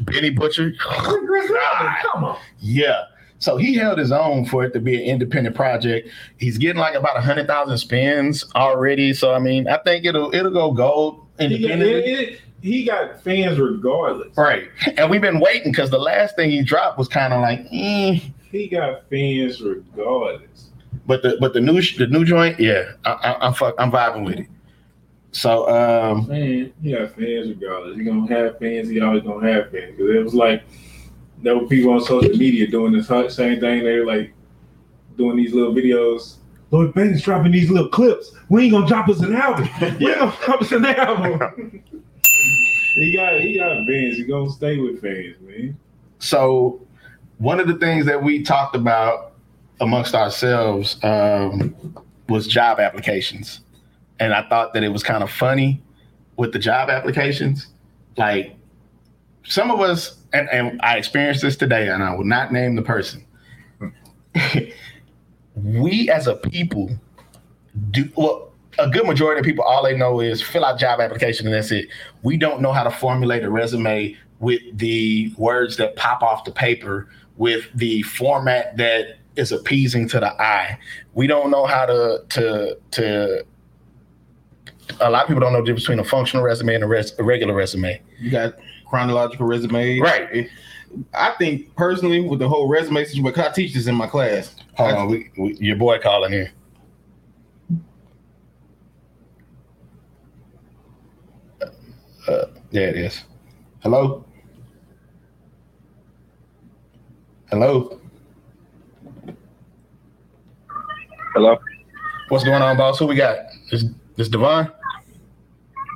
[0.00, 0.72] Benny Butcher.
[0.80, 2.38] Come on.
[2.60, 3.02] Yeah.
[3.40, 6.08] So he held his own for it to be an independent project.
[6.38, 9.12] He's getting like about a hundred thousand spins already.
[9.14, 12.12] So I mean, I think it'll it'll go gold He got, independently.
[12.12, 14.36] it- it- he got fans regardless.
[14.36, 14.64] Right.
[14.96, 18.18] And we've been waiting because the last thing he dropped was kind of like, eh.
[18.50, 20.70] he got fans regardless.
[21.06, 24.24] But the but the new the new joint, yeah, I, I, I'm fuck, I'm vibing
[24.24, 24.46] with it.
[25.38, 27.96] So um, Man, he got fans regardless.
[27.96, 28.88] He gonna have fans.
[28.88, 29.96] He always gonna have fans.
[29.96, 30.64] Cause it was like
[31.44, 33.84] there were people on social media doing this hu- same thing.
[33.84, 34.32] They were like
[35.16, 36.38] doing these little videos.
[36.72, 38.32] Lloyd Banks dropping these little clips.
[38.48, 39.68] We ain't gonna drop us an album.
[39.80, 41.82] We ain't gonna drop us an album.
[42.94, 44.16] he got he got fans.
[44.16, 45.78] He gonna stay with fans, man.
[46.18, 46.84] so
[47.38, 49.34] one of the things that we talked about
[49.80, 51.72] amongst ourselves um,
[52.28, 53.60] was job applications,
[54.20, 55.82] and I thought that it was kind of funny
[56.36, 57.68] with the job applications.
[58.16, 58.56] Like
[59.44, 62.82] some of us, and, and I experienced this today, and I will not name the
[62.82, 63.24] person.
[65.56, 66.90] we as a people
[67.90, 68.46] do well.
[68.80, 71.72] A good majority of people, all they know is fill out job application and that's
[71.72, 71.88] it.
[72.22, 76.52] We don't know how to formulate a resume with the words that pop off the
[76.52, 77.08] paper,
[77.38, 80.78] with the format that is appeasing to the eye.
[81.14, 83.44] We don't know how to to to.
[85.00, 87.14] A lot of people don't know the difference between a functional resume and a, res,
[87.18, 88.00] a regular resume.
[88.18, 88.54] You got
[88.88, 90.00] chronological resume.
[90.00, 90.48] Right.
[91.14, 94.56] I think personally with the whole resume situation, because I teach this in my class.
[94.76, 96.50] Hold on, we, we, your boy calling here.
[102.26, 103.24] Uh, there it is.
[103.80, 104.24] Hello.
[107.50, 108.00] Hello.
[111.32, 111.58] Hello.
[112.28, 112.98] What's going on, boss?
[112.98, 113.38] Who we got?
[113.70, 113.84] This
[114.16, 114.70] this Devon.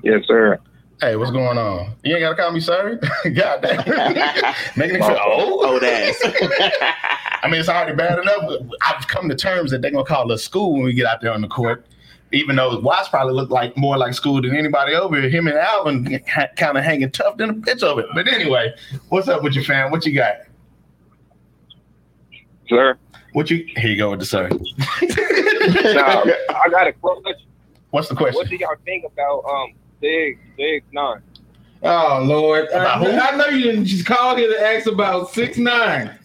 [0.02, 0.58] Yes, sir.
[1.00, 1.94] Hey, what's going on?
[2.04, 2.96] You ain't gotta call me sir.
[3.34, 4.54] God damn.
[4.76, 5.64] Making me feel old.
[5.64, 6.16] Old ass.
[7.42, 8.60] I mean, it's already bad enough.
[8.82, 11.32] I've come to terms that they're gonna call us school when we get out there
[11.32, 11.86] on the court.
[12.30, 15.28] Even though Watts probably look like more like school than anybody over here.
[15.28, 16.20] Him and Alvin
[16.56, 18.06] kind of hanging tough than a bitch of it.
[18.14, 18.72] But anyway,
[19.08, 19.90] what's up with you, fam?
[19.90, 20.36] What you got?
[22.68, 22.96] Sir.
[23.32, 23.66] What you?
[23.76, 24.48] Here you go with the sir.
[25.94, 27.34] Now, I got a question.
[27.90, 28.36] What's the question?
[28.36, 31.22] What do y'all think about um Big Big Nine?
[31.82, 33.10] Oh Lord, I, About who?
[33.10, 36.18] I know you didn't just call here to ask about six nine.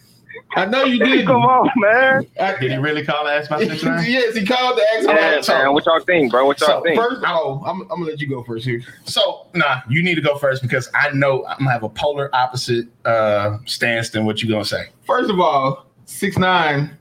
[0.56, 1.26] I know you did.
[1.26, 2.26] Come on, man.
[2.60, 4.04] Did he really call and ask about six nine?
[4.08, 5.48] yes, he called to ask Yeah, about.
[5.48, 5.72] man.
[5.74, 6.46] What y'all think, bro?
[6.46, 6.96] What y'all So, think?
[7.00, 8.82] First, oh, I'm, I'm gonna let you go first here.
[9.04, 12.34] So nah, you need to go first because I know I'm gonna have a polar
[12.34, 14.86] opposite uh stance than what you gonna say.
[15.06, 16.96] First of all, six nine,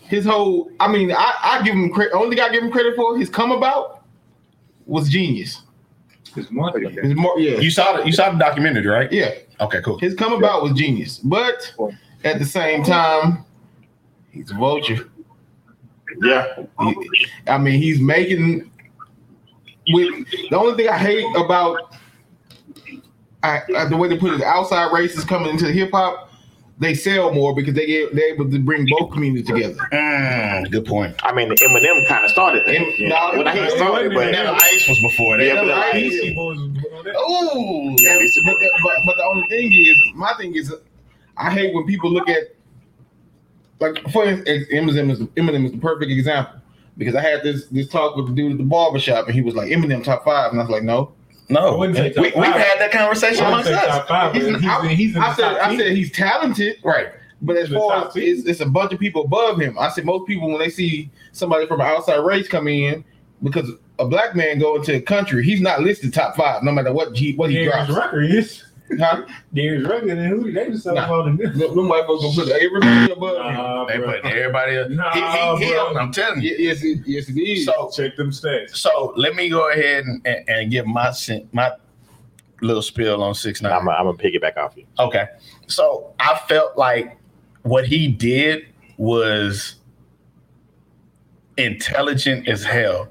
[0.00, 0.70] his whole.
[0.80, 2.12] I mean, I, I give him credit.
[2.14, 4.04] Only thing I give him credit for his come about
[4.86, 5.62] was genius.
[6.38, 6.88] It's money.
[6.90, 9.10] His more, yeah, You saw the you saw the documentary, right?
[9.12, 9.30] yeah.
[9.60, 9.98] Okay, cool.
[9.98, 11.72] His come about was genius, but
[12.24, 13.44] at the same time,
[14.30, 15.08] he's a vulture.
[16.22, 16.64] yeah.
[16.80, 18.70] He- I mean, he's making.
[19.90, 21.94] With the only thing I hate about
[23.42, 26.27] I, I, the way they put it, outside races coming into hip hop,
[26.80, 29.74] they sell more because they get they're able to bring both communities together.
[29.92, 31.14] Mm, good point.
[31.24, 32.74] I mean, the Eminem kind of started that.
[32.74, 33.08] Em- Yeah.
[33.08, 35.44] no, well, not he started, but Vanilla Ice was before that.
[35.46, 37.14] Yeah, Vanilla but- Ice- Beastie Boys was on that.
[37.16, 37.96] Ooh.
[37.98, 40.72] Yeah, But, the, but, but the only thing is, my thing is,
[41.36, 42.54] I hate when people look at
[43.80, 46.60] like for instance, Eminem is Eminem is the perfect example
[46.96, 49.54] because I had this this talk with the dude at the barbershop and he was
[49.54, 51.12] like Eminem top five and I was like no.
[51.50, 54.08] I No, we, wouldn't say top we've had that conversation amongst us.
[54.08, 57.08] five, He's, he's, I, in, he's in I said I said he's talented, Right.
[57.42, 59.78] but as He's in the far as it's, it's a bunch of people above him.
[59.78, 63.04] I said most people when they see somebody from an outside race come in
[63.42, 66.92] because a black man go into a country, he's not listed top five no matter
[66.92, 67.90] what he what he Darius drops.
[67.98, 68.64] Rucker is.
[68.98, 69.26] Huh?
[69.52, 70.92] Darius Rucker and who they just Nah.
[70.92, 71.50] about in this.
[71.58, 73.36] Them them white folks gonna put everybody above.
[73.38, 74.06] Nah, They bro.
[74.20, 74.76] put everybody.
[74.78, 74.90] Up.
[74.90, 75.20] Nah, he,
[75.60, 75.96] he, he, bro.
[75.96, 76.56] I'm telling you.
[76.58, 77.64] Yes, it, yes, it is.
[77.66, 78.76] So Check them stats.
[78.76, 81.12] so let me go ahead and, and, and give my
[81.52, 81.70] my
[82.62, 83.72] little spill on six nine.
[83.72, 84.84] I'm gonna I'm gonna piggyback off you.
[84.98, 85.26] Okay.
[85.66, 87.18] So I felt like
[87.62, 88.66] what he did
[88.96, 89.76] was
[91.56, 93.08] intelligent as hell.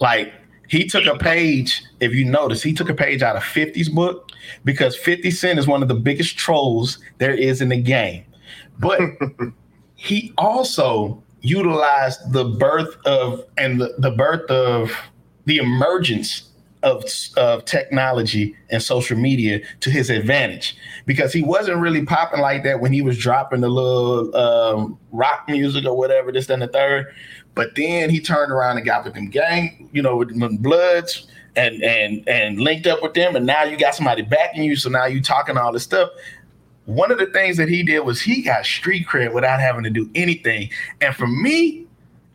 [0.00, 0.32] Like
[0.68, 4.29] he took a page, if you notice, he took a page out of 50's book
[4.64, 8.24] because 50 Cent is one of the biggest trolls there is in the game.
[8.78, 9.00] But
[9.94, 14.92] he also utilized the birth of and the, the birth of
[15.46, 16.50] the emergence
[16.82, 17.04] of,
[17.36, 20.76] of technology and social media to his advantage
[21.06, 25.44] because he wasn't really popping like that when he was dropping the little um, rock
[25.48, 27.06] music or whatever, this, and the third.
[27.54, 31.26] But then he turned around and got with them gang, you know, with them bloods
[31.56, 34.76] and and and linked up with them, and now you got somebody backing you.
[34.76, 36.10] So now you talking all this stuff.
[36.86, 39.90] One of the things that he did was he got street cred without having to
[39.90, 40.70] do anything.
[41.00, 41.86] And for me,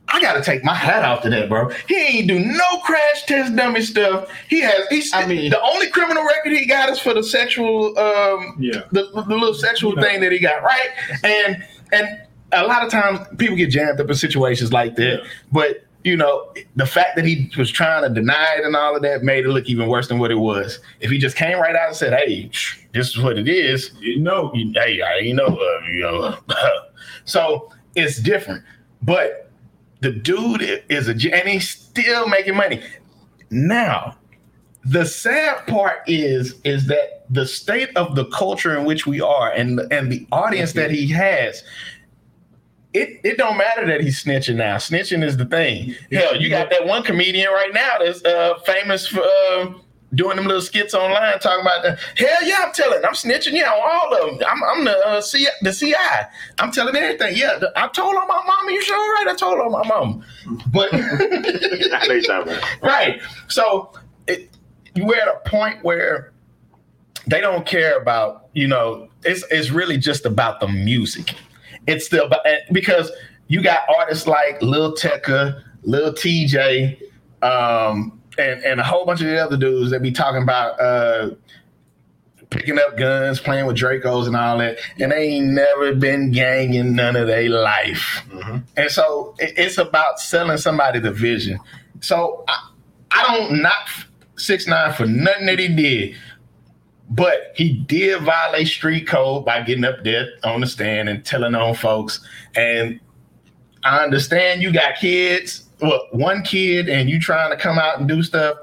[0.07, 1.69] I gotta take my hat off to that, bro.
[1.87, 4.29] He ain't do no crash test dummy stuff.
[4.47, 4.87] He has.
[4.89, 5.13] He's.
[5.13, 8.81] I mean- the only criminal record he got is for the sexual, um, Yeah.
[8.91, 10.01] the, the little sexual No.
[10.03, 10.89] thing that he got, right?
[11.23, 12.07] And and
[12.51, 15.21] a lot of times people get jammed up in situations like that.
[15.23, 15.29] Yeah.
[15.51, 19.01] But you know, the fact that he was trying to deny it and all of
[19.01, 20.79] that made it look even worse than what it was.
[20.99, 22.51] If he just came right out and said, "Hey,
[22.93, 26.37] this is what it is," You know, you, hey, I you know, uh, you know,
[27.25, 28.63] so it's different.
[29.01, 29.49] But
[30.01, 32.83] the dude is a, and he's still making money.
[33.49, 34.15] Now,
[34.83, 39.51] the sad part is, is that the state of the culture in which we are,
[39.51, 41.63] and and the audience that he has.
[42.95, 44.77] It, it don't matter that he's snitching now.
[44.77, 45.95] Snitching is the thing.
[46.11, 49.73] Hell, you got that one comedian right now that's uh, famous for uh,
[50.13, 53.69] doing them little skits online talking about the hell yeah, I'm telling, I'm snitching yeah
[53.69, 54.47] on all of them.
[54.49, 55.93] I'm, I'm the uh, C, the CI.
[56.59, 57.35] I'm telling everything.
[57.35, 58.71] Yeah, the- I told on my mama.
[58.71, 59.25] You sure right?
[59.27, 60.23] I told on my mama.
[60.71, 60.97] But I
[62.07, 62.63] know you're talking about.
[62.81, 63.19] right.
[63.49, 63.91] So
[64.27, 64.49] it,
[64.95, 66.31] we're at a point where
[67.27, 71.35] they don't care about you know it's it's really just about the music.
[71.87, 73.11] It's still about because
[73.47, 76.97] you got artists like Lil Tecca, Lil Tjay,
[77.43, 81.29] um, and and a whole bunch of the other dudes that be talking about uh,
[82.49, 86.95] picking up guns, playing with Dracos and all that, and they ain't never been ganging
[86.95, 88.23] none of their life.
[88.77, 91.59] And so it- it's about selling somebody the vision.
[92.01, 92.69] So I,
[93.11, 93.87] I don't knock
[94.37, 96.15] six nine for nothing that he did,
[97.15, 101.55] but he did violate street code by getting up there on the stand and telling
[101.55, 102.19] on folks.
[102.55, 102.99] And
[103.83, 108.07] I understand you got kids, well, one kid, and you trying to come out and
[108.07, 108.57] do stuff,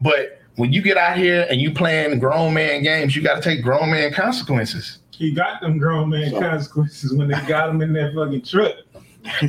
[0.00, 3.42] but when you get out here and you playing grown man games, you got to
[3.42, 4.98] take grown man consequences.
[5.10, 8.74] he got them grown man So- consequences when they got him in that fucking truck.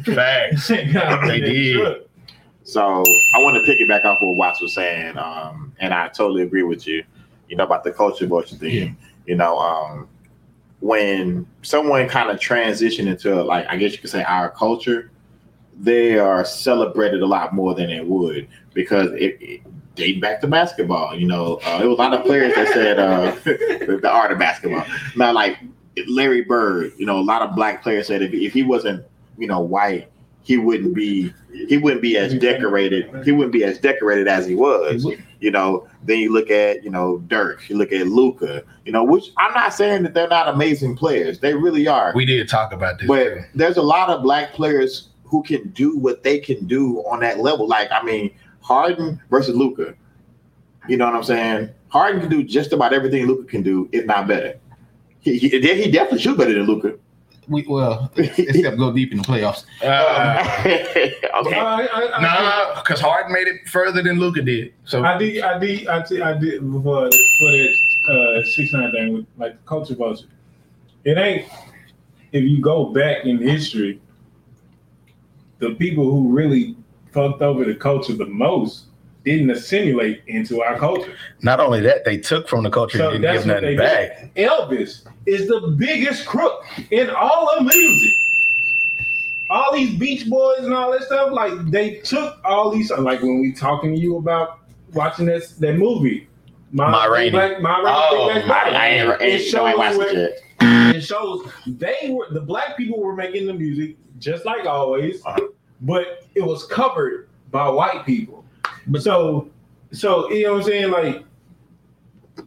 [0.06, 0.68] Facts.
[0.70, 1.78] they They did.
[1.82, 1.98] truck.
[2.64, 2.82] So
[3.36, 6.88] I want to piggyback off what Watts was saying, um, and I totally agree with
[6.88, 7.04] you.
[7.50, 8.98] You know about the culture vulture thing.
[9.26, 10.08] You know, um,
[10.80, 15.12] when someone kind of transition into like I guess you could say our culture,
[15.80, 19.62] they are celebrated a lot more than it would because it, it
[19.96, 21.16] dating back to basketball.
[21.16, 24.32] You know, uh, there was a lot of players that said uh, the, the art
[24.32, 24.86] of basketball.
[25.16, 25.58] Now, like
[26.08, 29.06] Larry Bird, you know, a lot of black players said if, if he wasn't,
[29.38, 30.12] you know, white,
[30.44, 31.34] he wouldn't be
[31.68, 33.10] he wouldn't be as decorated.
[33.26, 35.08] He wouldn't be as decorated as he was.
[35.40, 38.64] You know, then you look at you know Dirk, you look at Luka.
[38.86, 41.40] You know, which I'm not saying that they're not amazing players.
[41.40, 42.14] They really are.
[42.16, 43.08] We did talk about this.
[43.08, 47.20] But there's a lot of black players who can do what they can do on
[47.22, 47.68] that level.
[47.68, 48.32] Like, I mean,
[48.62, 49.96] Harden versus Luka.
[50.88, 51.70] You know what I'm saying?
[51.90, 54.60] Harden can do just about everything Luka can do, if not better.
[55.20, 56.96] He, he, he definitely shoot better than Luka.
[57.48, 59.66] We well, except go deep in the playoffs.
[59.84, 61.14] Uh, okay.
[61.32, 64.74] I, I, I, nah, because Harden made it further than Luka did.
[64.86, 67.76] So I did, I did, I did, I did before for that
[68.10, 70.28] uh, six nine thing with like the culture vulture.
[71.04, 71.48] It ain't
[72.32, 74.02] if you go back in history,
[75.60, 76.76] the people who really
[77.14, 78.88] fucked over the culture the most
[79.26, 81.14] didn't assimilate into our culture.
[81.42, 84.34] not only that, they took from the culture So and didn't give nothing back.
[84.36, 84.48] did.
[84.50, 88.14] Elvis is the biggest crook in all of music.
[89.50, 93.40] All these Beach Boys and all that stuff, like they took all these, like when
[93.42, 94.60] we talking to you about
[94.94, 96.28] watching that that movie,
[96.72, 97.30] Ma Rainey.
[97.32, 98.74] Black, Ma Rainey, Oh, Big Black I, Bottom.
[98.76, 100.42] Ain't, I It ain't, no, I ain't watched shows it
[100.96, 105.40] it shows they were the black people were making the music just like always, Uh-huh.
[105.82, 108.45] but it was covered by white people.
[108.88, 109.50] But so
[109.92, 110.92] so you know what I'm saying?
[110.92, 111.26] Like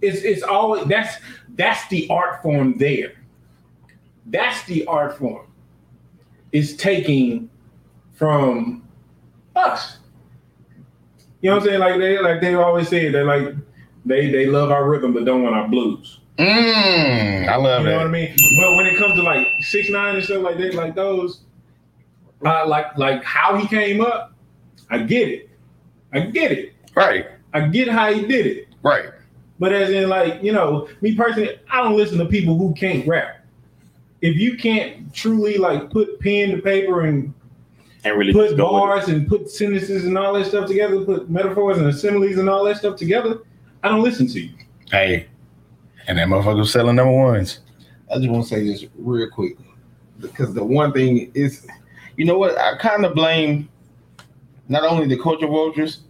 [0.03, 1.16] it's it's always that's
[1.57, 3.12] that's the art form there.
[4.26, 5.47] That's the art form.
[6.53, 7.51] Is taking
[8.14, 8.86] from
[9.55, 9.99] us.
[11.41, 11.80] You know what I'm saying?
[11.80, 13.55] Like they like they always say they like
[14.05, 16.20] they they love our rhythm but don't want our blues.
[16.39, 18.28] Mm, I love You know what I mean?
[18.30, 21.43] But when it comes to like six nine and stuff like that, like those,
[22.45, 24.32] uh, like like how he came up,
[24.89, 25.47] I get it.
[26.12, 26.74] I get it.
[26.94, 28.68] Right, I get how he did it.
[28.82, 29.11] right.
[29.61, 33.04] But as in like, you know, me personally, I don't listen to people who can't
[33.09, 33.44] rap.
[34.20, 37.34] If you can't truly like put pen to paper and
[38.04, 38.86] And really put just go with it.
[38.86, 42.62] bars and put sentences and all that stuff together, put metaphors and similes and all
[42.66, 43.40] that stuff together,
[43.82, 44.50] I don't listen to you.
[44.92, 45.26] Hey,
[46.06, 47.59] and that motherfucker was selling number ones.
[48.12, 49.56] I just want to say this real quick
[50.20, 51.66] because the one thing is,
[52.16, 52.56] you know what?
[52.56, 53.68] I kind of blame
[54.68, 56.00] not only the culture vultures,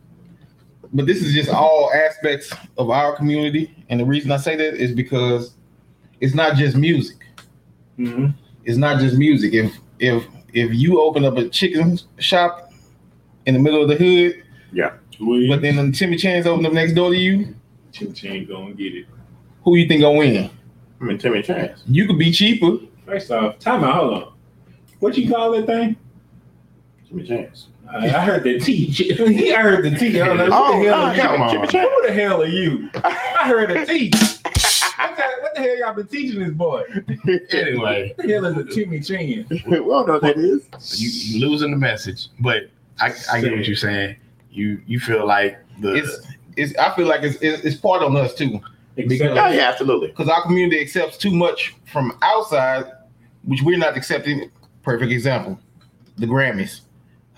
[0.93, 3.85] but this is just all aspects of our community.
[3.89, 5.55] And the reason I say that is because
[6.21, 7.19] it's not just music.
[7.99, 8.29] Mm-hmm.
[8.65, 9.55] It's not just music.
[9.55, 12.73] If if if you open up a chicken shop
[13.47, 14.43] in the middle of the hood,
[14.73, 14.93] yeah.
[15.19, 17.55] but then the Timmy Chans open up next door to you,
[17.93, 19.07] Chim Chim gonna get it.
[19.65, 20.51] who you think gonna win?
[21.01, 21.83] I mean, Timmy Chance.
[21.87, 22.79] You could be cheaper.
[23.07, 24.33] First off, time out, hold on.
[25.01, 25.97] What you call that thing?
[27.09, 27.69] Jimmy Chance.
[27.91, 29.53] I I heard the T.
[29.55, 30.21] I heard the T.
[30.21, 30.99] I was like, what Oh, the hell?
[30.99, 31.23] no, are you?
[31.23, 31.69] come on.
[31.71, 32.91] Jimmy Who the hell are you?
[32.95, 34.11] I heard a T.
[34.13, 36.83] What the, what the hell y'all been teaching this boy?
[37.51, 39.47] Anyway, What the hell is a Timmy Chan?
[39.49, 40.67] we don't know what that is.
[41.01, 42.65] you, you losing the message, but
[43.01, 44.17] I, I get what you're saying.
[44.51, 46.77] You you feel like the It's it's.
[46.79, 48.61] I feel like it's it's, it's part on us too
[48.97, 50.09] Because Yeah, yeah, absolutely.
[50.09, 52.85] because our community accepts too much from outside,
[53.45, 54.51] which we're not accepting.
[54.83, 55.59] Perfect example,
[56.17, 56.81] the Grammys.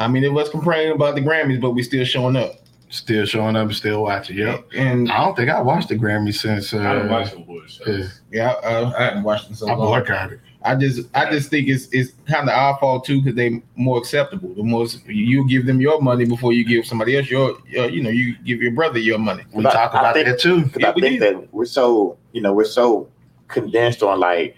[0.01, 2.55] I mean, it was complaining about the Grammys, but we still showing up.
[2.88, 4.38] still showing up still watching.
[4.38, 4.66] Yep.
[4.74, 7.80] And I don't think I watched the Grammys since uh, I don't watch the boys.
[7.86, 10.01] uh, yeah, uh, I haven't watched them so I long.
[10.01, 10.40] boycotted.
[10.62, 13.96] I just I just think it's it's kind of our fault too because they more
[13.98, 14.53] acceptable.
[14.55, 18.03] The most you give them your money before you give somebody else your, your you
[18.03, 19.44] know you give your brother your money.
[19.55, 20.64] We talk about think- that too.
[20.64, 21.22] Because Yeah, I think did.
[21.22, 23.09] that we're so, you know, we're so
[23.48, 24.55] condensed on like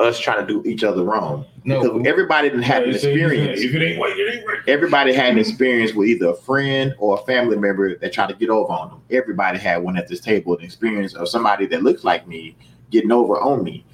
[0.00, 1.44] us trying to do each other wrong.
[1.64, 3.60] No, Because everybody didn't have an experience.
[3.60, 4.58] If it ain't white, it ain't right.
[4.68, 8.34] Everybody had an experience with either a friend or a family member that tried to
[8.34, 9.02] get over on them.
[9.10, 12.56] Everybody had one at this table, an experience of somebody that looks like me
[12.90, 13.84] getting over on me.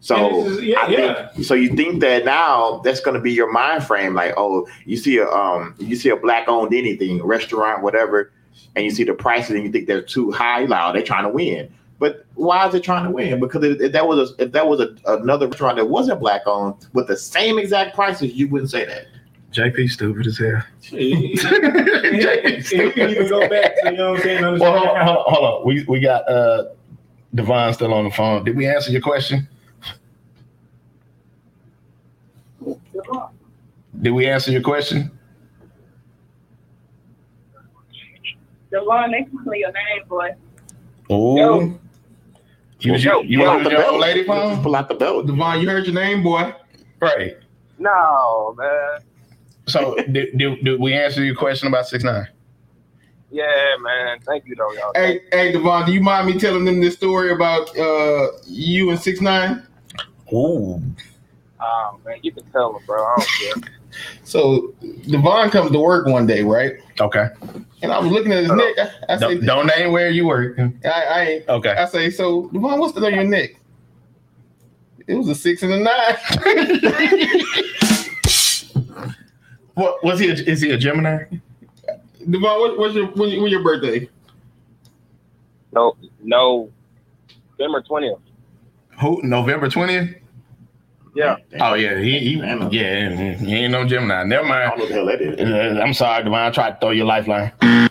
[0.00, 1.28] So is- yeah, yeah.
[1.28, 1.54] think so.
[1.54, 5.18] You think that now that's going to be your mind frame, like, oh, you see
[5.18, 8.32] a um, you see a black owned anything, restaurant, whatever,
[8.76, 10.64] and you see the prices, and you think they're too high.
[10.64, 11.74] Like, they're trying to win.
[12.00, 13.38] But why is it trying to win?
[13.40, 16.40] Because if, if that was a, if that was a, another restaurant that wasn't black
[16.46, 19.04] owned with the same exact prices, you wouldn't say that.
[19.52, 20.62] JP stupid as hell.
[20.92, 24.42] If you can even go back to, you know what I'm saying?
[24.42, 25.66] Well, hold on, understand hold on, hold on.
[25.66, 26.64] We we got uh
[27.34, 28.44] Devon still on the phone.
[28.44, 29.46] Did we answer your question?
[34.00, 35.10] Did we answer your question?
[38.70, 40.30] Devon, they call your name, boy.
[41.10, 41.80] Oh, Yo.
[42.80, 43.92] You was Yo, you Pull was out the your belt.
[43.92, 45.26] old lady phone, Pull out the belt.
[45.26, 46.54] Devon, you heard your name, boy.
[47.00, 47.36] right?
[47.78, 49.00] No, man.
[49.66, 52.26] So did, did, did we answer your question about six nine?
[53.30, 54.18] Yeah, man.
[54.26, 54.92] Thank you, though, y'all.
[54.94, 58.98] Hey, hey, Devon, do you mind me telling them this story about uh you and
[58.98, 59.66] six nine?
[60.32, 60.82] Ooh,
[61.62, 63.04] Oh, man, you can tell them, bro.
[63.04, 63.28] I don't
[63.62, 63.79] care.
[64.24, 64.74] So
[65.08, 66.74] Devon comes to work one day, right?
[67.00, 67.28] okay.
[67.82, 68.74] And I was looking at his neck.
[68.78, 70.58] I, I say, Don't, don't name where you work.
[70.84, 71.48] I, I ain't.
[71.48, 71.70] Okay.
[71.70, 73.56] I say, so Devon, what's the on your neck?
[75.06, 76.16] It was a six and a nine.
[79.74, 80.28] What was he?
[80.28, 81.24] A, is he a Gemini?
[82.28, 84.10] Devon, what, what's your when, when your birthday?
[85.72, 86.70] No, no.
[87.58, 88.20] November 20th.
[89.00, 89.22] Who?
[89.22, 90.14] November twentieth.
[91.14, 91.36] Yeah.
[91.60, 94.22] Oh yeah, he, he yeah, he ain't no Gemini.
[94.24, 94.70] Never I mind.
[94.70, 95.78] don't know the hell that is.
[95.78, 96.38] Uh, I'm sorry, Devon.
[96.38, 97.52] I tried to throw your lifeline.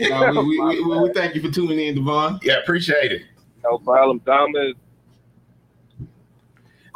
[0.00, 2.38] No, we, we, we, we thank you for tuning in, Devon.
[2.42, 3.22] yeah, appreciate it.
[3.64, 4.20] No problem.
[4.20, 4.74] Thomas.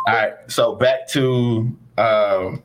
[0.07, 2.63] All right, so back to um,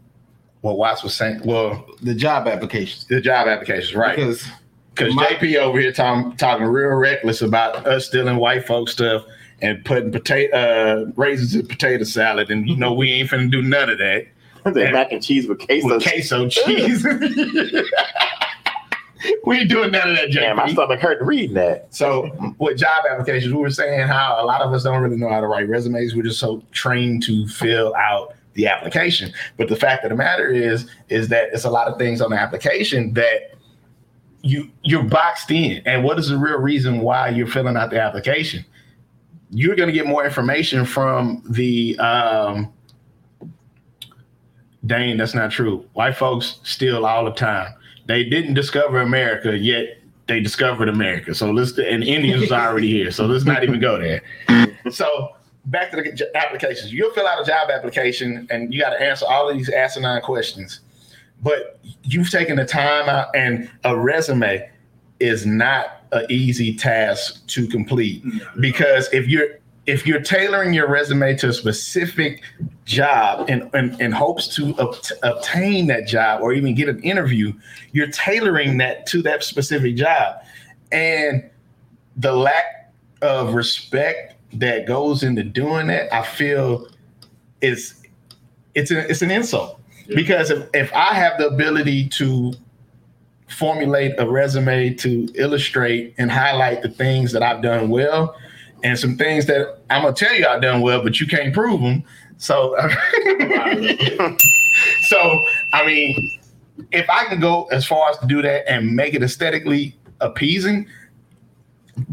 [0.61, 1.41] what Watts was saying.
[1.45, 4.15] Well, The job applications, the job applications, right?
[4.15, 4.47] Because
[4.95, 9.23] Because my- JP over here talking talking real reckless about us stealing white folks stuff
[9.63, 13.61] and putting potato uh, raisins in potato salad, and you know we ain't finna do
[13.61, 14.27] none of that
[14.63, 15.87] That mac and cheese with queso.
[15.87, 17.03] with queso cheese.
[19.45, 20.35] we ain't doing none of that, JP.
[20.35, 21.93] Damn, my stomach hurt reading that.
[21.93, 25.27] So with job applications, we were saying how a lot of us don't really know
[25.27, 26.15] how to write resumes.
[26.15, 29.33] We're just so trained to fill out the application.
[29.57, 32.31] But the fact of the matter is, is that it's a lot of things on
[32.31, 33.55] the application that
[34.43, 35.81] you you're boxed in.
[35.85, 38.63] And what is the real reason why you're filling out the application?
[39.53, 42.73] You're going to get more information from the um,
[44.85, 45.85] Dane, that's not true.
[45.93, 47.73] White folks steal all the time.
[48.05, 49.99] They didn't discover America yet.
[50.27, 51.33] They discovered America.
[51.33, 53.11] So let's and Indians was already here.
[53.11, 54.21] So let's not even go there.
[54.91, 55.35] So
[55.65, 56.91] back to the applications.
[56.91, 60.21] You'll fill out a job application and you got to answer all of these asinine
[60.21, 60.81] questions.
[61.41, 64.69] But you've taken the time out, and a resume
[65.23, 68.23] is not an easy task to complete
[68.59, 69.47] because if you're
[69.85, 72.41] if you're tailoring your resume to a specific
[72.85, 77.51] job in, in, in hopes to obt- obtain that job or even get an interview,
[77.91, 80.37] you're tailoring that to that specific job.
[80.93, 81.49] And
[82.15, 86.87] the lack of respect that goes into doing that, I feel
[87.61, 88.01] is
[88.75, 89.81] it's a, it's an insult.
[90.07, 90.15] Yeah.
[90.15, 92.53] Because if, if I have the ability to
[93.53, 98.35] formulate a resume to illustrate and highlight the things that I've done well
[98.83, 101.81] and some things that I'm gonna tell you I've done well, but you can't prove
[101.81, 102.03] them.
[102.37, 102.75] So,
[105.01, 105.43] so
[105.73, 106.39] I mean,
[106.91, 110.87] if I can go as far as to do that and make it aesthetically appeasing,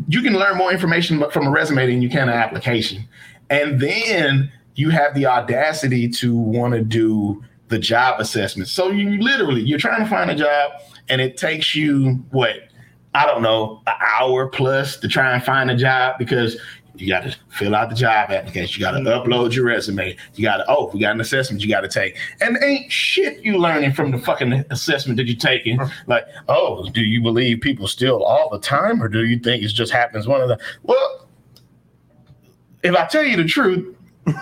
[0.09, 3.09] you can learn more information from a resume than you can an application.
[3.49, 8.69] And then you have the audacity to want to do the job assessment.
[8.69, 10.73] So you literally you're trying to find a job,
[11.09, 12.57] and it takes you what
[13.15, 16.57] I don't know an hour plus to try and find a job because
[16.97, 18.81] you got to fill out the job application.
[18.81, 19.31] You got to mm-hmm.
[19.31, 20.17] upload your resume.
[20.35, 23.43] You got to oh, we got an assessment you got to take, and ain't shit
[23.45, 25.81] you learning from the fucking assessment that you're taking.
[26.07, 29.69] Like oh, do you believe people steal all the time, or do you think it
[29.69, 31.27] just happens one of the well?
[32.83, 33.95] If I tell you the truth,
[34.27, 34.35] Well,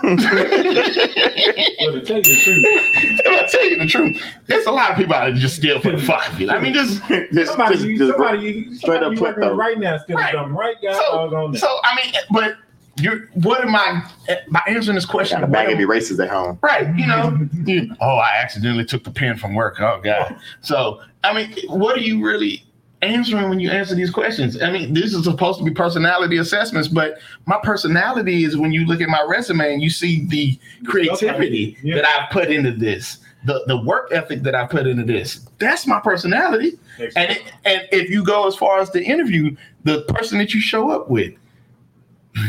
[1.93, 4.97] to tell you the truth, if I tell you the truth, there's a lot of
[4.97, 6.49] people out there just steal for the fuck of it.
[6.49, 7.01] I mean, just
[7.33, 9.57] Just, somebody, just, you, just somebody, you, straight somebody up put working those.
[9.57, 10.33] right now still Right.
[10.33, 12.55] something right guy so, so I mean, but
[12.99, 14.03] you're what am I
[14.51, 15.39] by answering this question?
[15.39, 16.59] got a what bag am- of erasers at home.
[16.61, 19.79] Right, you know, you- oh, I accidentally took the pen from work.
[19.79, 20.35] Oh God.
[20.61, 22.63] So I mean, what are you really
[23.01, 24.61] answering when you answer these questions?
[24.61, 28.85] I mean, this is supposed to be personality assessments, but my personality is when you
[28.85, 31.95] look at my resume and you see the creativity Yeah.
[31.95, 35.47] that I've put into this, the the work ethic that I put into this.
[35.59, 36.77] That's my personality.
[37.15, 40.59] And it, and if you go as far as the interview, the person that you
[40.59, 41.33] show up with,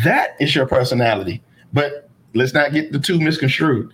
[0.05, 1.43] that is your personality.
[1.73, 3.93] But let's not get the two misconstrued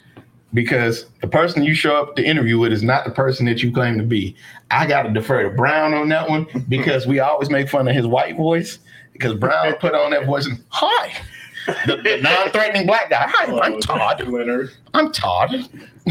[0.56, 3.70] because the person you show up to interview with is not the person that you
[3.70, 4.34] claim to be.
[4.70, 7.94] I got to defer to Brown on that one because we always make fun of
[7.94, 8.78] his white voice
[9.12, 11.12] because Brown put on that voice and hi.
[11.84, 13.26] The, the non-threatening black guy.
[13.28, 14.26] Hi, I'm Todd.
[14.26, 14.70] Leonard.
[14.94, 15.68] I'm Todd.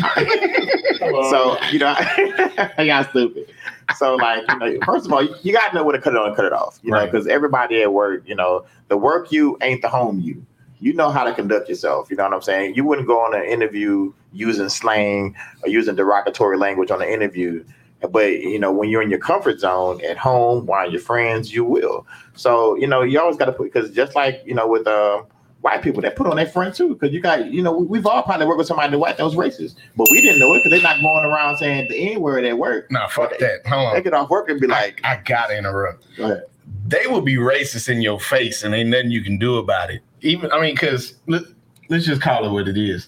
[1.29, 3.49] So you know, I got stupid.
[3.95, 6.13] So like, you know, first of all, you, you got to know when to cut
[6.13, 6.79] it on and cut it off.
[6.83, 10.45] You know, because everybody at work, you know, the work you ain't the home you.
[10.85, 12.11] You know how to conduct yourself.
[12.11, 12.75] You know what I'm saying?
[12.75, 17.65] You wouldn't go on an interview using slang or using derogatory language on an interview.
[18.11, 21.63] But you know, when you're in your comfort zone at home, while your friends, you
[21.65, 22.05] will.
[22.35, 25.23] So you know, you always got to put because just like you know with uh,
[25.61, 26.89] white people, they put on their friend too.
[26.89, 29.23] Because you got you know we, we've all probably worked with somebody that white that
[29.23, 32.21] was racist, but we didn't know it because they're not going around saying the n
[32.21, 32.91] word at work.
[32.91, 33.65] No, fuck that.
[33.65, 34.03] Hold They on.
[34.03, 36.05] get off work and be like, I gotta interrupt.
[36.15, 36.41] Go.
[36.87, 40.01] They will be racist in your face, and ain't nothing you can do about it.
[40.25, 41.43] Even I mean, because let,
[41.89, 43.07] let's just call it what it is.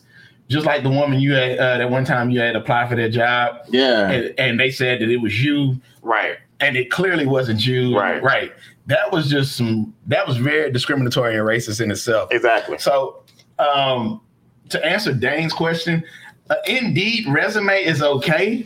[0.49, 3.09] Just like the woman you had uh, that one time you had applied for that
[3.09, 7.65] job, yeah, and, and they said that it was you, right, and it clearly wasn't
[7.65, 7.97] you.
[7.97, 8.23] Right.
[8.23, 8.53] right.
[8.85, 9.93] That was just some.
[10.05, 12.31] That was very discriminatory and racist in itself.
[12.31, 12.77] exactly.
[12.77, 13.23] So,
[13.59, 14.21] um,
[14.69, 16.03] to answer Dane's question,
[16.49, 18.63] uh, indeed, resume is okay,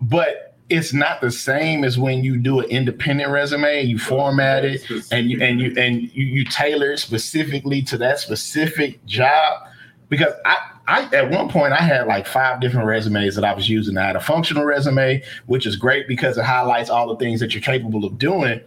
[0.00, 3.82] but it's not the same as when you do an independent resume.
[3.82, 8.18] You format it and you and you and you, you tailor it specifically to that
[8.18, 9.68] specific job.
[10.08, 10.56] Because I,
[10.88, 13.98] I at one point I had like five different resumes that I was using.
[13.98, 17.52] I had a functional resume, which is great because it highlights all the things that
[17.52, 18.58] you're capable of doing,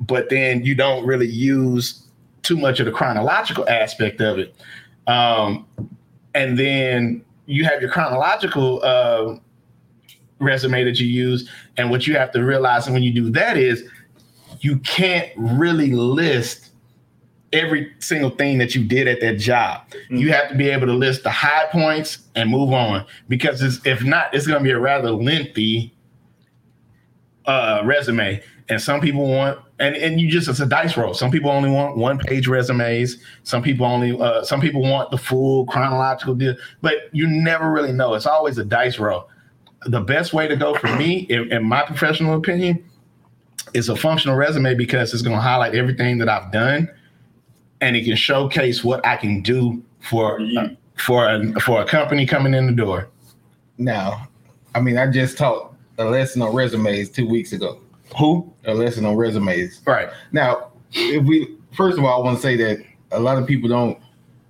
[0.00, 2.06] but then you don't really use
[2.42, 4.56] too much of the chronological aspect of it.
[5.06, 5.66] Um,
[6.34, 9.36] and then you have your chronological uh,
[10.38, 11.48] resume that you use.
[11.76, 13.88] And what you have to realize when you do that is
[14.60, 16.70] you can't really list
[17.52, 19.82] every single thing that you did at that job.
[20.10, 23.84] You have to be able to list the high points and move on because it's,
[23.86, 25.94] if not, it's going to be a rather lengthy
[27.46, 28.42] uh, resume.
[28.68, 31.14] And some people want, and, and you just, it's a dice roll.
[31.14, 33.18] Some people only want one page resumes.
[33.44, 37.92] Some people only, uh, some people want the full chronological deal, but you never really
[37.92, 38.14] know.
[38.14, 39.28] It's always a dice roll.
[39.86, 42.84] The best way to go for me, in, in my professional opinion,
[43.74, 46.88] is a functional resume because it's going to highlight everything that I've done
[47.80, 52.24] and it can showcase what I can do for, uh, for, a, for a company
[52.24, 53.08] coming in the door.
[53.78, 54.28] Now,
[54.74, 57.80] I mean, I just taught a lesson on resumes two weeks ago.
[58.18, 58.52] Who?
[58.64, 59.80] A lesson on resumes.
[59.86, 60.08] Right.
[60.32, 63.68] Now, if we first of all, I want to say that a lot of people
[63.68, 63.98] don't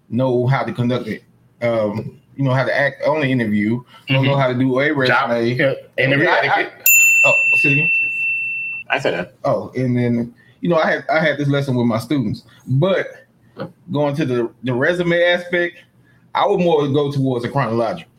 [0.08, 1.24] know how to conduct it.
[1.62, 3.82] Um, you know how to act on the interview.
[4.08, 5.06] Don't know how to do a Mm-hmm.
[5.06, 5.54] Job, resume.
[5.56, 6.70] yeah, interview I- I-
[7.26, 7.86] oh.
[8.90, 9.34] I said that.
[9.44, 13.06] Oh, and then you know, I had I had this lesson with my students, but
[13.92, 15.76] going to the the resume aspect,
[16.34, 18.10] I would more go towards a chronological.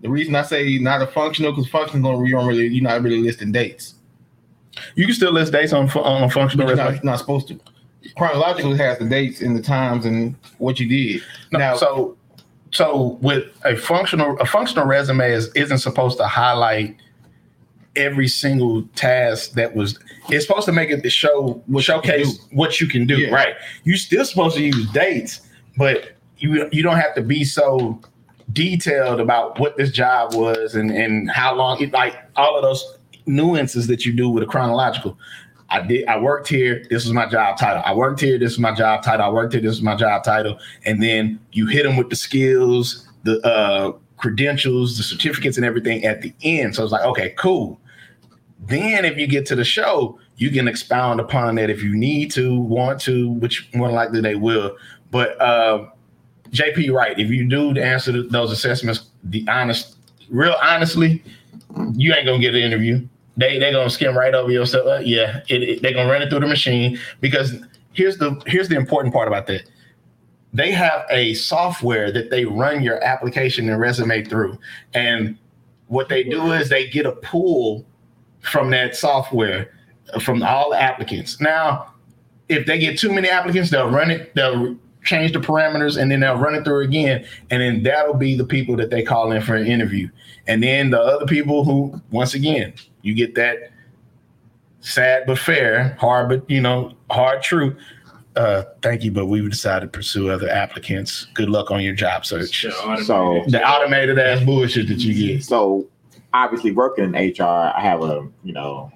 [0.00, 3.02] The reason I say not a functional because functional gonna you don't really you're not
[3.02, 3.94] really listing dates.
[4.94, 6.96] You can still list dates on on functional But you're resume.
[6.96, 7.58] not, not supposed to.
[8.16, 11.22] Chronological has the dates and the times and what you did.
[11.52, 12.16] No, now, so
[12.70, 16.96] so with a functional a functional resume is isn't supposed to highlight
[17.96, 19.98] every single task that was
[20.28, 23.30] it's supposed to make it to show What you showcase what you can do Yeah.
[23.34, 23.54] right?
[23.84, 25.40] You're still supposed to use dates
[25.76, 28.00] but you you don't have to be so
[28.52, 32.84] detailed about what this job was and and how long it like all of those
[33.26, 35.18] nuances that you do with a chronological
[35.70, 36.06] I did.
[36.06, 36.84] I worked here.
[36.88, 37.82] This was my job title.
[37.84, 38.38] I worked here.
[38.38, 39.26] This is my job title.
[39.26, 39.62] I worked here.
[39.62, 40.58] This is my job title.
[40.84, 46.04] And then you hit them with the skills, the uh, credentials, the certificates, and everything
[46.04, 46.74] at the end.
[46.74, 47.78] So it's like, okay, cool.
[48.66, 52.30] Then if you get to the show, you can expound upon that if you need
[52.32, 54.76] to, want to, which more likely they will.
[55.10, 55.88] But uh,
[56.50, 57.18] JP, right.
[57.18, 59.96] If you do answer those assessments, the honest,
[60.30, 61.22] real honestly,
[61.94, 63.06] you ain't gonna get an interview.
[63.38, 64.86] They they gonna skim right over your stuff.
[64.86, 67.54] Uh, yeah, it, it- they gonna run it through the machine because
[67.92, 69.62] here's the here's the important part about that.
[70.52, 74.58] They have a software that they run your application and resume through,
[74.92, 75.38] and
[75.86, 77.86] what they do is they get a pool
[78.40, 79.70] from that software
[80.12, 81.40] uh, from all the applicants.
[81.40, 81.92] Now,
[82.48, 84.34] if they get too many applicants, they'll run it.
[84.34, 88.34] They'll change the parameters and then they'll run it through again, and then that'll be
[88.36, 90.08] the people that they call in for an interview.
[90.46, 92.72] And then the other people who, once again,
[93.08, 93.70] you get that
[94.80, 97.74] sad but fair, hard but you know, hard truth.
[98.36, 101.26] Uh, thank you, but we've decided to pursue other applicants.
[101.34, 102.62] Good luck on your job search.
[102.62, 105.42] The automated- So- The automated ass bullshit that you get.
[105.44, 105.88] So
[106.34, 107.42] obviously working in HR,
[107.74, 108.92] I have a you know,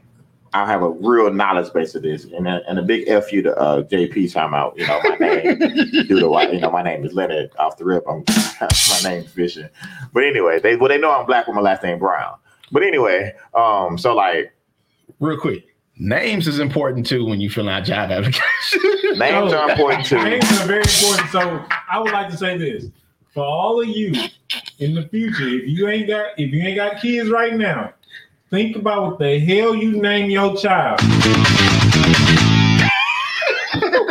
[0.53, 3.41] I have a real knowledge base of this, and a, and a big f you
[3.43, 4.79] to uh, JP time out.
[4.79, 5.59] You know my name
[6.07, 8.05] due to what you know my name is Leonard off the rip.
[8.07, 8.23] I'm
[8.61, 9.71] my name's Vision,
[10.13, 12.37] but anyway, they well they know I'm black with my last name Brown.
[12.73, 14.53] But anyway, um, so like
[15.23, 18.41] Real quick, names is important too when you fill out job application.
[19.19, 20.17] names are important too.
[20.17, 21.29] Names are very important.
[21.31, 22.87] So I would like to say this
[23.33, 24.13] for all of you
[24.81, 25.47] in the future.
[25.49, 27.93] If you ain't got if you ain't got kids right now,
[28.51, 31.01] think about what the hell you name your child.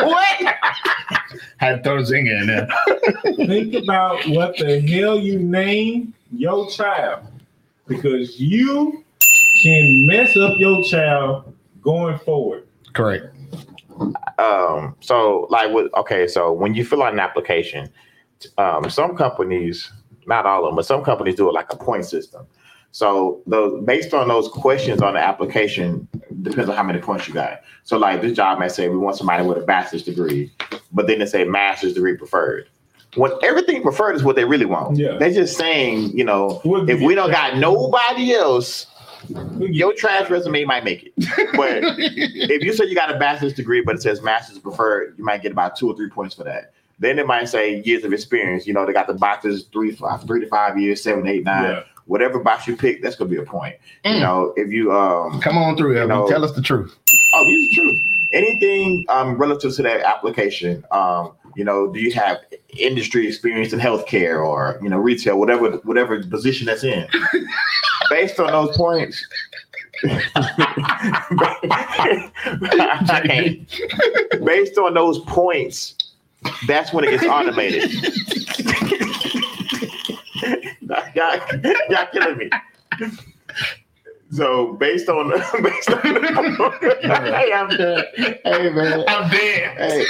[0.07, 0.55] what?
[1.57, 2.69] Had to throw zinger in there.
[3.47, 7.27] think about what the hell you name your child
[7.87, 9.03] because you
[9.63, 12.67] can mess up your child going forward.
[12.93, 13.25] Correct.
[14.39, 17.87] um so like with okay so when you fill out an application
[18.57, 19.91] um some companies
[20.25, 22.45] not all of them but some companies do it like a point system
[22.91, 26.07] so those based on those questions on the application
[26.41, 29.15] depends on how many points you got so like this job may say we want
[29.15, 30.51] somebody with a bachelor's degree
[30.91, 32.67] but then they say master's degree preferred
[33.15, 35.17] when everything preferred is what they really want Yeah.
[35.17, 38.87] they're just saying you know We'll if we don't got nobody else
[39.29, 41.13] We'll your trash resume might make it
[41.55, 45.23] but if you say you got a bachelor's degree, but it says master's preferred, you
[45.23, 46.73] might get about two or three points for that.
[46.97, 48.65] Then it might say years of experience.
[48.65, 51.63] You know, they got the boxes three, five, three to five years, seven, eight, nine,
[51.63, 51.83] Yeah.
[52.05, 53.75] whatever box you pick, that's gonna be a point.
[54.05, 54.19] You Mm.
[54.21, 56.09] know, if you um, Come on through, Evan.
[56.09, 56.95] know- Tell us the truth.
[57.35, 57.93] oh, these are true.
[58.33, 62.39] Anything um relative to that application, um, you know, do you have
[62.77, 67.07] industry experience in healthcare or you know retail, whatever whatever position that's in?
[68.09, 69.25] Based on those points.
[74.43, 75.95] Based on those points,
[76.67, 77.91] that's when it gets automated.
[81.15, 81.39] y'all,
[81.89, 82.49] y'all killing me.
[84.31, 85.29] So based on
[85.63, 88.03] based on hey, I'm done.
[88.15, 89.03] Hey man.
[89.07, 89.77] I'm dead.
[89.77, 90.05] Hey,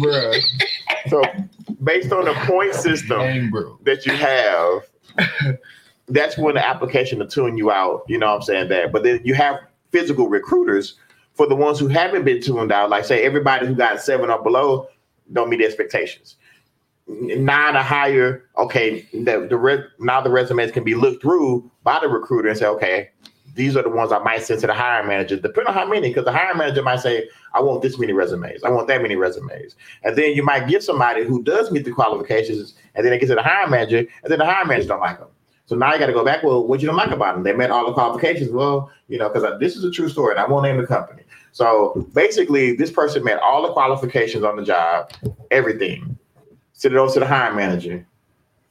[0.00, 0.40] Bruh.
[1.08, 1.22] so
[1.82, 4.82] based on the point system Dang, that you have,
[6.08, 8.04] that's when the application to tune you out.
[8.06, 8.68] You know what I'm saying?
[8.68, 9.56] That, but then you have
[9.90, 10.94] physical recruiters
[11.34, 12.90] for the ones who haven't been tuned out.
[12.90, 14.88] Like say everybody who got seven or below
[15.32, 16.36] don't meet expectations.
[17.08, 19.00] Nine or higher, okay.
[19.12, 22.66] The, the re- now the resumes can be looked through by the recruiter and say,
[22.66, 23.10] okay,
[23.58, 26.08] these are the ones I might send to the hiring manager, depending on how many,
[26.08, 29.16] because the hiring manager might say, I want this many resumes, I want that many
[29.16, 29.74] resumes.
[30.04, 33.26] And then you might get somebody who does meet the qualifications, and then they get
[33.26, 35.28] to the hiring manager, and then the hiring manager don't like them.
[35.66, 36.42] So now you got to go back.
[36.42, 37.42] Well, what you don't like about them?
[37.42, 38.50] They met all the qualifications.
[38.50, 41.24] Well, you know, because this is a true story, and I won't name the company.
[41.52, 45.10] So basically, this person met all the qualifications on the job,
[45.50, 46.16] everything.
[46.72, 48.06] Sent it over to the hiring manager.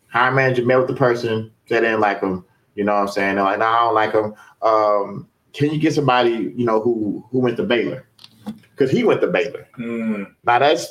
[0.08, 2.46] Hiring manager met with the person, said they didn't like them.
[2.78, 3.36] You know what I'm saying?
[3.36, 4.34] They're like, no, I don't like them.
[4.62, 8.08] Um, can you get somebody, you know, who who went to Baylor?
[8.72, 9.68] Because he went to Baylor.
[9.80, 10.86] Mm, Now that's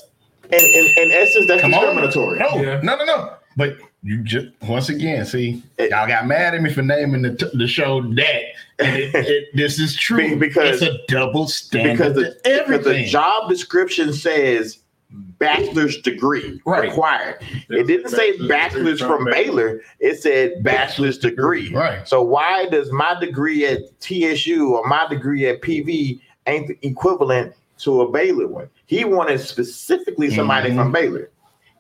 [0.53, 1.81] in in, in essence that's Come on.
[1.83, 2.39] discriminatory.
[2.41, 2.81] No, Yeah.
[2.83, 3.33] no, no, no.
[3.57, 7.47] But you just once again, see, y'all got mad at me for naming the, t-
[7.57, 8.43] the show that.
[8.81, 11.93] And it, it, this is true because- it's a double standard.
[11.93, 14.79] because the, to because the job description says
[15.11, 16.89] bachelor's degree Right.
[16.89, 17.37] required.
[17.71, 19.81] It didn't say bachelor's from Baylor.
[20.01, 21.73] It said bachelor's degree.
[21.73, 22.07] Right.
[22.09, 27.55] So why does my degree at TSU or my degree at PV ain't the equivalent
[27.79, 28.69] to a Baylor one?
[28.87, 30.77] He wanted specifically somebody Mhm.
[30.77, 31.31] from Baylor.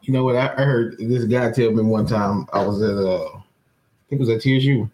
[0.02, 0.36] You know what?
[0.36, 2.46] I, I heard this guy tell me one time.
[2.52, 4.88] I was at uh, I think it was at TSU.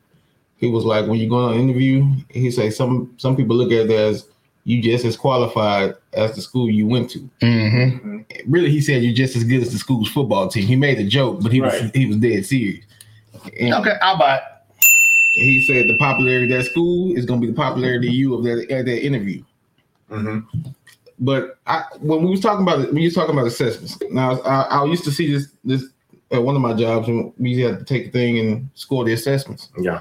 [0.57, 3.73] He was like, when you go on an interview, he say some some people look
[3.73, 4.27] at it as
[4.65, 7.19] you just as qualified as the school you went to.
[7.41, 10.67] hmm Really, he said you're just as good as the school's football team.
[10.67, 12.85] He made a joke, but he was he was dead serious.
[13.59, 14.43] And Okay, I'll buy it.
[15.35, 18.35] he said the popularity of that school is going to be the popularity of you
[18.35, 19.43] of that at that interview.
[20.11, 20.45] Mhm.
[21.19, 23.99] But I, when we was talking about it, we was talking about assessments.
[24.11, 25.85] Now I, I used to see this this
[26.31, 29.13] at one of my jobs, and we had to take a thing and score the
[29.13, 29.69] assessments.
[29.79, 30.01] Yeah.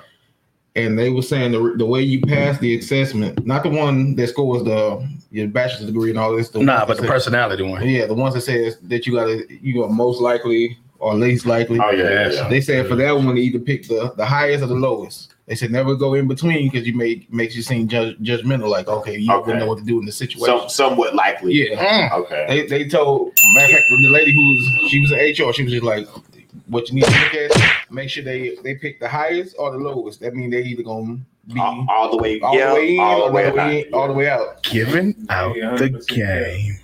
[0.76, 4.28] And they were saying the, the way you pass the assessment, not the one that
[4.30, 6.50] scores the your bachelor's degree and all this.
[6.50, 7.88] The Nah, but the say- personality one.
[7.88, 11.46] yeah, the ones that says that you got to you are most likely or least
[11.46, 11.78] likely.
[11.80, 14.76] Oh yeah, yeah, They said for that one, either pick the, the highest or the
[14.76, 15.34] lowest.
[15.48, 18.70] They said never go in between because you may makes you seem judge, judgmental.
[18.70, 19.52] Like okay, you Okay.
[19.52, 20.60] don't know what to do in the situation.
[20.60, 21.54] Some, somewhat likely.
[21.54, 22.20] yeah, Mm.
[22.22, 22.46] Okay.
[22.48, 25.52] they they told matter of fact the lady who was she was in HR.
[25.52, 26.08] She was just like,
[26.68, 29.78] what you need to look at, make sure they they pick the highest or the
[29.78, 30.20] lowest.
[30.22, 31.18] That means they either gonna
[31.48, 33.58] be all, all the way, all yeah, the way in all the way, all the
[33.58, 34.64] way, in, all the way out.
[34.64, 36.78] Giving out Yeah, the 100% game.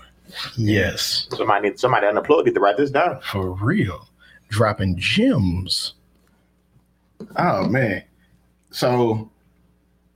[0.57, 3.19] Yes, Somebody, need- somebody unemployed need to write this down.
[3.21, 4.07] for real.
[4.49, 5.93] Dropping gems.
[7.37, 8.03] Oh man.
[8.71, 9.29] So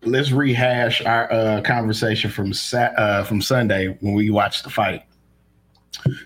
[0.04, 5.04] let's rehash our uh, conversation from Sat- uh, from Sunday when we watched the fight.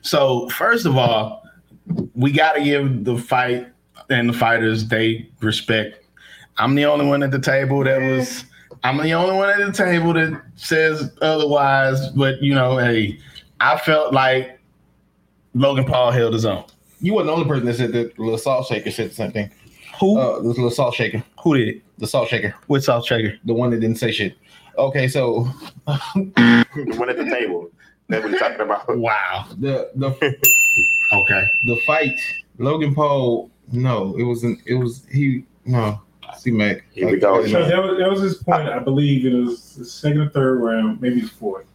[0.01, 1.43] So first of all,
[2.15, 3.67] we got to give the fight
[4.09, 5.99] and the fighters they respect.
[6.57, 8.45] I'm the only one at the table that was.
[8.83, 12.09] I'm the only one at the table that says otherwise.
[12.09, 13.19] But you know, hey,
[13.59, 14.59] I felt like
[15.53, 16.63] Logan Paul held his own.
[17.01, 19.51] You weren't the only person that said that little salt shaker said the same thing.
[19.99, 20.17] Who?
[20.17, 21.81] Uh, this little salt shaker, who did it?
[21.97, 23.37] the salt shaker, With salt Shaker.
[23.45, 24.35] the one that didn't say shit.
[24.77, 25.47] Okay, so
[25.85, 27.69] The one at the table.
[28.09, 28.97] That's what he's talking about.
[28.97, 29.45] Wow.
[29.57, 30.11] the the
[31.13, 31.47] Okay.
[31.67, 32.15] the fight,
[32.57, 33.49] Logan Paul.
[33.71, 34.59] No, it wasn't.
[34.65, 35.43] It was he.
[35.65, 36.01] No,
[36.37, 36.83] C Mac.
[36.93, 37.45] Here we go.
[37.47, 38.69] So that was, that was his point.
[38.69, 41.65] I believe it was the second or third round, maybe the fourth.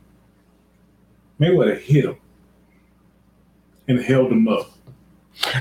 [1.41, 2.17] Mayweather hit him
[3.89, 4.71] and held him up.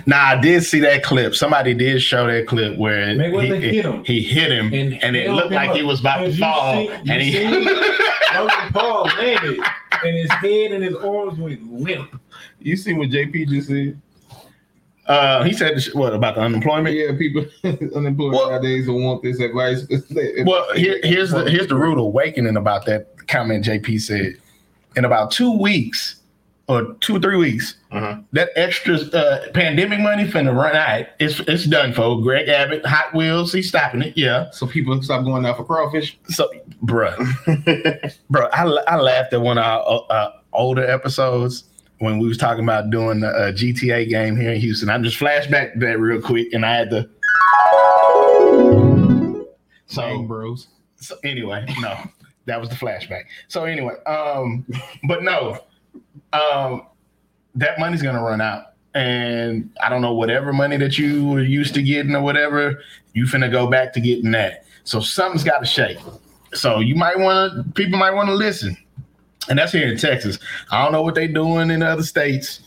[0.05, 1.35] Now I did see that clip.
[1.35, 4.03] Somebody did show that clip where Mayweather he, hit him.
[4.03, 5.75] he hit him and, And it looked like up.
[5.75, 6.73] he was about to fall.
[6.85, 7.45] see- and he?
[8.35, 9.59] Logan Paul landed,
[10.03, 12.21] and his head and his arms went limp.
[12.59, 13.99] You see what JP just said?
[15.07, 16.95] uh, he said what about the unemployment?
[16.95, 17.45] Yeah, people
[17.95, 19.85] unemployed Well- nowadays don't want this advice.
[20.45, 24.35] Well, here, here's the here's the rude awakening about that comment JP said.
[24.95, 26.15] In about two weeks
[26.67, 28.23] or two or three weeks, Mhm.
[28.33, 31.05] that extra uh, pandemic money finna run out.
[31.19, 33.51] It's it's done for Greg Abbott, Hot Wheels.
[33.53, 34.13] He's stopping it.
[34.17, 34.51] Yeah.
[34.51, 36.17] so people stop going out for crawfish.
[36.27, 36.47] So,
[36.83, 37.15] bruh,
[38.31, 41.63] bruh, I, I laughed at one of our uh, older episodes
[41.99, 44.89] when we was talking about doing the uh, GTA game here in Houston.
[44.89, 47.09] I just flashback to that real quick, and I had to.
[49.87, 50.67] So, bros.
[50.97, 51.97] so anyway, no,
[52.45, 53.23] that was the flashback.
[53.47, 54.65] So anyway, um,
[55.03, 55.59] but no,
[56.33, 56.87] um,
[57.55, 61.73] that money's gonna run out, and I don't know whatever money that you were used
[61.75, 62.81] to getting or whatever,
[63.13, 64.65] you finna go back to getting that.
[64.83, 65.99] So something's got to shake.
[66.53, 68.75] So you might want to, people might want to listen,
[69.49, 70.39] and that's here in Texas.
[70.71, 72.61] I don't know what they're doing in other states,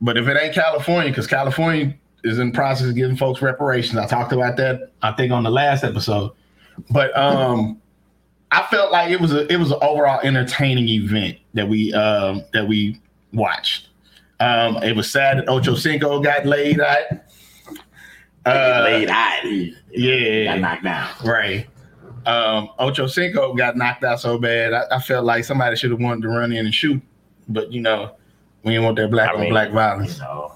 [0.00, 1.94] but if it ain't California, because California
[2.24, 3.98] is in the process of giving folks reparations.
[3.98, 6.32] I talked about that, I think, on the last episode.
[6.90, 7.80] But um,
[8.50, 12.44] I felt like it was a it was an overall entertaining event that we um,
[12.52, 13.00] that we
[13.32, 13.88] watched.
[14.40, 17.04] Um, it was sad that Ocho Cinco got laid out.
[18.46, 19.44] Uh, laid out.
[19.90, 21.10] Yeah, got knocked down.
[21.24, 21.66] right.
[22.26, 24.72] Um, Ocho Cinco got knocked out so bad.
[24.72, 27.00] I, I felt like somebody should have wanted to run in and shoot,
[27.48, 28.14] but you know,
[28.62, 30.18] we didn't want that black I on mean, black You violence.
[30.18, 30.52] know,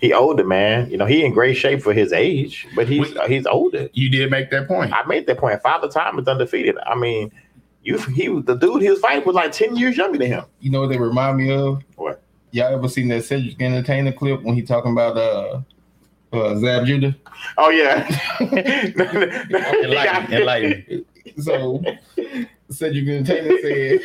[0.00, 0.90] he older man.
[0.90, 3.88] You know, he in great shape for his age, but he's We- uh, he's older.
[3.92, 4.92] You did make that point.
[4.92, 5.60] I made that point.
[5.62, 6.76] Father Time is undefeated.
[6.86, 7.30] I mean,
[7.82, 10.44] you he the dude he was fighting was like ten years younger than him.
[10.60, 11.82] You know what they remind me of?
[11.96, 12.22] What?
[12.52, 15.60] Y'all ever seen that Cedric Entertainer clip when he talking about uh,
[16.34, 17.14] uh Zab Judah?
[17.58, 18.06] Oh yeah.
[18.40, 21.04] Enlighten, enlighten.
[21.40, 21.82] So
[22.70, 24.00] Cedric Entertainer said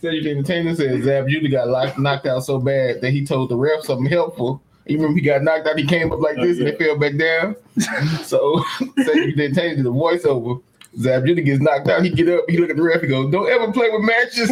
[0.00, 3.56] Cedric Entertainer said Zab Judah got locked, knocked out so bad that he told the
[3.56, 4.62] ref something helpful.
[4.86, 7.16] You remember he got knocked out, he came up like this and they fell back
[7.16, 7.56] down.
[8.22, 8.62] so
[9.04, 10.62] Cedric Entertainer did a voiceover.
[10.98, 13.30] Zab Judah gets knocked out, he get up, he look at the ref, he goes,
[13.30, 14.50] Don't ever play with matches.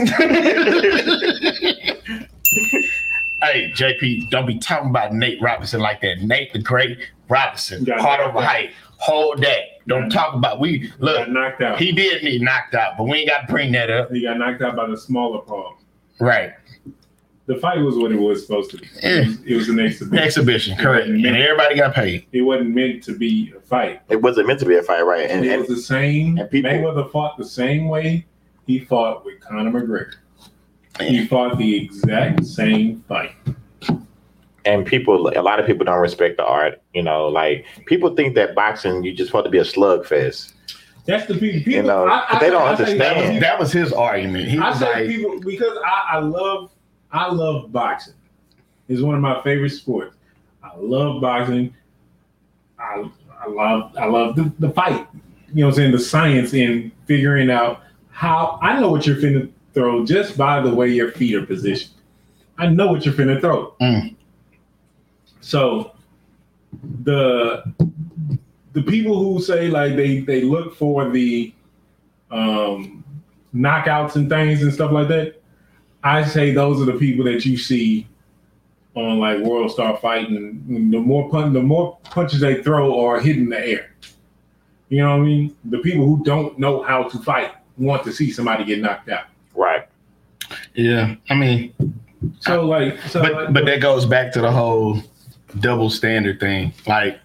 [3.44, 6.20] Hey, JP, don't be talking about Nate Robinson like that.
[6.22, 6.98] Nate the Great
[7.28, 8.44] Robinson, Got part knocked of a out.
[8.44, 8.70] height.
[8.98, 9.60] Hold that.
[9.86, 11.16] Don't talk about we He look.
[11.18, 11.78] got knocked out.
[11.78, 14.10] He did need knocked out, but we ain't got to bring that up.
[14.10, 15.74] He got knocked out by the smaller palm.
[16.20, 16.52] Right.
[17.46, 18.86] The fight was what it was supposed to be.
[19.02, 19.20] Eh.
[19.20, 20.24] It was, it was an exhibition.
[20.24, 21.08] Exhibition, correct.
[21.08, 22.24] And everybody got paid.
[22.32, 24.00] It wasn't meant to be a fight.
[24.08, 25.28] it wasn't meant to be a fight, right?
[25.28, 26.38] And, it and was the same.
[26.38, 28.24] and people- Mayweather fought the same way
[28.66, 30.14] he fought with Conor McGregor.
[31.00, 33.32] He fought the exact same fight.
[34.64, 38.34] and people a lot of people don't respect the art you know like people think
[38.34, 40.52] that boxing you just want to be a slugfest
[41.04, 41.58] That's the people.
[41.58, 43.42] people You know, I, I, they don't I say- understand.
[43.42, 44.48] That was his argument.
[44.48, 46.70] He I was say like, people because I, I love
[47.12, 48.14] I love boxing.
[48.88, 50.16] It's one of my favorite sports.
[50.62, 51.74] I love boxing.
[52.78, 55.06] I I love I love the, the fight.
[55.52, 55.92] You know what I'm saying?
[55.92, 60.74] The science in figuring out how I know what you're finna throw just by the
[60.74, 61.94] way your feet are positioned.
[62.58, 63.74] I know what you're finna throw.
[63.80, 64.14] Mm.
[65.40, 65.92] So
[67.02, 67.64] the
[68.72, 71.52] the people who say like they they look for the
[72.30, 73.04] um
[73.54, 75.40] knockouts and things and stuff like that,
[76.02, 78.06] I say those are the people that you see
[78.94, 80.90] on like World Star Fighting.
[80.90, 83.94] The more pun, the more punches they throw are hitting the air.
[84.88, 85.56] You know what I mean?
[85.64, 89.26] The people who don't know how to fight want to see somebody get knocked out.
[89.54, 89.86] Right
[90.74, 91.14] yeah.
[91.30, 91.72] I mean,
[92.40, 95.02] So like, so but like, but that goes back to the whole
[95.60, 96.72] double standard thing.
[96.86, 97.18] Like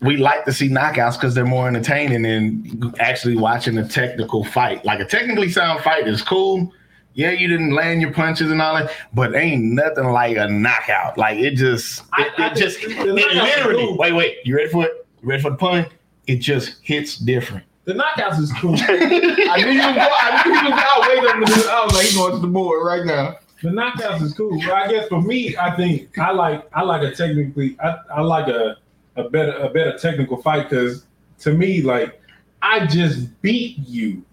[0.00, 4.84] we like to see knockouts because they're more entertaining than actually watching a technical fight.
[4.84, 6.72] Like a technically sound fight is cool.
[7.14, 11.16] Yeah, you didn't land your punches and all that, but ain't nothing like a knockout.
[11.16, 13.86] Like it just, it, I- I it just, it literally.
[13.86, 13.96] cool.
[13.96, 15.06] Wait, wait, you ready for it?
[15.22, 15.86] You ready for the pun?
[16.26, 17.64] It just hits different.
[17.84, 18.74] The knockouts is cool.
[18.78, 19.98] I knew you was going.
[19.98, 21.70] I knew you was out waiting on the.
[21.70, 23.36] I was like, he going to the board right now.
[23.62, 24.58] The knockouts is cool.
[24.60, 28.20] But I guess for me, I think I like I like a technically I, I
[28.22, 28.76] like a,
[29.16, 31.04] a better a better technical fight because
[31.40, 32.20] to me, like
[32.62, 34.24] I just beat you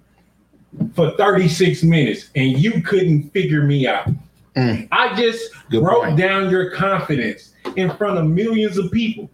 [0.93, 4.07] for 36 minutes and you couldn't figure me out.
[4.55, 4.87] Mm.
[4.91, 6.17] I just Good broke point.
[6.17, 9.29] down your confidence in front of millions of people.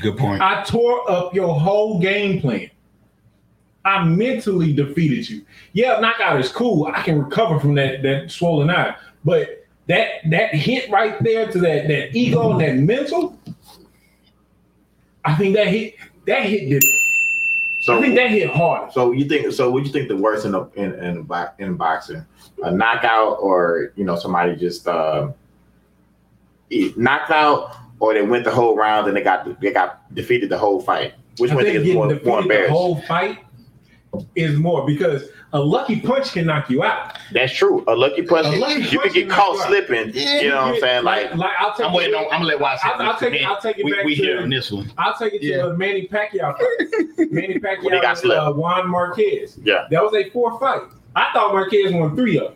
[0.00, 0.40] Good point.
[0.40, 2.70] I tore up your whole game plan.
[3.84, 5.44] I mentally defeated you.
[5.72, 6.86] Yeah, knockout is cool.
[6.86, 8.94] I can recover from that that swollen eye,
[9.24, 13.38] but that that hit right there to that that ego and that mental,
[15.24, 15.94] I think that hit
[16.26, 17.00] that hit different.
[17.88, 18.92] I think that hit hard.
[18.92, 21.26] so you think so what do you think the worst in the in in,
[21.58, 22.24] in boxing
[22.62, 25.30] a knockout or you know somebody just uh
[26.96, 30.58] knocked out or they went the whole round and they got they got defeated the
[30.58, 33.00] whole fight which I one think you think is more, more defeated the embarrassing whole
[33.02, 33.38] fight
[34.34, 37.16] is more because a lucky punch can knock you out.
[37.32, 37.84] That's true.
[37.88, 39.66] A lucky punch, A lucky you can get can caught you out.
[39.68, 40.14] slipping.
[40.14, 41.04] You know what I'm saying?
[41.04, 42.24] Like, like I'll take I'm waiting on.
[42.24, 42.90] I'm gonna let Watson.
[42.94, 44.90] I'll- I'll take it- I'll take it we, back we to- here on this one.
[44.98, 45.66] I'll take it to Yeah.
[45.66, 47.08] the Manny Pacquiao fight.
[47.32, 49.58] Manny Pacquiao When he got and, uh, Juan Marquez.
[49.62, 49.86] Yeah.
[49.90, 50.82] That was a four fight.
[51.16, 52.54] I thought Marquez won three of them.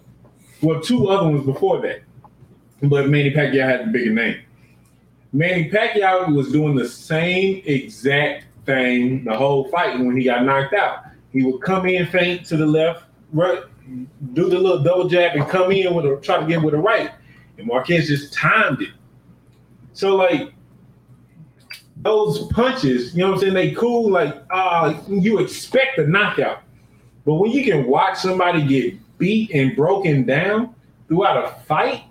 [0.62, 2.02] Well, two other ones before that.
[2.82, 4.40] But Manny Pacquiao had the bigger name.
[5.32, 10.74] Manny Pacquiao was doing the same exact thing the whole fight when he got knocked
[10.74, 10.98] out.
[11.34, 13.64] He would come in faint to the left, right,
[14.32, 16.78] do the little double jab and come in with a try to get with a
[16.78, 17.10] right.
[17.58, 18.90] And Marquez just timed it.
[19.92, 20.54] So like
[21.96, 23.54] those punches, you know what I'm saying?
[23.54, 26.62] They cool, like uh you expect a knockout.
[27.24, 30.72] But when you can watch somebody get beat and broken down
[31.08, 32.04] throughout a fight,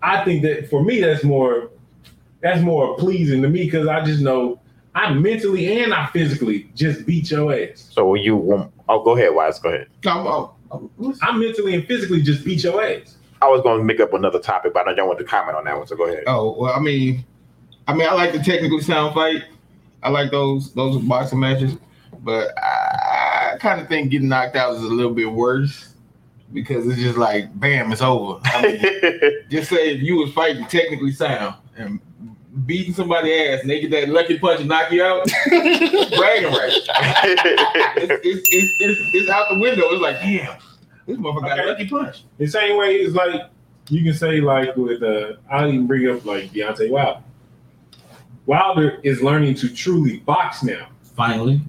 [0.00, 1.70] I think that for me that's more
[2.40, 4.60] that's more pleasing to me because I just know
[4.96, 7.88] I mentally and I physically just beat your ass.
[7.92, 9.58] so when you, oh, go ahead, Wise.
[9.58, 9.88] Go ahead.
[10.02, 10.50] Come on.
[10.72, 13.16] I'm- I mentally and physically just beat your ass.
[13.42, 15.56] I was going to make up another topic, but I know y'all want to comment
[15.56, 15.86] on that one.
[15.86, 16.24] So go ahead.
[16.26, 17.24] Oh well, I mean,
[17.86, 19.44] I mean, I like the technically sound fight.
[20.02, 21.76] I like those those boxing matches,
[22.20, 25.92] but I, I kind of think getting knocked out is a little bit worse
[26.54, 28.40] because it's just like, bam, it's over.
[28.44, 32.00] I mean, just say if you was fighting technically sound and
[32.64, 36.88] beating somebody ass and they get that lucky punch and knock you out, bragging rights.
[37.98, 39.84] It's, it's, it's, it's, it's out the window.
[39.90, 40.58] It's like, damn,
[41.06, 42.24] this motherfucker got a lucky punch.
[42.38, 43.50] The same way it's like
[43.88, 47.22] you can say like with uh I'll even bring up like Deontay Wilder.
[48.46, 50.88] Wilder is learning to truly box now.
[51.16, 51.60] Finally,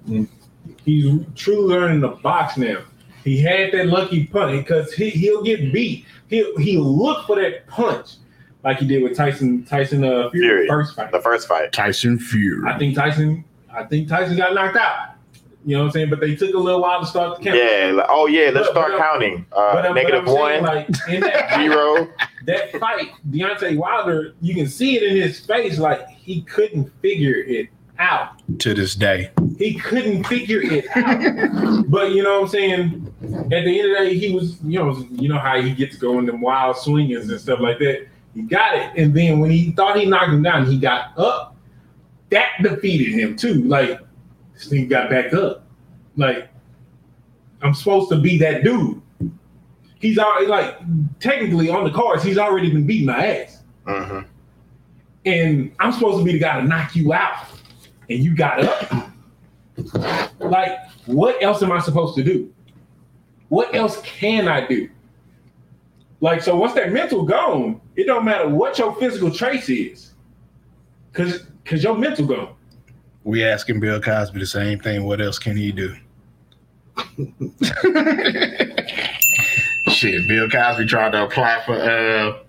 [0.86, 1.06] He's
[1.36, 2.84] truly learning to box now.
[3.24, 6.06] He had that lucky punch because he, he'll get beat.
[6.30, 8.16] He'll he'll look for that punch
[8.68, 10.68] like he did with Tyson Tyson uh Fury, Fury.
[10.68, 11.12] first fight.
[11.12, 11.72] the first fight.
[11.72, 12.70] Tyson Fury.
[12.70, 15.14] I think Tyson I think Tyson got knocked out.
[15.66, 16.10] You know what I'm saying?
[16.10, 17.58] But they took a little while to start the count.
[17.58, 17.92] Yeah.
[17.94, 18.52] like, oh, yeah.
[18.54, 19.46] Let's But- start but- counting.
[19.52, 22.08] Uh, but negative I'm saying, one, like in that zero.
[22.46, 27.36] that fight, Deontay Wilder, you can see it in his face, like he couldn't figure
[27.36, 27.68] it
[28.00, 28.42] out.
[28.60, 29.30] to this day.
[29.58, 31.90] He couldn't figure it out.
[31.90, 33.14] but you know what I'm saying?
[33.24, 35.98] At the end of the day, he was, you know, you know how he gets
[35.98, 38.08] going them wild swingers and stuff like that.
[38.38, 38.92] He got it.
[38.96, 41.56] And then when he thought he knocked him down, he got up.
[42.30, 43.64] That defeated him too.
[43.64, 44.00] Like
[44.54, 45.66] this nigga got back up.
[46.18, 46.48] Like
[47.64, 49.02] I'm supposed to be that dude.
[49.98, 50.78] He's already like
[51.20, 52.24] technically on the cards.
[52.24, 54.20] He's already been beating my ass, hmm
[55.26, 57.48] and I'm supposed to be the guy to knock you out,
[58.08, 59.12] and you got up.
[60.40, 60.78] Like,
[61.08, 62.54] what else am I supposed to do?
[63.50, 64.90] What else can I do?
[66.20, 70.14] Like, so once that mental gone, it don't matter what your physical trace is,
[71.14, 72.56] cause cause your mental gone.
[73.24, 75.06] We asking Bill Cosby the same thing.
[75.06, 75.96] What else can he do?
[79.90, 82.40] Shit, Bill Cosby tried to apply for uh,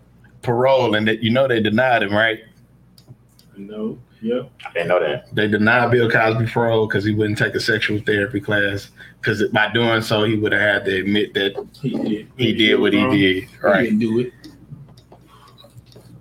[0.43, 2.40] parole, and that you know they denied him, right?
[3.59, 3.99] No.
[4.23, 4.51] Yep.
[4.67, 5.35] I didn't know that.
[5.35, 8.91] They denied Bill Cosby parole because he wouldn't take a sexual therapy class.
[9.21, 12.29] Because by doing so, he would have had to admit that He did.
[12.37, 13.11] he did what he did.
[13.11, 13.17] Right.
[13.17, 13.83] He Right?
[13.85, 14.33] didn't do it.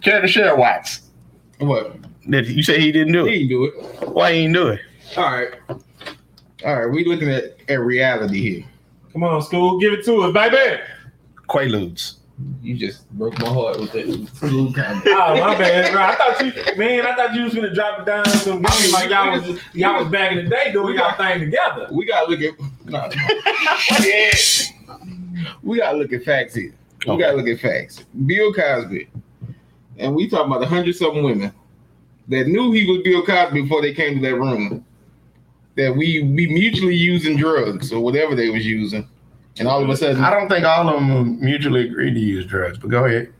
[0.02, 1.02] Care to share, Watts?
[1.60, 1.96] What?
[2.30, 3.34] Did you say he didn't do it?
[3.34, 4.10] He didn't do it.
[4.10, 4.82] Why he didn't do it?
[5.16, 5.54] All right.
[6.66, 6.86] All right.
[6.88, 8.66] We looking at, at reality here.
[9.14, 10.82] Come on, school, give it to us, baby.
[11.50, 12.16] Quaaludes.
[12.62, 14.06] You just broke my heart with that
[14.36, 15.04] food comment.
[15.08, 16.04] Oh my bad, bro.
[16.04, 17.06] I thought you, man.
[17.06, 20.12] I thought you was gonna drop it down some games like y'all was, y'all was
[20.12, 21.88] back in the day doing y'all thing together.
[21.92, 22.54] We gotta look at
[22.86, 23.10] nah.
[25.64, 26.74] we gotta look at facts here.
[27.06, 27.22] We Okay.
[27.24, 28.06] gotta look at facts.
[28.26, 29.08] Bill Cosby,
[29.98, 31.52] and we talking about a hundred something women
[32.28, 34.86] that knew he was Bill Cosby before they came to that room.
[35.76, 39.08] That we we mutually using drugs or whatever they was using,
[39.60, 42.46] and all of a sudden, I don't think all of them mutually agreed to use
[42.46, 43.34] drugs, but go ahead.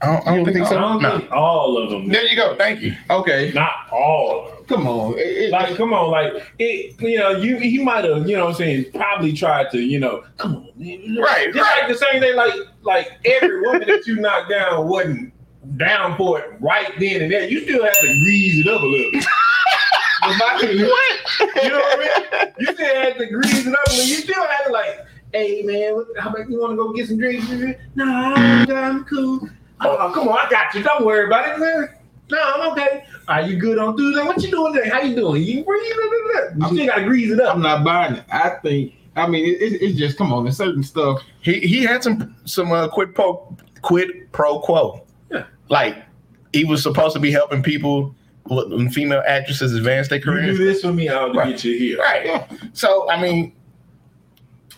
[0.00, 0.78] I don't, I don't You don't think, think I so.
[0.78, 1.18] don't No.
[1.18, 2.08] think all of them.
[2.08, 2.54] There you go.
[2.54, 2.94] Thank you.
[3.10, 4.64] okay, Not all of them.
[4.66, 7.00] come on, It- it- Like, come on, like it.
[7.00, 9.98] You know, you he might have, you know, what I'm saying, probably tried to, you
[9.98, 11.16] know, come on, man.
[11.20, 11.80] Right, Just right.
[11.80, 12.52] like the same thing, like
[12.82, 15.32] like every woman that you knocked down wasn't
[15.76, 17.48] down for it right then and there.
[17.48, 19.10] You still have to grease it up a little.
[19.10, 19.24] bit.
[20.28, 20.80] But my thing is-
[21.62, 22.52] You know what I mean?
[22.58, 23.78] You still had to grease it up.
[23.88, 23.92] a.
[23.94, 27.08] You still had to like, hey man, what- how about you want to go get
[27.08, 27.46] some drinks?
[27.94, 29.48] Nah, I'm, I'm cool.
[29.80, 30.82] Oh, come on, I got you.
[30.82, 31.88] Don't worry about it, man.
[32.30, 33.04] No, I'm okay.
[33.28, 34.22] Are you good on Tuesday?
[34.22, 34.88] What you doing today?
[34.90, 35.42] How you doing?
[35.42, 37.54] You, where you, you still gotta grease it up.
[37.54, 38.24] I'm not buying it.
[38.30, 38.94] I think.
[39.16, 40.44] I mean, it, it, it's just come on.
[40.44, 41.20] There's certain stuff.
[41.40, 45.06] He he had some some uh, quid pro quid pro quo.
[45.30, 45.44] Yeah.
[45.68, 46.04] Like
[46.52, 48.14] he was supposed to be helping people
[48.48, 50.58] when female actresses advance their careers.
[50.58, 51.50] You do this for me, I'll Right.
[51.50, 51.98] get you here.
[51.98, 52.44] Right.
[52.72, 53.52] So I mean,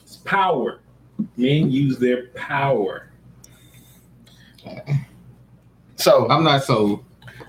[0.02, 0.80] It's power.
[1.36, 3.06] Men use their power.
[5.96, 7.04] so I'm not sold.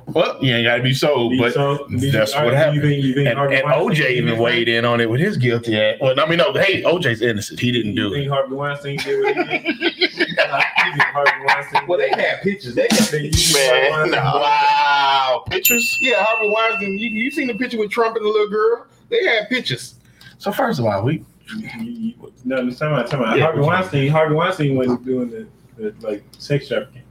[0.08, 2.54] well, yeah, you ain't got to be sold, but So, did you- that's all what
[2.54, 2.76] right, happened.
[2.78, 5.80] You think, you think and, and OJ even weighed in on it with his guilty
[5.80, 5.98] ass.
[6.02, 7.60] Well, I mean, no, hey, OJ's innocent.
[7.60, 8.28] He didn't You do it.
[8.28, 10.88] Harvey Weinstein did what he did?
[10.88, 12.20] You think Harvey Weinstein Well, they did?
[12.20, 12.76] had pictures.
[12.76, 14.40] They had, Think you think Harvey Man, Weinstein no.
[14.40, 15.98] Wow, pictures.
[16.02, 16.98] yeah, Harvey Weinstein.
[16.98, 18.86] You, you seen the picture with Trump and the little girl?
[19.10, 19.96] They had pictures.
[20.38, 23.38] So first of all, we You- you- No, it's time out, time out.
[23.38, 23.44] Yeah.
[23.46, 25.48] Harvey Weinstein, Harvey Weinstein wasn't doing the,
[25.78, 27.02] the like sex trafficking.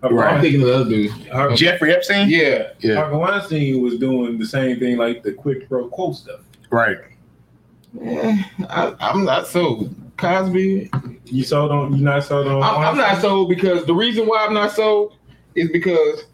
[0.00, 0.34] Harvey, Right.
[0.34, 1.10] I'm thinking of the other dude.
[1.28, 2.28] Harvey, Jeffrey Epstein.
[2.28, 2.96] Yeah, Yeah.
[2.96, 6.40] Harvey Weinstein was doing the same thing, like the quick pro quo stuff.
[6.70, 6.98] Right.
[8.02, 9.94] Eh, I, I'm not sold.
[10.16, 10.90] Cosby.
[11.26, 12.62] You sold on, you not sold on.
[12.62, 15.16] I'm, I'm not sold because the reason why I'm not sold
[15.54, 16.24] is because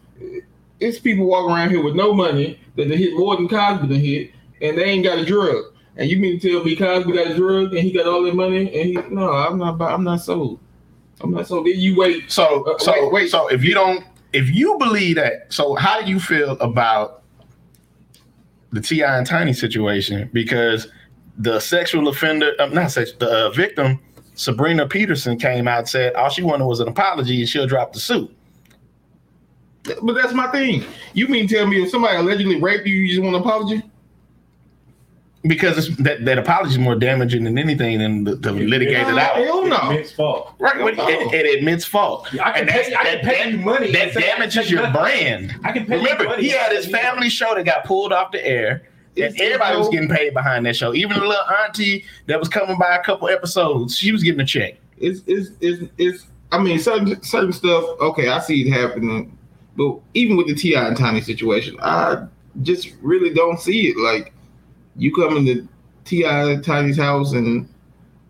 [0.79, 3.99] it's people walking around here with no money that they hit more than Cosby done
[3.99, 4.31] hit,
[4.61, 5.65] and they ain't got a drug.
[5.97, 8.33] And you mean to tell me Cosby got a drug and he got all that
[8.35, 9.81] money and he no, I'm not.
[9.81, 10.59] I'm not sold.
[11.19, 11.67] I'm not sold.
[11.67, 12.31] Then you wait.
[12.31, 13.29] So Uh, so wait, wait.
[13.29, 14.03] so if you don't
[14.33, 17.23] if you believe that, so how do you feel about
[18.71, 19.17] the T.I.
[19.17, 20.29] and Tiny situation?
[20.31, 20.87] Because
[21.37, 23.99] the sexual offender, um, not sex, the uh, victim,
[24.35, 27.93] Sabrina Peterson came out and said all she wanted was an apology and she'll drop
[27.93, 28.35] the suit.
[30.01, 30.83] But that's my thing.
[31.13, 33.81] You mean tell me if somebody allegedly raped you, you just want an apology?
[35.43, 39.17] Because it's, that, that apology is more damaging than anything than the, the litigate it
[39.17, 39.37] out.
[39.37, 39.89] Hell no.
[39.89, 40.53] It's fault.
[40.59, 41.07] Right, but No.
[41.09, 42.27] it, it admits fault.
[42.39, 43.91] I can And pay, that's- I can that- you money.
[43.91, 45.01] That and say I damages your nothing.
[45.01, 45.55] brand.
[45.63, 46.43] I can pay you Remember, money.
[46.43, 48.83] he had his family show that got pulled off the air.
[49.17, 50.93] And It's- everybody was getting paid behind that show.
[50.93, 54.45] Even the little auntie that was coming by a couple episodes, she was getting a
[54.45, 54.77] check.
[54.97, 59.37] it's it's it's it's I mean certain certain stuff, okay, I see it happening.
[59.75, 60.87] But even with the T.I.
[60.87, 62.25] and Tiny situation, I
[62.61, 63.97] just really don't see it.
[63.97, 64.31] Like
[64.95, 65.67] you come into
[66.05, 66.51] T.I.
[66.51, 67.67] and Tiny's house and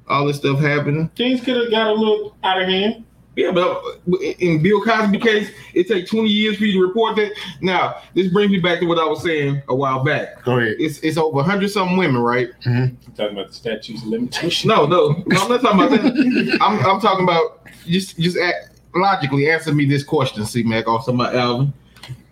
[0.08, 1.10] all this stuff happening.
[1.16, 3.04] Things could have got a little out of hand.
[3.36, 7.16] Yeah, but uh, in Bill Cosby case, it takes 20 years for you to report
[7.16, 7.32] that.
[7.62, 10.44] Now, this brings me back to what I was saying a while back.
[10.44, 10.76] Go ahead.
[10.80, 12.50] It's it's over 100 something women, right?
[12.66, 12.96] Mm-hmm.
[13.08, 14.68] I'm talking about the statutes of limitation.
[14.68, 16.58] No, no, no, I'm not talking about that.
[16.62, 21.06] I'm, I'm talking about just just act, logically answer me this question, C Mac, off
[21.06, 21.74] somebody Alvin.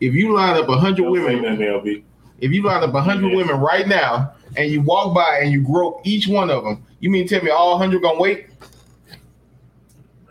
[0.02, 2.04] If you line up hundred Don't women, nothing, LB.
[2.40, 6.02] If you line up hundred women right now and you walk by and you grope
[6.06, 8.48] each one of them, you mean tell me all hundred gonna wait?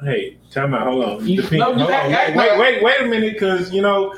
[0.03, 0.87] Hey, time out.
[0.87, 1.27] Hold on.
[1.29, 2.13] You- no, hold act- on.
[2.13, 4.15] act Wait, wait, wait a minute, because you know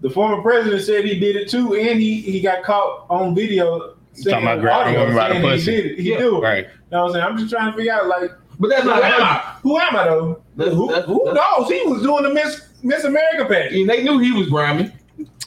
[0.00, 3.94] the former president said he did it too, and he, he got caught on video.
[4.14, 5.98] saying about grabbing audio women by the saying he did it.
[6.00, 6.18] He Yeah.
[6.18, 6.40] do it.
[6.40, 6.64] Right.
[6.64, 7.24] You know what I'm saying?
[7.24, 9.24] I'm just trying to figure out, like, But that's who not am hundred.
[9.24, 9.56] I?
[9.62, 10.42] Who am I though?
[10.56, 11.70] That's- who that's- who that's- knows?
[11.70, 13.74] He was doing the Miss Miss America pageant.
[13.82, 14.90] And they knew he was grimy.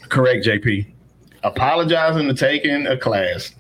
[0.10, 0.86] Correct, JP.
[1.44, 3.54] Apologizing to taking a class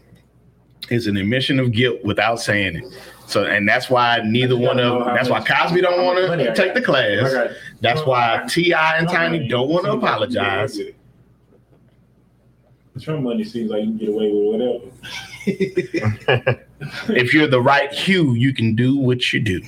[0.89, 2.83] is an admission of guilt without saying it.
[3.31, 6.81] So, and that's why neither one of that's why Cosby don't want to take the
[6.81, 7.55] class.
[7.79, 8.97] That's why T.I.
[8.97, 10.77] and Tiny don't want to apologize.
[12.99, 14.91] Trump money seems like you can get away with
[15.45, 16.57] whatever.
[17.09, 19.61] If you're the right hue, you can do what you do.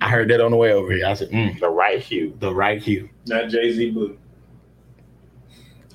[0.00, 1.06] I heard that on the way over here.
[1.06, 2.36] I said, mm, the right hue.
[2.40, 3.08] the right hue.
[3.26, 4.18] Not Jay Z Blue.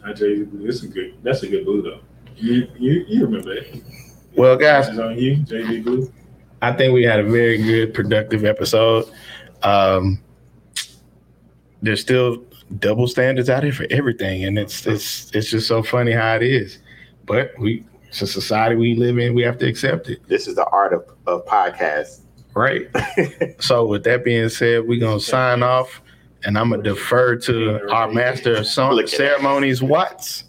[0.04, 0.66] Not Jay Z Blue.
[0.66, 1.14] That's a good.
[1.24, 2.00] That's a good blue though.
[2.38, 3.82] You you, you remember that?
[4.36, 6.12] Well, guys, It's on you, Jay Z Blue.
[6.66, 9.06] I think we had a very good, productive episode.
[9.62, 10.20] Um,
[11.84, 12.44] there's still
[12.80, 16.42] double standards out here for everything, and it's it's it's just so funny how it
[16.42, 16.80] is.
[17.28, 19.36] But we, it's a society we live in.
[19.36, 22.22] We have to accept it, This is the art of, of podcasts.
[22.56, 22.88] right?
[23.62, 26.02] so, with that being said, we're gonna sign off,
[26.46, 30.46] and I'm gonna defer to our master of song ceremonies, Watts.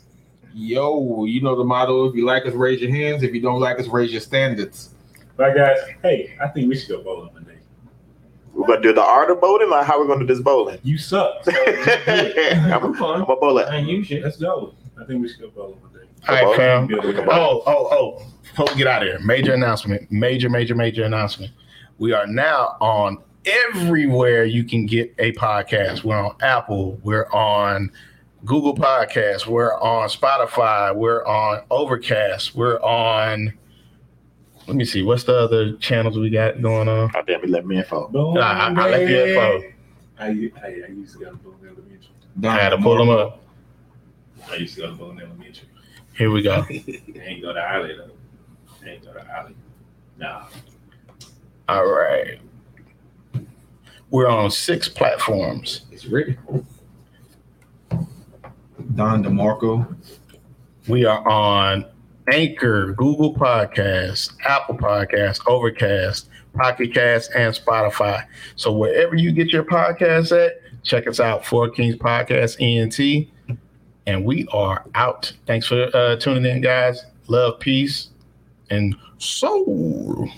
[0.54, 3.22] Yo, you know the motto: if you like us, raise your hands.
[3.22, 4.94] If you don't like us, raise your standards.
[5.36, 5.78] Bye guys.
[6.02, 7.58] Hey, I think we should go bowling one day.
[8.54, 10.78] We're gonna do the art of bowling, like how we're gonna do this bowling.
[10.82, 11.44] You suck.
[11.44, 12.56] So let's.
[12.56, 13.68] I'm, a, I'm a bowler.
[13.70, 14.24] ain't you shit.
[14.24, 14.74] Let's go.
[14.98, 16.08] I think we should go bowling one day.
[16.26, 16.86] All right, fam.
[16.86, 18.26] Build Oh, oh, oh.
[18.42, 20.10] Before we get out of here, major announcement.
[20.10, 21.52] Major, major, major announcement.
[21.98, 26.02] We are now on everywhere you can get a podcast.
[26.02, 26.98] We're on Apple.
[27.02, 27.92] We're on
[28.46, 29.46] Google Podcasts.
[29.46, 30.94] We're on Spotify.
[30.96, 32.54] We're on Overcast.
[32.54, 33.52] We're on.
[34.66, 35.02] Let me see.
[35.02, 37.10] What's the other channels we got going on?
[37.14, 38.08] Oh, damn, he left me info.
[38.08, 39.72] Bowling I, I, I left the info.
[40.18, 42.10] I, I, I used to go to bowling elementary.
[42.44, 43.42] I had to pull them up.
[44.50, 45.68] I used to go to bowling elementary.
[46.16, 46.64] Here we go.
[46.70, 46.84] I
[47.20, 48.10] ain't go to Alley though.
[48.84, 49.54] I ain't go to Alley.
[50.18, 50.46] Nah.
[51.68, 52.40] All right.
[54.10, 55.82] We're on six platforms.
[55.92, 56.38] It's written.
[58.94, 59.96] Don DeMarco.
[60.88, 61.84] We are on
[62.32, 68.24] Anchor, Google Podcasts, Apple Podcasts, Overcast, Pocket Cast, and Spotify.
[68.56, 71.44] So wherever you get your podcasts at, check us out.
[71.44, 73.28] Four Kings Podcast ENT.
[74.06, 75.32] And we are out.
[75.46, 77.04] Thanks for uh, tuning in, guys.
[77.28, 78.08] Love, peace,
[78.70, 80.28] and soul.